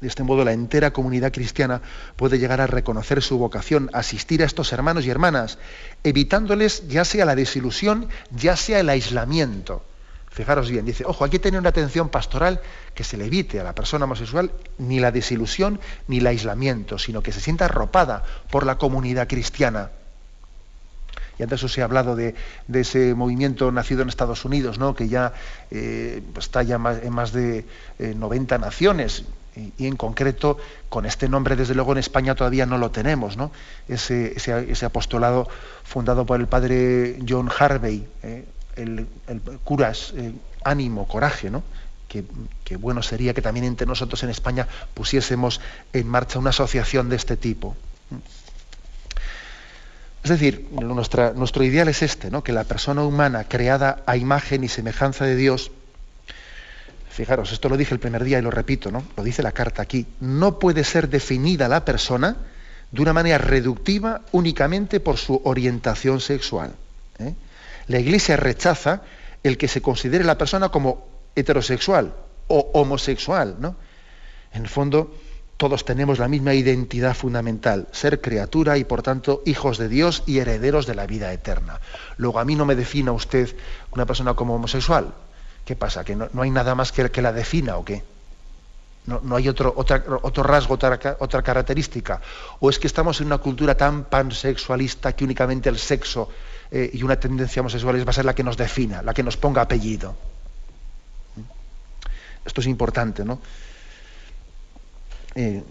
De 0.00 0.06
este 0.06 0.22
modo, 0.22 0.44
la 0.44 0.52
entera 0.52 0.92
comunidad 0.92 1.32
cristiana 1.32 1.82
puede 2.16 2.38
llegar 2.38 2.60
a 2.60 2.66
reconocer 2.66 3.20
su 3.20 3.36
vocación, 3.36 3.90
asistir 3.92 4.42
a 4.42 4.46
estos 4.46 4.72
hermanos 4.72 5.04
y 5.04 5.10
hermanas, 5.10 5.58
evitándoles 6.04 6.86
ya 6.88 7.04
sea 7.04 7.24
la 7.24 7.34
desilusión, 7.34 8.08
ya 8.30 8.56
sea 8.56 8.80
el 8.80 8.88
aislamiento. 8.88 9.84
Fijaros 10.30 10.70
bien, 10.70 10.84
dice, 10.84 11.04
ojo, 11.04 11.24
hay 11.24 11.30
que 11.30 11.40
tener 11.40 11.58
una 11.58 11.70
atención 11.70 12.10
pastoral 12.10 12.60
que 12.94 13.02
se 13.02 13.16
le 13.16 13.26
evite 13.26 13.58
a 13.58 13.64
la 13.64 13.74
persona 13.74 14.04
homosexual 14.04 14.52
ni 14.78 15.00
la 15.00 15.10
desilusión 15.10 15.80
ni 16.06 16.18
el 16.18 16.26
aislamiento, 16.28 16.98
sino 16.98 17.22
que 17.22 17.32
se 17.32 17.40
sienta 17.40 17.64
arropada 17.64 18.24
por 18.50 18.64
la 18.64 18.78
comunidad 18.78 19.26
cristiana 19.26 19.90
y 21.38 21.42
antes 21.42 21.62
os 21.62 21.76
he 21.78 21.82
hablado 21.82 22.16
de, 22.16 22.34
ese 22.72 23.14
movimiento 23.14 23.70
nacido 23.70 24.02
en 24.02 24.08
Estados 24.08 24.44
Unidos, 24.44 24.78
que 24.96 25.08
ya 25.08 25.32
eh, 25.70 26.22
pues 26.32 26.46
está 26.46 26.62
ya 26.62 26.76
en 26.76 27.12
más 27.12 27.32
de 27.32 27.64
90 27.98 28.54
eh, 28.54 28.58
naciones, 28.58 29.24
y, 29.56 29.86
en 29.86 29.96
concreto 29.96 30.58
con 30.88 31.06
este 31.06 31.28
nombre, 31.28 31.56
desde 31.56 31.74
luego 31.74 31.92
en 31.92 31.98
España 31.98 32.34
todavía 32.34 32.66
no 32.66 32.78
lo 32.78 32.90
tenemos, 32.90 33.36
¿no? 33.36 33.50
Ese, 33.88 34.34
apostolado 34.84 35.48
fundado 35.84 36.26
por 36.26 36.40
el 36.40 36.46
padre 36.46 37.18
John 37.28 37.50
Harvey, 37.56 38.06
¿eh? 38.22 38.44
el, 38.76 39.06
curas, 39.64 40.14
ánimo, 40.64 41.08
coraje, 41.08 41.50
¿no? 41.50 41.62
Que, 42.08 42.24
que, 42.64 42.76
bueno 42.76 43.02
sería 43.02 43.34
que 43.34 43.42
también 43.42 43.66
entre 43.66 43.86
nosotros 43.86 44.22
en 44.22 44.30
España 44.30 44.66
pusiésemos 44.94 45.60
en 45.92 46.08
marcha 46.08 46.38
una 46.38 46.50
asociación 46.50 47.08
de 47.08 47.16
este 47.16 47.36
tipo. 47.36 47.76
Es 50.22 50.30
decir, 50.30 50.68
nuestro 50.72 51.64
ideal 51.64 51.88
es 51.88 52.02
este, 52.02 52.30
¿no? 52.30 52.42
que 52.42 52.52
la 52.52 52.64
persona 52.64 53.02
humana 53.02 53.44
creada 53.44 54.02
a 54.06 54.16
imagen 54.16 54.64
y 54.64 54.68
semejanza 54.68 55.24
de 55.24 55.36
Dios, 55.36 55.70
fijaros, 57.08 57.52
esto 57.52 57.68
lo 57.68 57.76
dije 57.76 57.94
el 57.94 58.00
primer 58.00 58.24
día 58.24 58.38
y 58.38 58.42
lo 58.42 58.50
repito, 58.50 58.90
¿no? 58.90 59.04
lo 59.16 59.22
dice 59.22 59.42
la 59.42 59.52
carta 59.52 59.82
aquí, 59.82 60.06
no 60.20 60.58
puede 60.58 60.84
ser 60.84 61.08
definida 61.08 61.68
la 61.68 61.84
persona 61.84 62.36
de 62.90 63.02
una 63.02 63.12
manera 63.12 63.38
reductiva 63.38 64.22
únicamente 64.32 65.00
por 65.00 65.18
su 65.18 65.40
orientación 65.44 66.20
sexual. 66.20 66.74
¿eh? 67.18 67.34
La 67.86 67.98
Iglesia 67.98 68.36
rechaza 68.36 69.02
el 69.42 69.56
que 69.56 69.68
se 69.68 69.82
considere 69.82 70.24
la 70.24 70.38
persona 70.38 70.70
como 70.70 71.06
heterosexual 71.36 72.14
o 72.48 72.70
homosexual. 72.74 73.56
¿no? 73.60 73.76
En 74.52 74.62
el 74.62 74.68
fondo, 74.68 75.14
todos 75.58 75.84
tenemos 75.84 76.20
la 76.20 76.28
misma 76.28 76.54
identidad 76.54 77.14
fundamental, 77.14 77.88
ser 77.90 78.20
criatura 78.20 78.78
y 78.78 78.84
por 78.84 79.02
tanto 79.02 79.42
hijos 79.44 79.76
de 79.76 79.88
Dios 79.88 80.22
y 80.24 80.38
herederos 80.38 80.86
de 80.86 80.94
la 80.94 81.04
vida 81.04 81.32
eterna. 81.32 81.80
Luego 82.16 82.38
a 82.38 82.44
mí 82.44 82.54
no 82.54 82.64
me 82.64 82.76
defina 82.76 83.10
usted 83.10 83.54
una 83.90 84.06
persona 84.06 84.34
como 84.34 84.54
homosexual. 84.54 85.12
¿Qué 85.64 85.74
pasa? 85.74 86.04
¿Que 86.04 86.14
no, 86.14 86.30
hay 86.40 86.50
nada 86.50 86.76
más 86.76 86.92
que, 86.92 87.10
que 87.10 87.20
la 87.20 87.32
defina 87.32 87.76
o 87.76 87.84
qué? 87.84 88.04
No, 89.06 89.34
hay 89.34 89.48
otro, 89.48 89.74
otro 89.76 90.42
rasgo, 90.44 90.74
otra, 90.74 91.16
otra, 91.18 91.42
característica. 91.42 92.20
O 92.60 92.70
es 92.70 92.78
que 92.78 92.86
estamos 92.86 93.20
en 93.20 93.26
una 93.26 93.38
cultura 93.38 93.74
tan 93.74 94.04
pansexualista 94.04 95.16
que 95.16 95.24
únicamente 95.24 95.68
el 95.70 95.78
sexo 95.78 96.28
eh, 96.70 96.90
y 96.92 97.02
una 97.02 97.16
tendencia 97.16 97.60
homosexual 97.60 98.06
va 98.06 98.10
a 98.10 98.12
ser 98.12 98.26
la 98.26 98.34
que 98.34 98.44
nos 98.44 98.56
defina, 98.56 99.02
la 99.02 99.12
que 99.12 99.24
nos 99.24 99.36
ponga 99.36 99.62
apellido. 99.62 100.14
Esto 102.44 102.60
es 102.60 102.66
importante, 102.66 103.24
¿no? 103.24 103.40
Eh, 105.40 105.62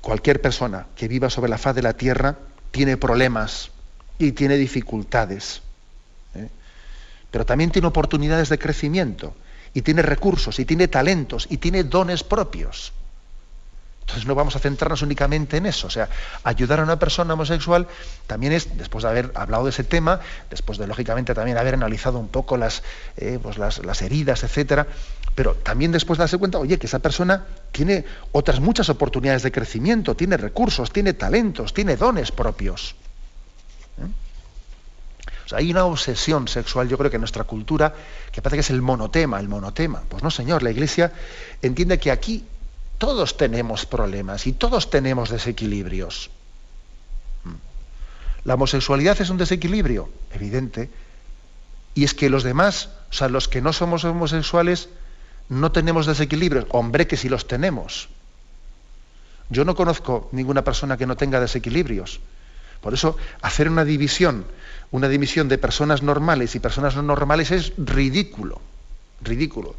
cualquier 0.00 0.40
persona 0.40 0.86
que 0.94 1.08
viva 1.08 1.28
sobre 1.28 1.50
la 1.50 1.58
faz 1.58 1.74
de 1.74 1.82
la 1.82 1.94
tierra 1.94 2.38
tiene 2.70 2.96
problemas 2.96 3.72
y 4.16 4.30
tiene 4.30 4.56
dificultades, 4.56 5.60
¿eh? 6.36 6.46
pero 7.28 7.44
también 7.44 7.72
tiene 7.72 7.88
oportunidades 7.88 8.48
de 8.48 8.60
crecimiento 8.60 9.34
y 9.74 9.82
tiene 9.82 10.02
recursos 10.02 10.60
y 10.60 10.64
tiene 10.64 10.86
talentos 10.86 11.48
y 11.50 11.56
tiene 11.56 11.82
dones 11.82 12.22
propios. 12.22 12.92
Entonces 14.08 14.26
no 14.26 14.34
vamos 14.34 14.56
a 14.56 14.58
centrarnos 14.58 15.02
únicamente 15.02 15.58
en 15.58 15.66
eso. 15.66 15.86
O 15.86 15.90
sea, 15.90 16.08
ayudar 16.42 16.80
a 16.80 16.82
una 16.82 16.98
persona 16.98 17.34
homosexual 17.34 17.86
también 18.26 18.54
es, 18.54 18.78
después 18.78 19.02
de 19.04 19.10
haber 19.10 19.32
hablado 19.34 19.64
de 19.64 19.70
ese 19.70 19.84
tema, 19.84 20.20
después 20.48 20.78
de 20.78 20.86
lógicamente 20.86 21.34
también 21.34 21.58
haber 21.58 21.74
analizado 21.74 22.18
un 22.18 22.28
poco 22.28 22.56
las, 22.56 22.82
eh, 23.18 23.38
pues 23.42 23.58
las, 23.58 23.84
las, 23.84 24.00
heridas, 24.00 24.44
etcétera, 24.44 24.86
pero 25.34 25.56
también 25.56 25.92
después 25.92 26.16
de 26.16 26.22
darse 26.22 26.38
cuenta, 26.38 26.56
oye, 26.56 26.78
que 26.78 26.86
esa 26.86 27.00
persona 27.00 27.44
tiene 27.70 28.06
otras 28.32 28.60
muchas 28.60 28.88
oportunidades 28.88 29.42
de 29.42 29.52
crecimiento, 29.52 30.16
tiene 30.16 30.38
recursos, 30.38 30.90
tiene 30.90 31.12
talentos, 31.12 31.74
tiene 31.74 31.98
dones 31.98 32.32
propios. 32.32 32.94
¿Eh? 33.98 34.08
O 35.44 35.48
sea, 35.50 35.58
hay 35.58 35.70
una 35.70 35.84
obsesión 35.84 36.48
sexual, 36.48 36.88
yo 36.88 36.96
creo 36.96 37.10
que 37.10 37.18
en 37.18 37.20
nuestra 37.20 37.44
cultura, 37.44 37.92
que 38.32 38.40
parece 38.40 38.56
que 38.56 38.60
es 38.60 38.70
el 38.70 38.80
monotema, 38.80 39.38
el 39.38 39.48
monotema. 39.48 40.02
Pues 40.08 40.22
no, 40.22 40.30
señor, 40.30 40.62
la 40.62 40.70
Iglesia 40.70 41.12
entiende 41.60 41.98
que 41.98 42.10
aquí 42.10 42.46
todos 42.98 43.36
tenemos 43.36 43.86
problemas 43.86 44.46
y 44.46 44.52
todos 44.52 44.90
tenemos 44.90 45.30
desequilibrios. 45.30 46.30
La 48.44 48.54
homosexualidad 48.54 49.20
es 49.20 49.30
un 49.30 49.38
desequilibrio, 49.38 50.08
evidente, 50.32 50.90
y 51.94 52.04
es 52.04 52.14
que 52.14 52.30
los 52.30 52.42
demás, 52.42 52.90
o 53.10 53.12
sea, 53.12 53.28
los 53.28 53.48
que 53.48 53.60
no 53.60 53.72
somos 53.72 54.04
homosexuales, 54.04 54.88
no 55.48 55.72
tenemos 55.72 56.06
desequilibrios. 56.06 56.66
Hombre, 56.70 57.06
que 57.06 57.16
sí 57.16 57.28
los 57.28 57.46
tenemos. 57.46 58.08
Yo 59.50 59.64
no 59.64 59.74
conozco 59.74 60.28
ninguna 60.32 60.62
persona 60.62 60.96
que 60.96 61.06
no 61.06 61.16
tenga 61.16 61.40
desequilibrios. 61.40 62.20
Por 62.80 62.94
eso, 62.94 63.16
hacer 63.42 63.68
una 63.68 63.84
división, 63.84 64.44
una 64.90 65.08
división 65.08 65.48
de 65.48 65.58
personas 65.58 66.02
normales 66.02 66.54
y 66.54 66.60
personas 66.60 66.94
no 66.94 67.02
normales 67.02 67.50
es 67.50 67.72
ridículo. 67.76 68.60
Ridículo. 69.20 69.74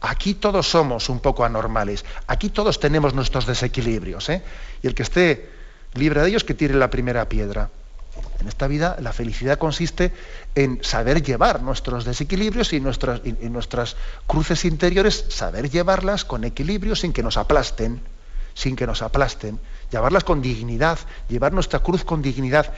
Aquí 0.00 0.34
todos 0.34 0.68
somos 0.68 1.08
un 1.08 1.20
poco 1.20 1.44
anormales, 1.44 2.04
aquí 2.26 2.50
todos 2.50 2.78
tenemos 2.80 3.14
nuestros 3.14 3.46
desequilibrios, 3.46 4.28
¿eh? 4.28 4.42
y 4.82 4.86
el 4.86 4.94
que 4.94 5.02
esté 5.02 5.48
libre 5.94 6.20
de 6.20 6.28
ellos 6.28 6.44
que 6.44 6.54
tire 6.54 6.74
la 6.74 6.90
primera 6.90 7.28
piedra. 7.28 7.70
En 8.40 8.48
esta 8.48 8.66
vida 8.66 8.96
la 9.00 9.12
felicidad 9.12 9.58
consiste 9.58 10.12
en 10.54 10.82
saber 10.82 11.22
llevar 11.22 11.62
nuestros 11.62 12.04
desequilibrios 12.04 12.72
y 12.72 12.80
nuestras, 12.80 13.20
y 13.24 13.48
nuestras 13.48 13.96
cruces 14.26 14.64
interiores, 14.64 15.26
saber 15.28 15.70
llevarlas 15.70 16.24
con 16.24 16.44
equilibrio 16.44 16.96
sin 16.96 17.12
que 17.12 17.22
nos 17.22 17.36
aplasten, 17.36 18.00
sin 18.54 18.74
que 18.74 18.86
nos 18.86 19.02
aplasten, 19.02 19.60
llevarlas 19.90 20.24
con 20.24 20.40
dignidad, 20.40 20.98
llevar 21.28 21.52
nuestra 21.52 21.80
cruz 21.80 22.04
con 22.04 22.22
dignidad. 22.22 22.72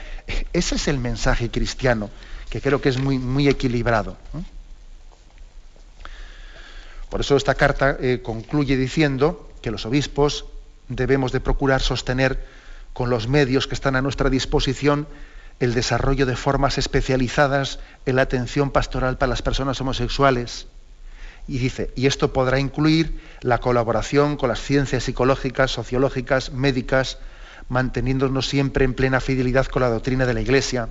Ese 0.53 0.75
es 0.75 0.87
el 0.87 0.99
mensaje 0.99 1.49
cristiano, 1.49 2.09
que 2.49 2.61
creo 2.61 2.81
que 2.81 2.89
es 2.89 2.97
muy, 2.97 3.17
muy 3.17 3.47
equilibrado. 3.47 4.17
Por 7.09 7.21
eso 7.21 7.35
esta 7.35 7.55
carta 7.55 7.97
eh, 7.99 8.21
concluye 8.23 8.77
diciendo 8.77 9.49
que 9.61 9.71
los 9.71 9.85
obispos 9.85 10.45
debemos 10.87 11.31
de 11.31 11.39
procurar 11.39 11.81
sostener 11.81 12.43
con 12.93 13.09
los 13.09 13.27
medios 13.27 13.67
que 13.67 13.75
están 13.75 13.95
a 13.95 14.01
nuestra 14.01 14.29
disposición 14.29 15.07
el 15.59 15.73
desarrollo 15.73 16.25
de 16.25 16.35
formas 16.35 16.77
especializadas 16.77 17.79
en 18.05 18.15
la 18.15 18.23
atención 18.23 18.71
pastoral 18.71 19.17
para 19.17 19.29
las 19.29 19.41
personas 19.41 19.79
homosexuales. 19.81 20.67
Y 21.47 21.57
dice, 21.57 21.91
y 21.95 22.05
esto 22.05 22.31
podrá 22.31 22.59
incluir 22.59 23.19
la 23.41 23.57
colaboración 23.57 24.37
con 24.37 24.49
las 24.49 24.61
ciencias 24.61 25.03
psicológicas, 25.03 25.71
sociológicas, 25.71 26.51
médicas, 26.51 27.17
manteniéndonos 27.67 28.47
siempre 28.47 28.85
en 28.85 28.93
plena 28.93 29.19
fidelidad 29.19 29.65
con 29.65 29.81
la 29.81 29.89
doctrina 29.89 30.25
de 30.25 30.33
la 30.33 30.41
Iglesia. 30.41 30.89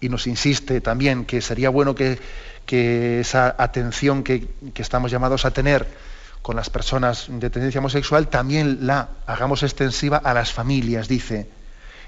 Y 0.00 0.08
nos 0.08 0.26
insiste 0.26 0.80
también 0.80 1.24
que 1.24 1.40
sería 1.40 1.70
bueno 1.70 1.94
que 1.94 2.18
que 2.66 3.20
esa 3.20 3.54
atención 3.58 4.22
que, 4.22 4.48
estamos 4.76 5.10
llamados 5.10 5.44
a 5.44 5.50
tener 5.50 5.86
con 6.42 6.56
las 6.56 6.70
personas 6.70 7.26
de 7.28 7.50
tendencia 7.50 7.78
homosexual 7.78 8.28
también 8.28 8.86
la 8.86 9.08
hagamos 9.26 9.62
extensiva 9.62 10.16
a 10.16 10.34
las 10.34 10.52
familias, 10.52 11.08
dice. 11.08 11.48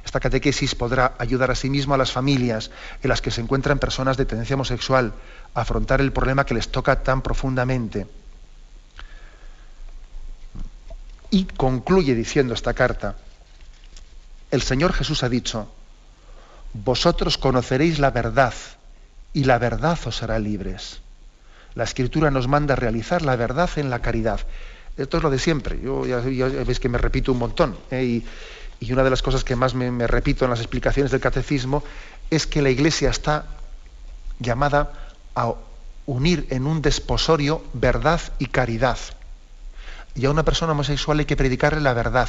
Esta 0.05 0.21
catequesis 0.21 0.75
podrá 0.75 1.15
ayudar 1.19 1.51
a 1.51 1.55
sí 1.55 1.71
mismo 1.71 1.95
a 1.95 1.99
las 1.99 2.13
familias 2.13 2.71
en 3.03 3.09
las 3.09 3.23
que 3.23 3.31
se 3.31 3.41
encuentran 3.41 3.79
personas 3.79 4.17
de 4.17 4.27
tendencia 4.27 4.55
homosexual 4.55 5.15
a 5.55 5.61
afrontar 5.63 6.01
el 6.01 6.13
problema 6.13 6.45
que 6.45 6.55
les 6.55 6.69
toca 6.69 7.03
tan 7.03 7.23
profundamente. 7.23 8.07
Y 11.31 11.45
concluye 11.45 12.15
diciendo 12.15 12.55
esta 12.55 12.75
carta, 12.75 13.17
el 14.51 14.63
Señor 14.63 14.93
Jesús 14.93 15.23
ha 15.23 15.29
dicho, 15.29 15.73
vosotros 16.75 17.39
conoceréis 17.39 17.99
la 17.99 18.11
verdad 18.11 18.53
y 19.35 19.45
la 19.45 19.59
verdad 19.59 19.99
os 20.07 20.23
hará 20.23 20.39
libres. 20.39 21.01
La 21.75 21.85
Escritura 21.85 22.31
nos 22.31 22.49
manda 22.49 22.77
realizar 22.77 23.23
la 23.23 23.37
verdad 23.37 23.69
en 23.77 23.91
la 23.91 23.99
caridad. 23.99 24.41
Esto 24.97 25.17
es 25.17 25.23
lo 25.23 25.29
de 25.29 25.41
siempre. 25.41 25.81
Yo 25.83 26.07
ya, 26.07 26.21
veis 26.21 26.79
que 26.79 26.89
me 26.89 26.99
repito 26.99 27.33
un 27.33 27.39
montón. 27.39 27.77
¿eh? 27.91 28.23
Y, 28.81 28.93
una 28.93 29.03
de 29.03 29.11
las 29.11 29.23
cosas 29.23 29.45
que 29.45 29.57
más 29.57 29.75
me, 29.75 30.07
repito 30.07 30.45
en 30.45 30.51
las 30.51 30.61
explicaciones 30.61 31.11
del 31.11 31.21
catecismo 31.21 31.83
es 32.31 32.47
que 32.47 32.61
la 32.61 32.69
Iglesia 32.69 33.09
está 33.09 33.47
llamada 34.39 34.93
a 35.35 35.55
unir 36.07 36.47
en 36.51 36.67
un 36.67 36.83
desposorio 36.83 37.65
verdad 37.73 38.21
y 38.39 38.47
caridad. 38.47 38.99
Y 40.15 40.27
a 40.27 40.31
una 40.31 40.45
persona 40.45 40.73
homosexual 40.73 41.19
hay 41.19 41.25
que 41.25 41.37
predicarle 41.37 41.81
la 41.81 41.95
verdad. 41.95 42.29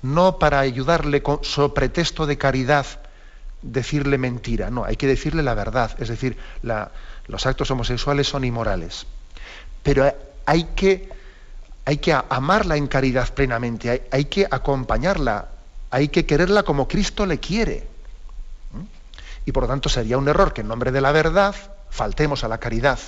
No 0.00 0.38
para 0.38 0.60
ayudarle 0.60 1.22
con, 1.22 1.42
so 1.42 1.74
pretexto 1.74 2.24
de 2.24 2.38
caridad 2.38 2.86
decirle 3.64 4.18
mentira, 4.18 4.70
no, 4.70 4.84
hay 4.84 4.96
que 4.96 5.06
decirle 5.06 5.42
la 5.42 5.54
verdad, 5.54 5.90
es 5.98 6.08
decir, 6.08 6.36
los 6.62 7.46
actos 7.46 7.70
homosexuales 7.70 8.28
son 8.28 8.44
inmorales. 8.44 9.06
Pero 9.82 10.12
hay 10.46 10.64
que, 10.76 11.08
hay 11.84 11.96
que 11.98 12.12
amarla 12.12 12.76
en 12.76 12.86
caridad 12.86 13.32
plenamente, 13.32 14.08
hay, 14.10 14.24
que 14.26 14.46
acompañarla, 14.50 15.48
hay 15.90 16.08
que 16.08 16.26
quererla 16.26 16.62
como 16.62 16.86
Cristo 16.86 17.26
le 17.26 17.40
quiere. 17.40 17.88
Y 19.46 19.52
por 19.52 19.64
lo 19.64 19.68
tanto 19.68 19.88
sería 19.88 20.16
un 20.18 20.28
error 20.28 20.52
que 20.52 20.60
en 20.60 20.68
nombre 20.68 20.90
de 20.90 21.00
la 21.00 21.12
verdad 21.12 21.54
faltemos 21.90 22.44
a 22.44 22.48
la 22.48 22.58
caridad. 22.58 22.98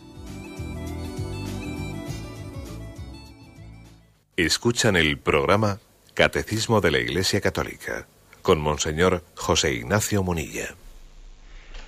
Escuchan 4.45 4.95
el 4.95 5.19
programa 5.19 5.77
Catecismo 6.15 6.81
de 6.81 6.89
la 6.89 6.97
Iglesia 6.97 7.41
Católica 7.41 8.07
con 8.41 8.59
Monseñor 8.59 9.21
José 9.35 9.71
Ignacio 9.73 10.23
Munilla. 10.23 10.69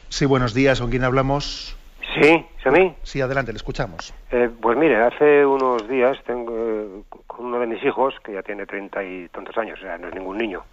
Sí, 0.09 0.25
buenos 0.27 0.53
días. 0.53 0.79
¿Con 0.79 0.91
quién 0.91 1.03
hablamos? 1.03 1.75
Sí, 2.13 2.45
¿es 2.59 2.67
a 2.67 2.69
mí? 2.69 2.95
Sí, 3.01 3.21
adelante, 3.21 3.51
le 3.51 3.57
escuchamos. 3.57 4.13
Eh, 4.31 4.51
pues 4.61 4.77
mire, 4.77 4.97
hace 4.97 5.43
unos 5.43 5.87
días 5.89 6.15
tengo 6.27 6.53
eh, 6.55 7.03
con 7.25 7.47
uno 7.47 7.59
de 7.59 7.65
mis 7.65 7.83
hijos, 7.83 8.13
que 8.23 8.33
ya 8.33 8.43
tiene 8.43 8.67
treinta 8.67 9.03
y 9.03 9.27
tantos 9.29 9.57
años, 9.57 9.79
o 9.79 9.81
sea, 9.81 9.97
no 9.97 10.09
es 10.09 10.13
ningún 10.13 10.37
niño, 10.37 10.63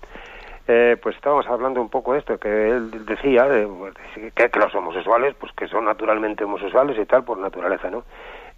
eh, 0.68 0.99
pues 1.03 1.16
estábamos 1.16 1.47
hablando 1.47 1.81
un 1.81 1.89
poco 1.89 2.12
de 2.12 2.18
esto, 2.18 2.39
que 2.39 2.68
él 2.68 3.07
decía 3.07 3.49
pues, 3.78 3.95
que, 4.35 4.51
que, 4.51 4.59
los 4.59 4.74
homosexuales, 4.74 5.35
pues 5.41 5.51
que 5.55 5.66
son 5.66 5.87
naturalmente 5.87 6.45
homosexuales 6.45 6.99
y 6.99 7.07
tal, 7.07 7.24
por 7.24 7.39
naturaleza, 7.39 7.91
¿no? 7.91 8.05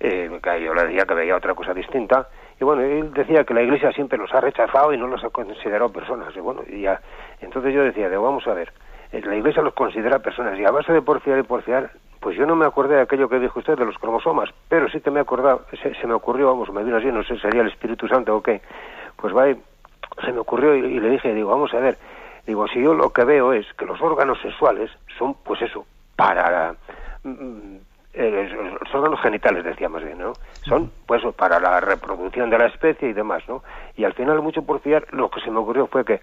Eh, 0.01 0.29
que 0.43 0.65
yo 0.65 0.75
le 0.75 0.89
decía 0.89 1.05
que 1.07 1.15
veía 1.15 1.37
otra 1.37 1.55
cosa 1.55 1.73
distinta, 1.73 2.29
y 2.63 2.65
bueno, 2.65 2.83
él 2.83 3.13
decía 3.13 3.43
que 3.43 3.55
la 3.55 3.63
Iglesia 3.63 3.91
siempre 3.91 4.17
los 4.17 4.33
ha 4.33 4.41
rechazado 4.41 4.93
y 4.93 4.97
no 4.97 5.09
los 5.09 5.25
ha 5.25 5.31
considerado 5.31 5.91
personas, 5.91 6.29
y 6.37 6.39
bueno, 6.39 6.63
y 6.69 6.83
ya, 6.83 7.01
entonces 7.41 7.75
yo 7.75 7.83
decía, 7.83 8.09
de, 8.09 8.17
vamos 8.17 8.47
a 8.47 8.55
ver, 8.55 8.73
eh, 9.11 9.21
la 9.21 9.35
Iglesia 9.35 9.63
los 9.63 9.75
considera 9.75 10.21
personas, 10.21 10.57
y 10.57 10.65
a 10.65 10.71
base 10.71 10.93
de 10.93 11.03
porfiar 11.03 11.41
y 11.41 11.43
porfiar, 11.43 11.91
pues 12.21 12.37
yo 12.37 12.47
no 12.47 12.55
me 12.55 12.65
acordé 12.65 12.95
de 12.95 13.01
aquello 13.01 13.29
que 13.29 13.41
dijo 13.41 13.59
usted 13.59 13.77
de 13.77 13.85
los 13.85 13.99
cromosomas, 13.99 14.51
pero 14.69 14.89
sí 14.89 15.01
que 15.01 15.11
me 15.11 15.19
acordaba, 15.19 15.63
se, 15.83 15.93
se 15.93 16.07
me 16.07 16.15
ocurrió, 16.15 16.47
vamos, 16.47 16.73
me 16.73 16.85
vino 16.85 16.99
así, 16.99 17.07
no 17.07 17.25
sé, 17.25 17.37
sería 17.39 17.63
el 17.63 17.67
Espíritu 17.67 18.07
Santo 18.07 18.37
o 18.37 18.41
qué, 18.41 18.63
pues 19.17 19.37
va 19.37 19.47
se 20.25 20.33
me 20.33 20.39
ocurrió 20.39 20.77
y, 20.77 21.01
le 21.01 21.11
dije, 21.11 21.35
digo, 21.35 21.51
vamos 21.51 21.75
a 21.75 21.81
ver, 21.81 21.99
digo, 22.47 22.69
si 22.69 22.81
yo 22.81 22.95
lo 22.95 23.13
que 23.13 23.25
veo 23.25 23.53
es 23.55 23.67
que 23.77 23.87
los 23.87 24.01
órganos 24.01 24.41
sexuales 24.41 24.89
son, 25.19 25.35
pues 25.43 25.63
eso, 25.63 25.85
para... 26.15 26.77
Eh, 28.15 28.51
los 28.81 28.95
órganos 28.95 29.21
genitales 29.21 29.65
decíamos 29.65 30.05
bien, 30.05 30.19
¿no? 30.19 30.35
Son, 30.65 30.91
pues, 31.07 31.23
para 31.35 31.59
la 31.59 31.81
reproducción 31.81 32.51
de 32.51 32.59
la 32.59 32.67
especie 32.67 33.09
y 33.09 33.13
demás, 33.15 33.43
¿no? 33.49 33.63
Y 33.97 34.05
al 34.05 34.13
final, 34.13 34.43
mucho 34.43 34.63
por 34.63 34.81
fiar, 34.81 35.07
lo 35.13 35.31
que 35.31 35.41
se 35.41 35.51
me 35.51 35.59
ocurrió 35.59 35.87
fue 35.87 36.05
que 36.05 36.21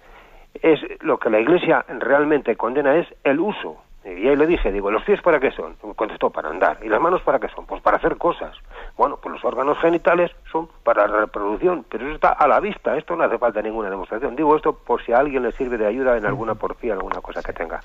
es 0.62 0.80
lo 1.00 1.18
que 1.18 1.30
la 1.30 1.40
Iglesia 1.40 1.84
realmente 1.88 2.56
condena 2.56 2.96
es 2.96 3.06
el 3.24 3.40
uso 3.40 3.82
y 4.02 4.28
ahí 4.28 4.36
le 4.36 4.46
dije, 4.46 4.72
digo, 4.72 4.90
¿los 4.90 5.04
pies 5.04 5.20
para 5.20 5.38
qué 5.38 5.50
son? 5.50 5.76
Me 5.84 5.94
contestó, 5.94 6.30
para 6.30 6.48
andar. 6.48 6.78
¿Y 6.82 6.88
las 6.88 7.00
manos 7.00 7.20
para 7.22 7.38
qué 7.38 7.48
son? 7.54 7.66
Pues 7.66 7.82
para 7.82 7.98
hacer 7.98 8.16
cosas. 8.16 8.56
Bueno, 8.96 9.18
pues 9.22 9.34
los 9.34 9.44
órganos 9.44 9.78
genitales 9.78 10.30
son 10.50 10.68
para 10.82 11.06
la 11.06 11.20
reproducción, 11.20 11.84
pero 11.88 12.06
eso 12.06 12.14
está 12.14 12.30
a 12.30 12.48
la 12.48 12.60
vista, 12.60 12.96
esto 12.96 13.14
no 13.14 13.24
hace 13.24 13.36
falta 13.36 13.60
ninguna 13.60 13.90
demostración. 13.90 14.36
Digo 14.36 14.56
esto 14.56 14.72
por 14.72 15.04
si 15.04 15.12
a 15.12 15.18
alguien 15.18 15.42
le 15.42 15.52
sirve 15.52 15.76
de 15.76 15.86
ayuda 15.86 16.16
en 16.16 16.24
alguna 16.24 16.54
porfía, 16.54 16.94
alguna 16.94 17.20
cosa 17.20 17.42
que 17.42 17.52
tenga. 17.52 17.80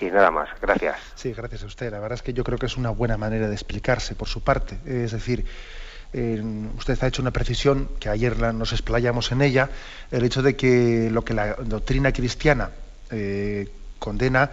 Y 0.00 0.06
nada 0.06 0.30
más, 0.30 0.48
gracias. 0.62 1.12
Sí, 1.14 1.34
gracias 1.34 1.62
a 1.62 1.66
usted. 1.66 1.90
La 1.90 2.00
verdad 2.00 2.14
es 2.14 2.22
que 2.22 2.32
yo 2.32 2.42
creo 2.42 2.56
que 2.56 2.66
es 2.66 2.78
una 2.78 2.90
buena 2.90 3.18
manera 3.18 3.46
de 3.46 3.54
explicarse 3.54 4.14
por 4.14 4.28
su 4.28 4.42
parte. 4.42 4.78
Es 4.86 5.12
decir, 5.12 5.44
eh, 6.14 6.42
usted 6.76 6.98
ha 7.02 7.06
hecho 7.06 7.20
una 7.20 7.32
precisión 7.32 7.88
que 8.00 8.08
ayer 8.08 8.38
nos 8.54 8.72
explayamos 8.72 9.30
en 9.30 9.42
ella, 9.42 9.68
el 10.10 10.24
hecho 10.24 10.42
de 10.42 10.56
que 10.56 11.10
lo 11.10 11.22
que 11.22 11.34
la 11.34 11.54
doctrina 11.54 12.12
cristiana 12.12 12.70
eh, 13.10 13.68
condena 13.98 14.50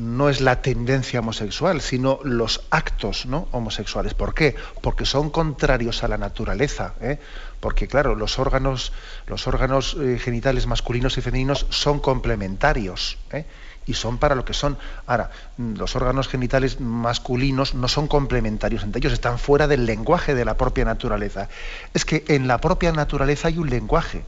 no 0.00 0.30
es 0.30 0.40
la 0.40 0.62
tendencia 0.62 1.20
homosexual, 1.20 1.82
sino 1.82 2.20
los 2.24 2.62
actos 2.70 3.26
¿no? 3.26 3.48
homosexuales. 3.52 4.14
¿Por 4.14 4.32
qué? 4.32 4.56
Porque 4.80 5.04
son 5.04 5.28
contrarios 5.28 6.02
a 6.02 6.08
la 6.08 6.16
naturaleza. 6.16 6.94
¿eh? 7.02 7.18
Porque, 7.60 7.86
claro, 7.86 8.14
los 8.14 8.38
órganos, 8.38 8.92
los 9.26 9.46
órganos 9.46 9.98
eh, 10.00 10.18
genitales 10.18 10.66
masculinos 10.66 11.18
y 11.18 11.20
femeninos 11.20 11.66
son 11.68 12.00
complementarios. 12.00 13.18
¿eh? 13.30 13.44
Y 13.84 13.92
son 13.92 14.16
para 14.16 14.34
lo 14.34 14.46
que 14.46 14.54
son. 14.54 14.78
Ahora, 15.06 15.32
los 15.58 15.94
órganos 15.94 16.28
genitales 16.28 16.80
masculinos 16.80 17.74
no 17.74 17.86
son 17.86 18.08
complementarios 18.08 18.82
entre 18.82 19.00
ellos, 19.00 19.12
están 19.12 19.38
fuera 19.38 19.66
del 19.66 19.84
lenguaje 19.84 20.34
de 20.34 20.46
la 20.46 20.56
propia 20.56 20.86
naturaleza. 20.86 21.50
Es 21.92 22.06
que 22.06 22.24
en 22.28 22.48
la 22.48 22.58
propia 22.58 22.92
naturaleza 22.92 23.48
hay 23.48 23.58
un 23.58 23.68
lenguaje, 23.68 24.24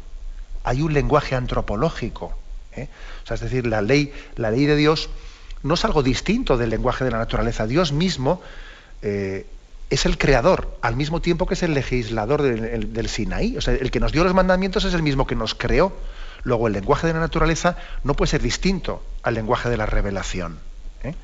hay 0.64 0.83
un 0.83 0.93
lenguaje 0.93 1.35
antropológico. 1.35 2.35
O 2.75 3.27
sea, 3.27 3.35
es 3.35 3.41
decir, 3.41 3.66
la 3.66 3.83
ley, 3.83 4.12
la 4.37 4.51
ley 4.51 4.64
de 4.64 4.77
Dios 4.77 5.11
no 5.62 5.74
es 5.74 5.84
algo 5.84 6.02
distinto 6.02 6.56
del 6.56 6.70
lenguaje 6.70 7.04
de 7.04 7.10
la 7.10 7.18
naturaleza. 7.18 7.66
Dios 7.66 7.92
mismo 7.92 8.40
eh, 9.02 9.46
es 9.90 10.06
el 10.06 10.18
creador, 10.18 10.78
al 10.80 10.96
mismo 10.96 11.20
tiempo 11.20 11.46
que 11.46 11.54
es 11.54 11.62
el 11.62 11.74
legislador 11.74 12.42
del, 12.42 13.08
Sinaí. 13.08 13.56
O 13.56 13.60
sea, 13.60 13.74
el 13.74 13.90
que 13.90 14.00
nos 14.00 14.12
dio 14.12 14.24
los 14.24 14.34
mandamientos 14.34 14.84
es 14.84 14.94
el 14.94 15.02
mismo 15.02 15.26
que 15.26 15.34
nos 15.34 15.54
creó. 15.54 15.92
Luego, 16.44 16.66
el 16.66 16.72
lenguaje 16.72 17.06
de 17.06 17.12
la 17.12 17.20
naturaleza 17.20 17.76
no 18.02 18.14
puede 18.14 18.30
ser 18.30 18.42
distinto 18.42 19.02
al 19.22 19.34
lenguaje 19.34 19.68
de 19.68 19.76
la 19.76 19.86
revelación. 19.86 20.58
¿eh? 21.04 21.14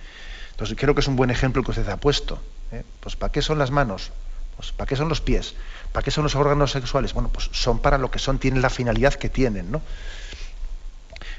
Entonces, 0.50 0.76
creo 0.78 0.94
que 0.94 1.00
es 1.00 1.08
un 1.08 1.16
buen 1.16 1.30
ejemplo 1.30 1.62
que 1.62 1.70
usted 1.70 1.88
ha 1.88 1.96
puesto. 1.96 2.40
¿eh? 2.70 2.84
Pues, 3.00 3.16
¿para 3.16 3.32
qué 3.32 3.42
son 3.42 3.58
las 3.58 3.70
manos? 3.70 4.12
Pues, 4.56 4.72
¿para 4.72 4.86
qué 4.86 4.96
son 4.96 5.08
los 5.08 5.20
pies? 5.20 5.54
¿Para 5.92 6.04
qué 6.04 6.10
son 6.10 6.24
los 6.24 6.34
órganos 6.34 6.72
sexuales? 6.72 7.14
Bueno, 7.14 7.30
pues 7.30 7.48
son 7.52 7.78
para 7.78 7.96
lo 7.96 8.10
que 8.10 8.18
son, 8.18 8.38
tienen 8.38 8.60
la 8.60 8.70
finalidad 8.70 9.14
que 9.14 9.28
tienen, 9.28 9.70
¿no? 9.70 9.82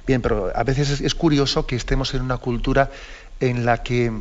Bien, 0.10 0.24
pero 0.24 0.52
a 0.56 0.64
veces 0.64 1.02
es, 1.02 1.14
curioso 1.14 1.68
que 1.68 1.76
estemos 1.76 2.16
en 2.16 2.24
una 2.24 2.40
cultura 2.40 2.90
en 3.40 3.64
la 3.64 3.84
que 3.84 4.12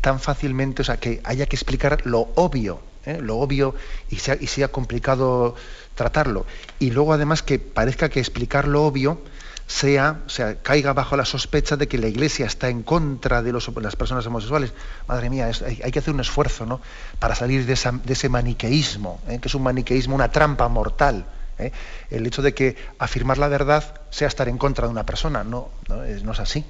tan 0.00 0.18
fácilmente, 0.18 0.82
o 0.82 0.84
sea, 0.84 0.96
que 0.96 1.20
haya 1.22 1.46
que 1.46 1.54
explicar 1.54 2.04
lo 2.04 2.30
obvio, 2.34 2.80
¿eh? 3.04 3.20
lo 3.20 3.36
obvio 3.36 3.76
y 4.10 4.16
sea, 4.16 4.36
y 4.40 4.48
sea 4.48 4.72
complicado 4.72 5.54
tratarlo. 5.94 6.46
Y 6.80 6.90
luego 6.90 7.12
además 7.12 7.44
que 7.44 7.60
parezca 7.60 8.08
que 8.08 8.18
explicar 8.18 8.66
lo 8.66 8.82
obvio 8.86 9.20
sea, 9.68 10.22
o 10.26 10.30
sea, 10.30 10.56
caiga 10.62 10.92
bajo 10.94 11.16
la 11.16 11.24
sospecha 11.24 11.76
de 11.76 11.86
que 11.86 11.98
la 11.98 12.08
Iglesia 12.08 12.46
está 12.46 12.68
en 12.68 12.82
contra 12.82 13.40
de, 13.40 13.52
las 13.52 13.94
personas 13.94 14.26
homosexuales. 14.26 14.72
Madre 15.06 15.30
mía, 15.30 15.48
hay, 15.64 15.92
que 15.92 15.98
hacer 16.00 16.12
un 16.12 16.18
esfuerzo 16.18 16.66
¿no? 16.66 16.80
para 17.20 17.36
salir 17.36 17.66
de, 17.66 17.74
ese 17.74 18.28
maniqueísmo, 18.28 19.20
¿eh? 19.28 19.38
que 19.40 19.46
es 19.46 19.54
un 19.54 19.62
maniqueísmo, 19.62 20.16
una 20.16 20.32
trampa 20.32 20.66
mortal. 20.66 21.24
¿Eh? 21.58 21.72
El 22.10 22.26
hecho 22.26 22.42
de 22.42 22.54
que 22.54 22.76
afirmar 22.98 23.38
la 23.38 23.48
verdad 23.48 24.00
sea 24.10 24.28
estar 24.28 24.48
en 24.48 24.58
contra 24.58 24.86
de 24.86 24.92
una 24.92 25.04
persona, 25.04 25.44
no, 25.44 25.68
no, 25.88 26.04
es, 26.04 26.24
no 26.24 26.32
es, 26.32 26.40
así. 26.40 26.64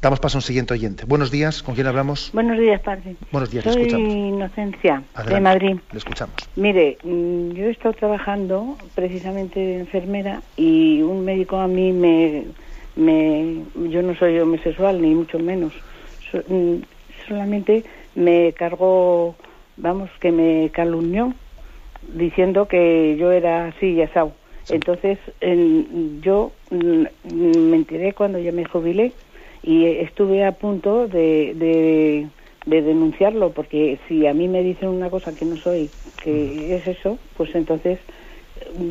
Damos 0.00 0.20
paso 0.20 0.36
a 0.36 0.40
un 0.40 0.42
siguiente 0.42 0.74
oyente. 0.74 1.04
Buenos 1.06 1.30
días, 1.30 1.62
¿con 1.62 1.74
quién 1.74 1.86
hablamos? 1.86 2.30
Buenos 2.32 2.58
días, 2.58 2.80
padre. 2.80 3.16
Buenos 3.32 3.50
días, 3.50 3.64
Soy 3.64 3.74
le 3.74 3.82
escuchamos. 3.82 4.14
Inocencia, 4.14 5.02
de 5.26 5.40
Madrid. 5.40 5.76
Le 5.90 5.98
escuchamos. 5.98 6.36
Mire, 6.54 6.98
mm, 7.02 7.50
yo 7.52 7.64
he 7.64 7.70
estado 7.70 7.94
trabajando 7.94 8.76
precisamente 8.94 9.58
de 9.58 9.80
enfermera 9.80 10.42
y 10.56 11.02
un 11.02 11.24
médico 11.24 11.58
a 11.58 11.66
mí 11.66 11.92
me... 11.92 12.44
me 12.94 13.62
yo 13.90 14.02
no 14.02 14.14
soy 14.16 14.38
homosexual, 14.38 15.00
ni 15.00 15.14
mucho 15.14 15.38
menos. 15.38 15.72
Mm, 16.48 16.76
solamente 17.26 17.84
me 18.14 18.52
cargó, 18.52 19.34
vamos, 19.76 20.10
que 20.20 20.30
me 20.30 20.70
calumnió 20.72 21.32
diciendo 22.02 22.68
que 22.68 23.16
yo 23.18 23.32
era 23.32 23.68
así 23.68 23.92
y 23.92 24.02
asado. 24.02 24.34
Entonces, 24.68 25.18
yo 26.20 26.52
mm, 26.70 27.04
me 27.24 27.76
enteré 27.76 28.12
cuando 28.12 28.38
ya 28.38 28.52
me 28.52 28.64
jubilé 28.64 29.12
y 29.62 29.86
estuve 29.86 30.44
a 30.44 30.52
punto 30.52 31.06
de, 31.06 32.28
de, 32.66 32.82
denunciarlo, 32.82 33.52
porque 33.52 33.98
si 34.08 34.26
a 34.26 34.34
mí 34.34 34.48
me 34.48 34.62
dicen 34.62 34.88
una 34.88 35.08
cosa 35.08 35.32
que 35.32 35.44
no 35.44 35.56
soy, 35.56 35.90
que 36.22 36.76
es 36.76 36.86
eso, 36.86 37.18
pues 37.36 37.54
entonces, 37.54 37.98
mm, 38.74 38.90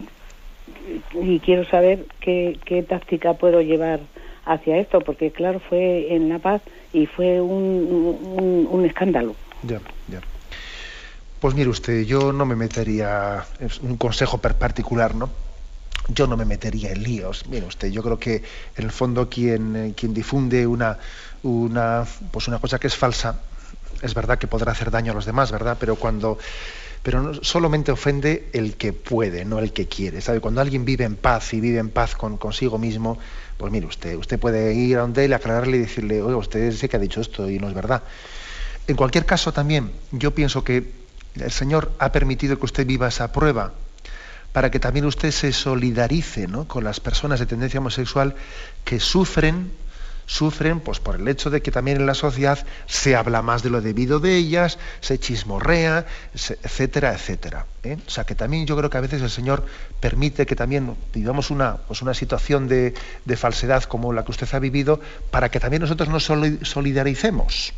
y 1.22 1.40
quiero 1.42 1.66
saber 1.66 2.06
qué, 2.22 2.58
qué 2.66 2.84
táctica 2.84 3.34
puedo 3.34 3.62
llevar 3.62 4.00
hacia 4.46 4.78
esto, 4.78 5.00
porque 5.02 5.32
claro, 5.32 5.60
fue 5.60 6.14
en 6.14 6.30
La 6.30 6.40
Paz 6.40 6.62
y 6.94 7.06
fue 7.06 7.42
un, 7.42 8.28
un, 8.40 8.68
un 8.70 8.86
escándalo. 8.86 9.36
Ya, 9.64 9.82
ya. 10.08 10.22
Pues 11.46 11.54
mire 11.54 11.70
usted, 11.70 12.02
yo 12.06 12.34
no 12.34 12.44
me 12.48 12.56
metería, 12.56 13.46
es 13.60 13.80
un 13.80 13.98
consejo 13.98 14.40
particular, 14.40 15.14
¿no? 15.14 15.30
Yo 16.08 16.26
no 16.26 16.38
me 16.38 16.44
metería 16.44 16.92
en 16.92 17.04
líos. 17.04 17.46
Mire 17.48 17.68
usted, 17.68 17.90
yo 17.90 18.02
creo 18.02 18.18
que 18.18 18.42
en 18.76 18.84
el 18.84 18.90
fondo 18.90 19.30
quien, 19.30 19.76
eh, 19.76 19.94
quien 19.96 20.12
difunde 20.12 20.66
una, 20.66 20.98
una, 21.44 22.04
pues 22.32 22.48
una 22.48 22.58
cosa 22.58 22.80
que 22.80 22.88
es 22.88 22.96
falsa, 22.96 23.42
es 24.02 24.16
verdad 24.16 24.40
que 24.40 24.48
podrá 24.48 24.72
hacer 24.72 24.90
daño 24.90 25.12
a 25.12 25.14
los 25.16 25.28
demás, 25.28 25.52
¿verdad? 25.52 25.78
Pero 25.80 25.98
cuando 25.98 26.40
pero 27.04 27.36
solamente 27.44 27.92
ofende 27.92 28.50
el 28.52 28.76
que 28.76 28.92
puede, 28.92 29.46
no 29.46 29.60
el 29.60 29.72
que 29.72 29.88
quiere. 29.88 30.22
¿sabe? 30.22 30.40
Cuando 30.40 30.62
alguien 30.62 30.84
vive 30.84 31.04
en 31.04 31.16
paz 31.16 31.54
y 31.54 31.60
vive 31.60 31.78
en 31.78 31.92
paz 31.92 32.16
con 32.16 32.38
consigo 32.38 32.80
mismo, 32.80 33.20
pues 33.58 33.72
mire 33.72 33.86
usted, 33.86 34.16
usted 34.16 34.40
puede 34.40 34.74
ir 34.74 34.98
a 34.98 35.02
donde 35.02 35.26
él, 35.26 35.34
aclararle 35.34 35.78
y 35.78 35.82
decirle, 35.82 36.24
oye, 36.24 36.34
usted 36.34 36.72
sé 36.72 36.90
que 36.90 36.98
ha 36.98 37.00
dicho 37.00 37.22
esto 37.22 37.48
y 37.48 37.60
no 37.60 37.68
es 37.68 37.76
verdad. 37.76 38.02
En 38.88 38.96
cualquier 38.96 39.28
caso 39.28 39.54
también, 39.54 39.92
yo 40.12 40.32
pienso 40.32 40.64
que 40.64 41.05
el 41.40 41.52
Señor 41.52 41.92
ha 42.00 42.12
permitido 42.12 42.58
que 42.58 42.66
usted 42.66 42.86
viva 42.86 43.08
esa 43.08 43.32
prueba 43.32 43.74
para 44.54 44.72
que 44.72 44.80
también 44.80 45.06
usted 45.06 45.32
se 45.32 45.52
solidarice 45.52 46.48
¿no? 46.48 46.66
con 46.66 46.84
las 46.84 47.00
personas 47.00 47.40
de 47.40 47.46
tendencia 47.46 47.80
homosexual 47.80 48.36
que 48.86 49.00
sufren 49.00 49.72
sufren 50.26 50.80
pues 50.80 51.00
por 51.00 51.16
el 51.16 51.28
hecho 51.28 51.50
de 51.50 51.62
que 51.62 51.72
también 51.72 51.98
en 51.98 52.06
la 52.06 52.14
sociedad 52.14 52.66
se 52.88 53.16
habla 53.16 53.42
más 53.42 53.64
de 53.64 53.70
lo 53.70 53.82
debido 53.82 54.20
de 54.20 54.36
ellas, 54.36 54.80
se 55.02 55.20
chismorrea, 55.20 56.06
etcétera, 56.34 57.14
etcétera. 57.14 57.66
¿eh? 57.84 57.98
O 58.06 58.10
sea 58.10 58.24
que 58.24 58.36
también 58.36 58.66
yo 58.66 58.76
creo 58.76 58.90
que 58.90 58.98
a 58.98 59.02
veces 59.02 59.22
el 59.22 59.30
Señor 59.30 59.66
permite 60.00 60.46
que 60.46 60.56
también 60.56 60.96
vivamos 61.14 61.52
una, 61.52 61.78
pues 61.78 62.02
una 62.02 62.14
situación 62.14 62.68
de, 62.68 62.94
falsedad 63.36 63.84
como 63.84 64.14
la 64.14 64.24
que 64.24 64.32
usted 64.32 64.48
ha 64.54 64.60
vivido, 64.60 65.00
para 65.30 65.50
que 65.50 65.60
también 65.60 65.82
nosotros 65.82 66.10
nos 66.10 66.24
solidaricemos. 66.24 67.74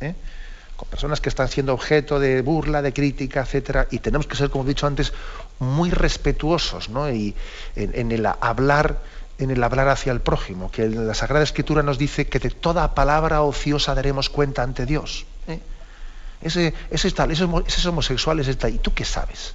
¿eh? 0.00 0.14
Con 0.78 0.88
personas 0.88 1.20
que 1.20 1.28
están 1.28 1.48
siendo 1.48 1.74
objeto 1.74 2.20
de 2.20 2.40
burla, 2.40 2.80
de 2.82 2.92
crítica, 2.92 3.40
etcétera, 3.40 3.88
y 3.90 3.98
tenemos 3.98 4.28
que 4.28 4.36
ser, 4.36 4.48
como 4.48 4.62
he 4.62 4.68
dicho 4.68 4.86
antes, 4.86 5.12
muy 5.58 5.90
respetuosos 5.90 6.88
¿no? 6.88 7.10
y 7.10 7.34
en 7.74 8.12
el 8.12 8.24
hablar 8.24 9.00
en 9.38 9.50
el 9.50 9.62
hablar 9.62 9.88
hacia 9.88 10.12
el 10.12 10.20
prójimo, 10.20 10.70
que 10.70 10.88
la 10.88 11.14
Sagrada 11.14 11.44
Escritura 11.44 11.82
nos 11.82 11.96
dice 11.96 12.26
que 12.26 12.38
de 12.40 12.50
toda 12.50 12.94
palabra 12.94 13.42
ociosa 13.42 13.94
daremos 13.94 14.30
cuenta 14.30 14.62
ante 14.62 14.84
Dios. 14.84 15.26
¿eh? 15.46 15.60
Ese, 16.42 16.74
ese, 16.90 17.10
tal, 17.12 17.30
ese, 17.30 17.46
ese 17.66 17.88
homosexual 17.88 18.40
es 18.40 18.58
tal, 18.58 18.74
¿y 18.74 18.78
tú 18.78 18.92
qué 18.94 19.04
sabes? 19.04 19.54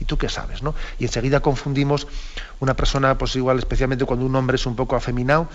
¿Y 0.00 0.06
tú 0.06 0.16
qué 0.16 0.28
sabes? 0.30 0.62
¿no? 0.62 0.74
Y 0.98 1.04
enseguida 1.04 1.40
confundimos 1.40 2.06
una 2.60 2.74
persona, 2.74 3.18
pues 3.18 3.36
igual, 3.36 3.58
especialmente 3.58 4.06
cuando 4.06 4.24
un 4.24 4.34
hombre 4.34 4.56
es 4.56 4.64
un 4.64 4.76
poco 4.76 4.96
afeminado, 4.96 5.48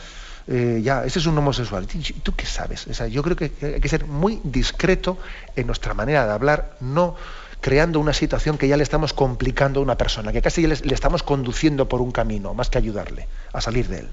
eh, 0.48 0.82
ya, 0.84 1.06
ese 1.06 1.20
es 1.20 1.26
un 1.26 1.38
homosexual. 1.38 1.88
¿Y 1.94 2.14
tú 2.20 2.34
qué 2.36 2.46
sabes? 2.46 2.86
yo 3.10 3.24
creo 3.24 3.36
que 3.36 3.52
hay 3.62 3.82
que 3.82 3.90
ser 3.90 4.06
muy 4.06 4.40
discreto 4.44 5.18
en 5.56 5.68
nuestra 5.68 5.94
manera 5.94 6.26
de 6.26 6.34
hablar, 6.34 6.76
no 6.80 7.16
creando 7.64 8.02
una 8.02 8.12
situación 8.12 8.58
que 8.58 8.68
ya 8.68 8.76
le 8.76 8.84
estamos 8.84 9.14
complicando 9.14 9.80
a 9.80 9.84
una 9.84 9.98
persona, 9.98 10.34
que 10.34 10.42
casi 10.42 10.68
le, 10.68 10.74
estamos 10.74 11.24
conduciendo 11.24 11.88
por 11.88 12.02
un 12.02 12.12
camino, 12.12 12.54
más 12.54 12.70
que 12.70 12.78
ayudarle 12.78 13.28
a 13.54 13.62
salir 13.62 13.88
de 13.88 14.00
él. 14.00 14.10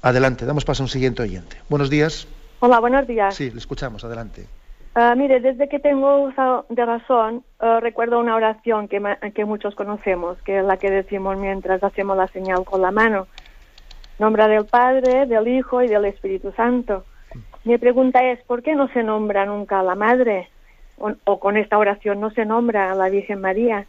Adelante, 0.00 0.46
damos 0.46 0.64
paso 0.64 0.82
a 0.82 0.84
un 0.84 0.88
siguiente 0.88 1.22
oyente. 1.22 1.56
Buenos 1.68 1.90
días. 1.90 2.28
Hola, 2.60 2.78
buenos 2.78 3.08
días. 3.08 3.34
Sí, 3.34 3.50
le 3.50 3.58
escuchamos, 3.58 4.04
adelante. 4.04 4.46
Ah, 4.94 5.14
mire, 5.16 5.40
desde 5.40 5.68
que 5.68 5.80
tengo 5.80 6.22
uso 6.22 6.66
de 6.68 6.86
razón, 6.86 7.42
ah, 7.58 7.80
recuerdo 7.82 8.20
una 8.20 8.36
oración 8.36 8.86
que, 8.86 9.02
que 9.34 9.44
muchos 9.44 9.74
conocemos, 9.74 10.38
que 10.42 10.60
es 10.60 10.64
la 10.64 10.76
que 10.76 10.88
decimos 10.88 11.36
mientras 11.36 11.82
hacemos 11.82 12.16
la 12.16 12.28
señal 12.28 12.64
con 12.64 12.80
la 12.80 12.92
mano. 12.92 13.26
Nombra 14.18 14.48
del 14.48 14.66
Padre, 14.66 15.26
del 15.26 15.48
Hijo 15.48 15.82
y 15.82 15.88
del 15.88 16.04
Espíritu 16.06 16.52
Santo. 16.52 17.04
Mi 17.64 17.78
pregunta 17.78 18.22
es, 18.24 18.40
¿por 18.44 18.62
qué 18.62 18.74
no 18.74 18.88
se 18.88 19.02
nombra 19.02 19.44
nunca 19.44 19.80
a 19.80 19.82
la 19.82 19.94
Madre? 19.94 20.48
o, 20.98 21.40
con 21.40 21.56
esta 21.56 21.78
oración 21.78 22.20
no 22.20 22.30
se 22.30 22.44
nombra 22.44 22.90
a 22.90 22.94
la 22.94 23.08
Virgen 23.08 23.40
María. 23.40 23.86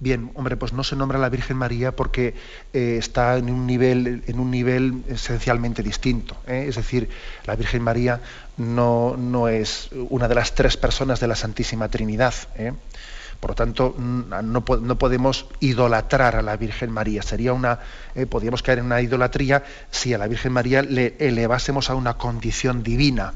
Bien, 0.00 0.32
hombre, 0.34 0.56
pues 0.56 0.72
no 0.72 0.82
se 0.82 0.96
nombra 0.96 1.18
a 1.18 1.20
la 1.20 1.28
Virgen 1.28 1.56
María 1.56 1.94
porque 1.94 2.34
eh, 2.72 2.96
está 2.98 3.36
en 3.36 3.48
un 3.50 3.68
nivel, 3.68 4.24
en 4.26 4.40
un 4.40 4.50
nivel 4.50 5.04
esencialmente 5.06 5.80
distinto. 5.84 6.36
¿eh? 6.48 6.64
Es 6.66 6.74
decir, 6.74 7.08
la 7.46 7.54
Virgen 7.54 7.82
María 7.82 8.20
no, 8.56 9.16
no, 9.16 9.46
es 9.46 9.90
una 9.92 10.26
de 10.26 10.34
las 10.34 10.56
tres 10.56 10.76
personas 10.76 11.20
de 11.20 11.28
la 11.28 11.36
Santísima 11.36 11.88
Trinidad. 11.88 12.34
¿eh? 12.56 12.72
Por 13.42 13.50
lo 13.50 13.54
tanto, 13.56 13.96
no, 13.98 14.40
no, 14.40 14.98
podemos 14.98 15.46
idolatrar 15.58 16.36
a 16.36 16.42
la 16.42 16.56
Virgen 16.56 16.92
María. 16.92 17.22
Sería 17.22 17.52
una, 17.52 17.80
podríamos 18.30 18.62
caer 18.62 18.78
en 18.78 18.84
una 18.84 19.00
idolatría 19.00 19.64
si 19.90 20.14
a 20.14 20.18
la 20.18 20.28
Virgen 20.28 20.52
María 20.52 20.82
le 20.82 21.16
elevásemos 21.18 21.90
a 21.90 21.96
una 21.96 22.14
condición 22.14 22.84
divina. 22.84 23.34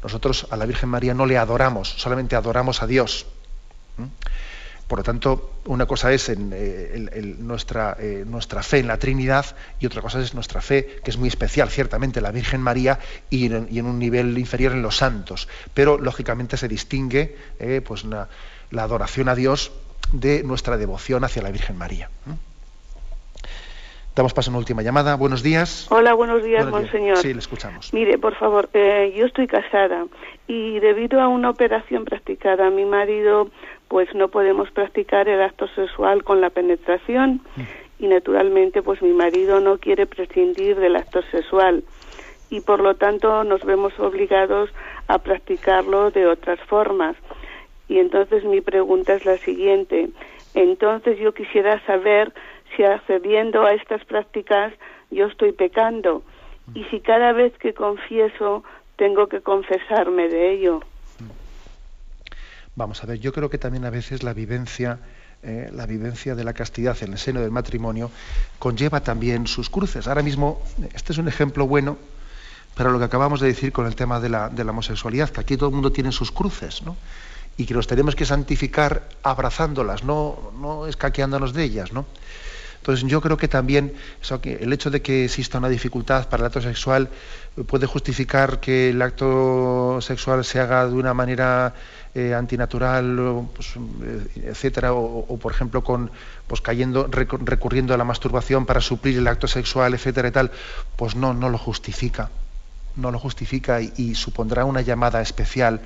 Nosotros 0.00 0.46
a 0.50 0.56
la 0.56 0.64
Virgen 0.64 0.90
María 0.90 1.12
no 1.12 1.26
le 1.26 1.38
adoramos, 1.38 1.88
solamente 1.88 2.36
adoramos 2.36 2.80
a 2.80 2.86
Dios. 2.86 3.26
Por 4.88 5.00
lo 5.00 5.02
tanto, 5.02 5.60
una 5.66 5.84
cosa 5.84 6.12
es 6.12 6.30
en, 6.30 6.50
eh, 6.54 7.36
nuestra, 7.38 7.94
eh, 8.00 8.24
nuestra, 8.26 8.62
fe 8.62 8.78
en 8.78 8.86
la 8.86 8.96
Trinidad 8.96 9.44
y 9.78 9.86
otra 9.86 10.00
cosa 10.00 10.18
es 10.18 10.32
nuestra 10.32 10.62
fe, 10.62 11.00
que 11.04 11.10
es 11.10 11.18
muy 11.18 11.28
especial, 11.28 11.68
ciertamente, 11.68 12.22
la 12.22 12.30
Virgen 12.30 12.62
María 12.62 12.98
y 13.28 13.52
en, 13.52 13.86
un 13.86 13.98
nivel 13.98 14.38
inferior 14.38 14.72
en 14.72 14.80
los 14.80 14.96
santos. 14.96 15.46
Pero, 15.74 15.98
lógicamente, 15.98 16.56
se 16.56 16.68
distingue 16.68 17.36
eh, 17.58 17.82
pues, 17.84 18.06
la 18.70 18.82
adoración 18.82 19.28
a 19.28 19.34
Dios 19.34 19.72
de 20.12 20.42
nuestra 20.42 20.76
devoción 20.76 21.24
hacia 21.24 21.42
la 21.42 21.50
Virgen 21.50 21.76
María. 21.76 22.10
Damos 24.18 24.34
paso 24.34 24.50
a 24.50 24.52
una 24.52 24.58
última 24.58 24.82
llamada. 24.82 25.14
Buenos 25.14 25.44
días. 25.44 25.86
Hola, 25.90 26.12
buenos 26.12 26.42
días, 26.42 26.66
monseñor. 26.66 27.18
Sí, 27.18 27.32
le 27.32 27.38
escuchamos. 27.38 27.94
Mire, 27.94 28.18
por 28.18 28.34
favor, 28.34 28.68
eh, 28.72 29.14
yo 29.16 29.26
estoy 29.26 29.46
casada 29.46 30.06
y 30.48 30.80
debido 30.80 31.20
a 31.20 31.28
una 31.28 31.50
operación 31.50 32.04
practicada 32.04 32.66
a 32.66 32.70
mi 32.70 32.84
marido, 32.84 33.48
pues 33.86 34.12
no 34.14 34.26
podemos 34.26 34.72
practicar 34.72 35.28
el 35.28 35.40
acto 35.40 35.68
sexual 35.68 36.24
con 36.24 36.40
la 36.40 36.50
penetración 36.50 37.42
mm. 37.54 37.62
y 38.00 38.08
naturalmente 38.08 38.82
pues 38.82 39.00
mi 39.02 39.12
marido 39.12 39.60
no 39.60 39.78
quiere 39.78 40.06
prescindir 40.06 40.76
del 40.80 40.96
acto 40.96 41.22
sexual 41.30 41.84
y 42.50 42.60
por 42.60 42.80
lo 42.80 42.96
tanto 42.96 43.44
nos 43.44 43.64
vemos 43.64 43.92
obligados 44.00 44.70
a 45.06 45.18
practicarlo 45.18 46.10
de 46.10 46.26
otras 46.26 46.58
formas. 46.60 47.16
Y 47.88 47.98
entonces 47.98 48.44
mi 48.44 48.60
pregunta 48.60 49.14
es 49.14 49.24
la 49.24 49.38
siguiente. 49.38 50.10
Entonces 50.54 51.18
yo 51.18 51.32
quisiera 51.32 51.84
saber 51.86 52.32
si 52.76 52.84
accediendo 52.84 53.64
a 53.64 53.72
estas 53.72 54.04
prácticas 54.04 54.72
yo 55.10 55.26
estoy 55.26 55.52
pecando 55.52 56.22
y 56.74 56.84
si 56.84 57.00
cada 57.00 57.32
vez 57.32 57.56
que 57.58 57.72
confieso 57.72 58.62
tengo 58.96 59.28
que 59.28 59.40
confesarme 59.40 60.28
de 60.28 60.52
ello. 60.52 60.80
Vamos 62.76 63.02
a 63.02 63.06
ver, 63.06 63.18
yo 63.18 63.32
creo 63.32 63.48
que 63.48 63.58
también 63.58 63.84
a 63.84 63.90
veces 63.90 64.22
la 64.22 64.34
vivencia, 64.34 64.98
eh, 65.42 65.68
la 65.72 65.86
vivencia 65.86 66.34
de 66.34 66.44
la 66.44 66.52
castidad 66.52 66.96
en 67.02 67.12
el 67.12 67.18
seno 67.18 67.40
del 67.40 67.50
matrimonio 67.50 68.10
conlleva 68.58 69.00
también 69.00 69.46
sus 69.46 69.70
cruces. 69.70 70.06
Ahora 70.06 70.22
mismo, 70.22 70.62
este 70.94 71.12
es 71.12 71.18
un 71.18 71.26
ejemplo 71.26 71.66
bueno 71.66 71.96
para 72.76 72.90
lo 72.90 72.98
que 72.98 73.04
acabamos 73.04 73.40
de 73.40 73.48
decir 73.48 73.72
con 73.72 73.86
el 73.86 73.96
tema 73.96 74.20
de 74.20 74.28
la, 74.28 74.48
de 74.48 74.62
la 74.62 74.70
homosexualidad, 74.70 75.30
que 75.30 75.40
aquí 75.40 75.56
todo 75.56 75.70
el 75.70 75.74
mundo 75.74 75.90
tiene 75.90 76.12
sus 76.12 76.30
cruces, 76.30 76.82
¿no? 76.82 76.96
Y 77.58 77.66
que 77.66 77.74
nos 77.74 77.86
tenemos 77.86 78.16
que 78.16 78.24
santificar 78.24 79.06
abrazándolas, 79.22 80.02
no, 80.02 80.52
no 80.58 80.86
escaqueándonos 80.86 81.52
de 81.52 81.64
ellas, 81.64 81.92
¿no? 81.92 82.06
Entonces 82.88 83.06
yo 83.10 83.20
creo 83.20 83.36
que 83.36 83.48
también 83.48 83.92
el 84.44 84.72
hecho 84.72 84.90
de 84.90 85.02
que 85.02 85.26
exista 85.26 85.58
una 85.58 85.68
dificultad 85.68 86.28
para 86.28 86.42
el 86.42 86.46
acto 86.46 86.62
sexual 86.62 87.10
puede 87.66 87.86
justificar 87.86 88.60
que 88.60 88.90
el 88.90 89.02
acto 89.02 89.98
sexual 90.00 90.44
se 90.44 90.60
haga 90.60 90.86
de 90.86 90.94
una 90.94 91.12
manera 91.12 91.74
eh, 92.14 92.32
antinatural, 92.32 93.46
pues, 93.54 93.74
eh, 93.76 94.46
etcétera, 94.46 94.94
o, 94.94 95.38
por 95.38 95.52
ejemplo 95.52 95.84
con 95.84 96.10
pues 96.46 96.60
cayendo 96.62 97.08
recurriendo 97.08 97.92
a 97.92 97.98
la 97.98 98.04
masturbación 98.04 98.64
para 98.64 98.80
suplir 98.80 99.18
el 99.18 99.26
acto 99.26 99.48
sexual, 99.48 99.92
etcétera 99.92 100.28
y 100.28 100.32
tal, 100.32 100.50
pues 100.96 101.14
no 101.14 101.34
no 101.34 101.50
lo 101.50 101.58
justifica, 101.58 102.30
no 102.96 103.10
lo 103.10 103.18
justifica 103.18 103.82
y 103.82 104.14
supondrá 104.14 104.64
una 104.64 104.80
llamada 104.80 105.20
especial 105.20 105.82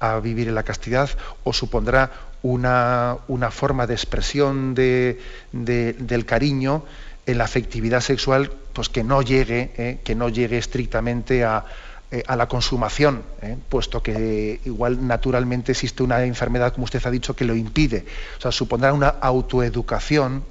a 0.00 0.18
vivir 0.18 0.48
en 0.48 0.54
la 0.54 0.62
castidad 0.62 1.10
o 1.44 1.52
supondrá 1.52 2.10
una, 2.42 3.18
una 3.28 3.50
forma 3.50 3.86
de 3.86 3.94
expresión 3.94 4.74
de, 4.74 5.20
del 5.52 6.24
cariño 6.24 6.84
en 7.26 7.38
la 7.38 7.44
afectividad 7.44 8.00
sexual 8.00 8.50
pues 8.72 8.88
que 8.88 9.04
no 9.04 9.22
llegue, 9.22 9.72
eh, 9.76 10.00
que 10.02 10.14
no 10.14 10.28
llegue 10.28 10.58
estrictamente 10.58 11.44
a, 11.44 11.64
eh, 12.10 12.22
a 12.26 12.36
la 12.36 12.48
consumación, 12.48 13.22
eh, 13.42 13.56
puesto 13.68 14.02
que 14.02 14.60
igual 14.64 15.06
naturalmente 15.06 15.72
existe 15.72 16.02
una 16.02 16.24
enfermedad, 16.24 16.72
como 16.72 16.84
usted 16.84 17.04
ha 17.04 17.10
dicho, 17.10 17.36
que 17.36 17.44
lo 17.44 17.54
impide. 17.54 18.06
O 18.38 18.40
sea, 18.40 18.52
supondrá 18.52 18.92
una 18.92 19.08
autoeducación, 19.08 20.44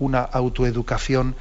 una 0.00 0.22
autoeducación 0.22 1.36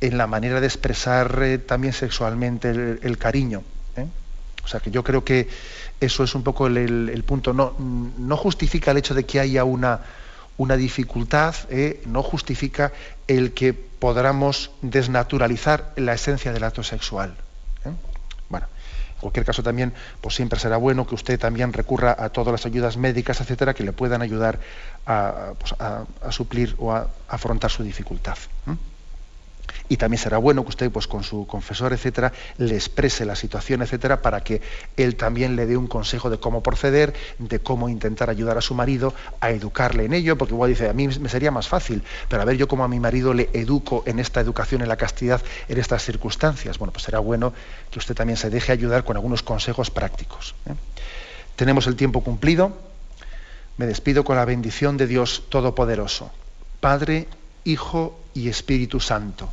en 0.00 0.18
la 0.18 0.26
manera 0.26 0.60
de 0.60 0.66
expresar 0.66 1.60
también 1.66 1.92
sexualmente 1.92 2.70
el, 2.70 3.00
el 3.02 3.18
cariño. 3.18 3.62
O 4.64 4.68
sea 4.68 4.80
que 4.80 4.90
yo 4.90 5.02
creo 5.02 5.24
que 5.24 5.48
eso 6.00 6.24
es 6.24 6.34
un 6.34 6.42
poco 6.42 6.66
el, 6.66 7.24
punto. 7.26 7.52
No, 7.52 8.36
justifica 8.36 8.90
el 8.90 8.98
hecho 8.98 9.14
de 9.14 9.24
que 9.24 9.40
haya 9.40 9.64
una, 9.64 10.00
una 10.56 10.76
dificultad, 10.76 11.54
¿eh? 11.70 12.02
no 12.06 12.22
justifica 12.22 12.92
el 13.26 13.52
que 13.52 13.72
podamos 13.72 14.70
desnaturalizar 14.82 15.92
la 15.96 16.14
esencia 16.14 16.52
del 16.52 16.64
acto 16.64 16.82
sexual. 16.82 17.34
¿eh? 17.84 17.90
Bueno, 18.48 18.66
en 19.14 19.20
cualquier 19.20 19.44
caso 19.44 19.62
también, 19.62 19.92
pues 20.20 20.34
siempre 20.34 20.58
será 20.58 20.78
bueno 20.78 21.06
que 21.06 21.14
usted 21.14 21.38
también 21.38 21.72
recurra 21.72 22.16
a 22.18 22.30
todas 22.30 22.52
las 22.52 22.66
ayudas 22.66 22.96
médicas, 22.96 23.40
etcétera, 23.40 23.74
que 23.74 23.84
le 23.84 23.92
puedan 23.92 24.22
ayudar 24.22 24.58
a, 25.06 25.52
pues, 25.58 25.74
suplir 26.34 26.74
o 26.78 26.92
a 26.92 27.08
afrontar 27.28 27.70
su 27.70 27.82
dificultad. 27.82 28.38
Y 29.88 29.96
también 29.96 30.22
será 30.22 30.38
bueno 30.38 30.62
que 30.62 30.70
usted 30.70 30.90
pues 30.90 31.06
con 31.06 31.22
su 31.22 31.46
confesor 31.46 31.92
etcétera 31.92 32.32
le 32.58 32.74
exprese 32.74 33.24
la 33.24 33.34
situación 33.34 33.82
etcétera 33.82 34.22
para 34.22 34.42
que 34.42 34.60
él 34.96 35.16
también 35.16 35.56
le 35.56 35.66
dé 35.66 35.76
un 35.76 35.86
consejo 35.86 36.30
de 36.30 36.38
cómo 36.38 36.62
proceder 36.62 37.14
de 37.38 37.60
cómo 37.60 37.88
intentar 37.88 38.30
ayudar 38.30 38.58
a 38.58 38.60
su 38.60 38.74
marido 38.74 39.14
a 39.40 39.50
educarle 39.50 40.04
en 40.04 40.14
ello 40.14 40.36
porque 40.36 40.54
igual 40.54 40.70
dice 40.70 40.88
a 40.88 40.92
mí 40.92 41.08
me 41.08 41.28
sería 41.28 41.50
más 41.50 41.68
fácil 41.68 42.02
pero 42.28 42.42
a 42.42 42.44
ver 42.44 42.56
yo 42.56 42.68
cómo 42.68 42.84
a 42.84 42.88
mi 42.88 43.00
marido 43.00 43.34
le 43.34 43.50
educo 43.52 44.02
en 44.06 44.18
esta 44.18 44.40
educación 44.40 44.82
en 44.82 44.88
la 44.88 44.96
castidad 44.96 45.42
en 45.68 45.78
estas 45.78 46.04
circunstancias 46.04 46.78
bueno 46.78 46.92
pues 46.92 47.04
será 47.04 47.18
bueno 47.18 47.52
que 47.90 47.98
usted 47.98 48.14
también 48.14 48.36
se 48.36 48.50
deje 48.50 48.72
ayudar 48.72 49.04
con 49.04 49.16
algunos 49.16 49.42
consejos 49.42 49.90
prácticos 49.90 50.54
¿eh? 50.66 50.74
tenemos 51.60 51.86
el 51.86 51.94
tiempo 51.96 52.22
cumplido. 52.22 52.72
Me 53.76 53.84
despido 53.86 54.24
con 54.24 54.36
la 54.36 54.46
bendición 54.46 54.96
de 54.96 55.06
Dios 55.06 55.44
Todopoderoso 55.50 56.30
Padre 56.80 57.28
Hijo 57.64 58.18
y 58.34 58.48
Espíritu 58.48 59.00
Santo 59.00 59.52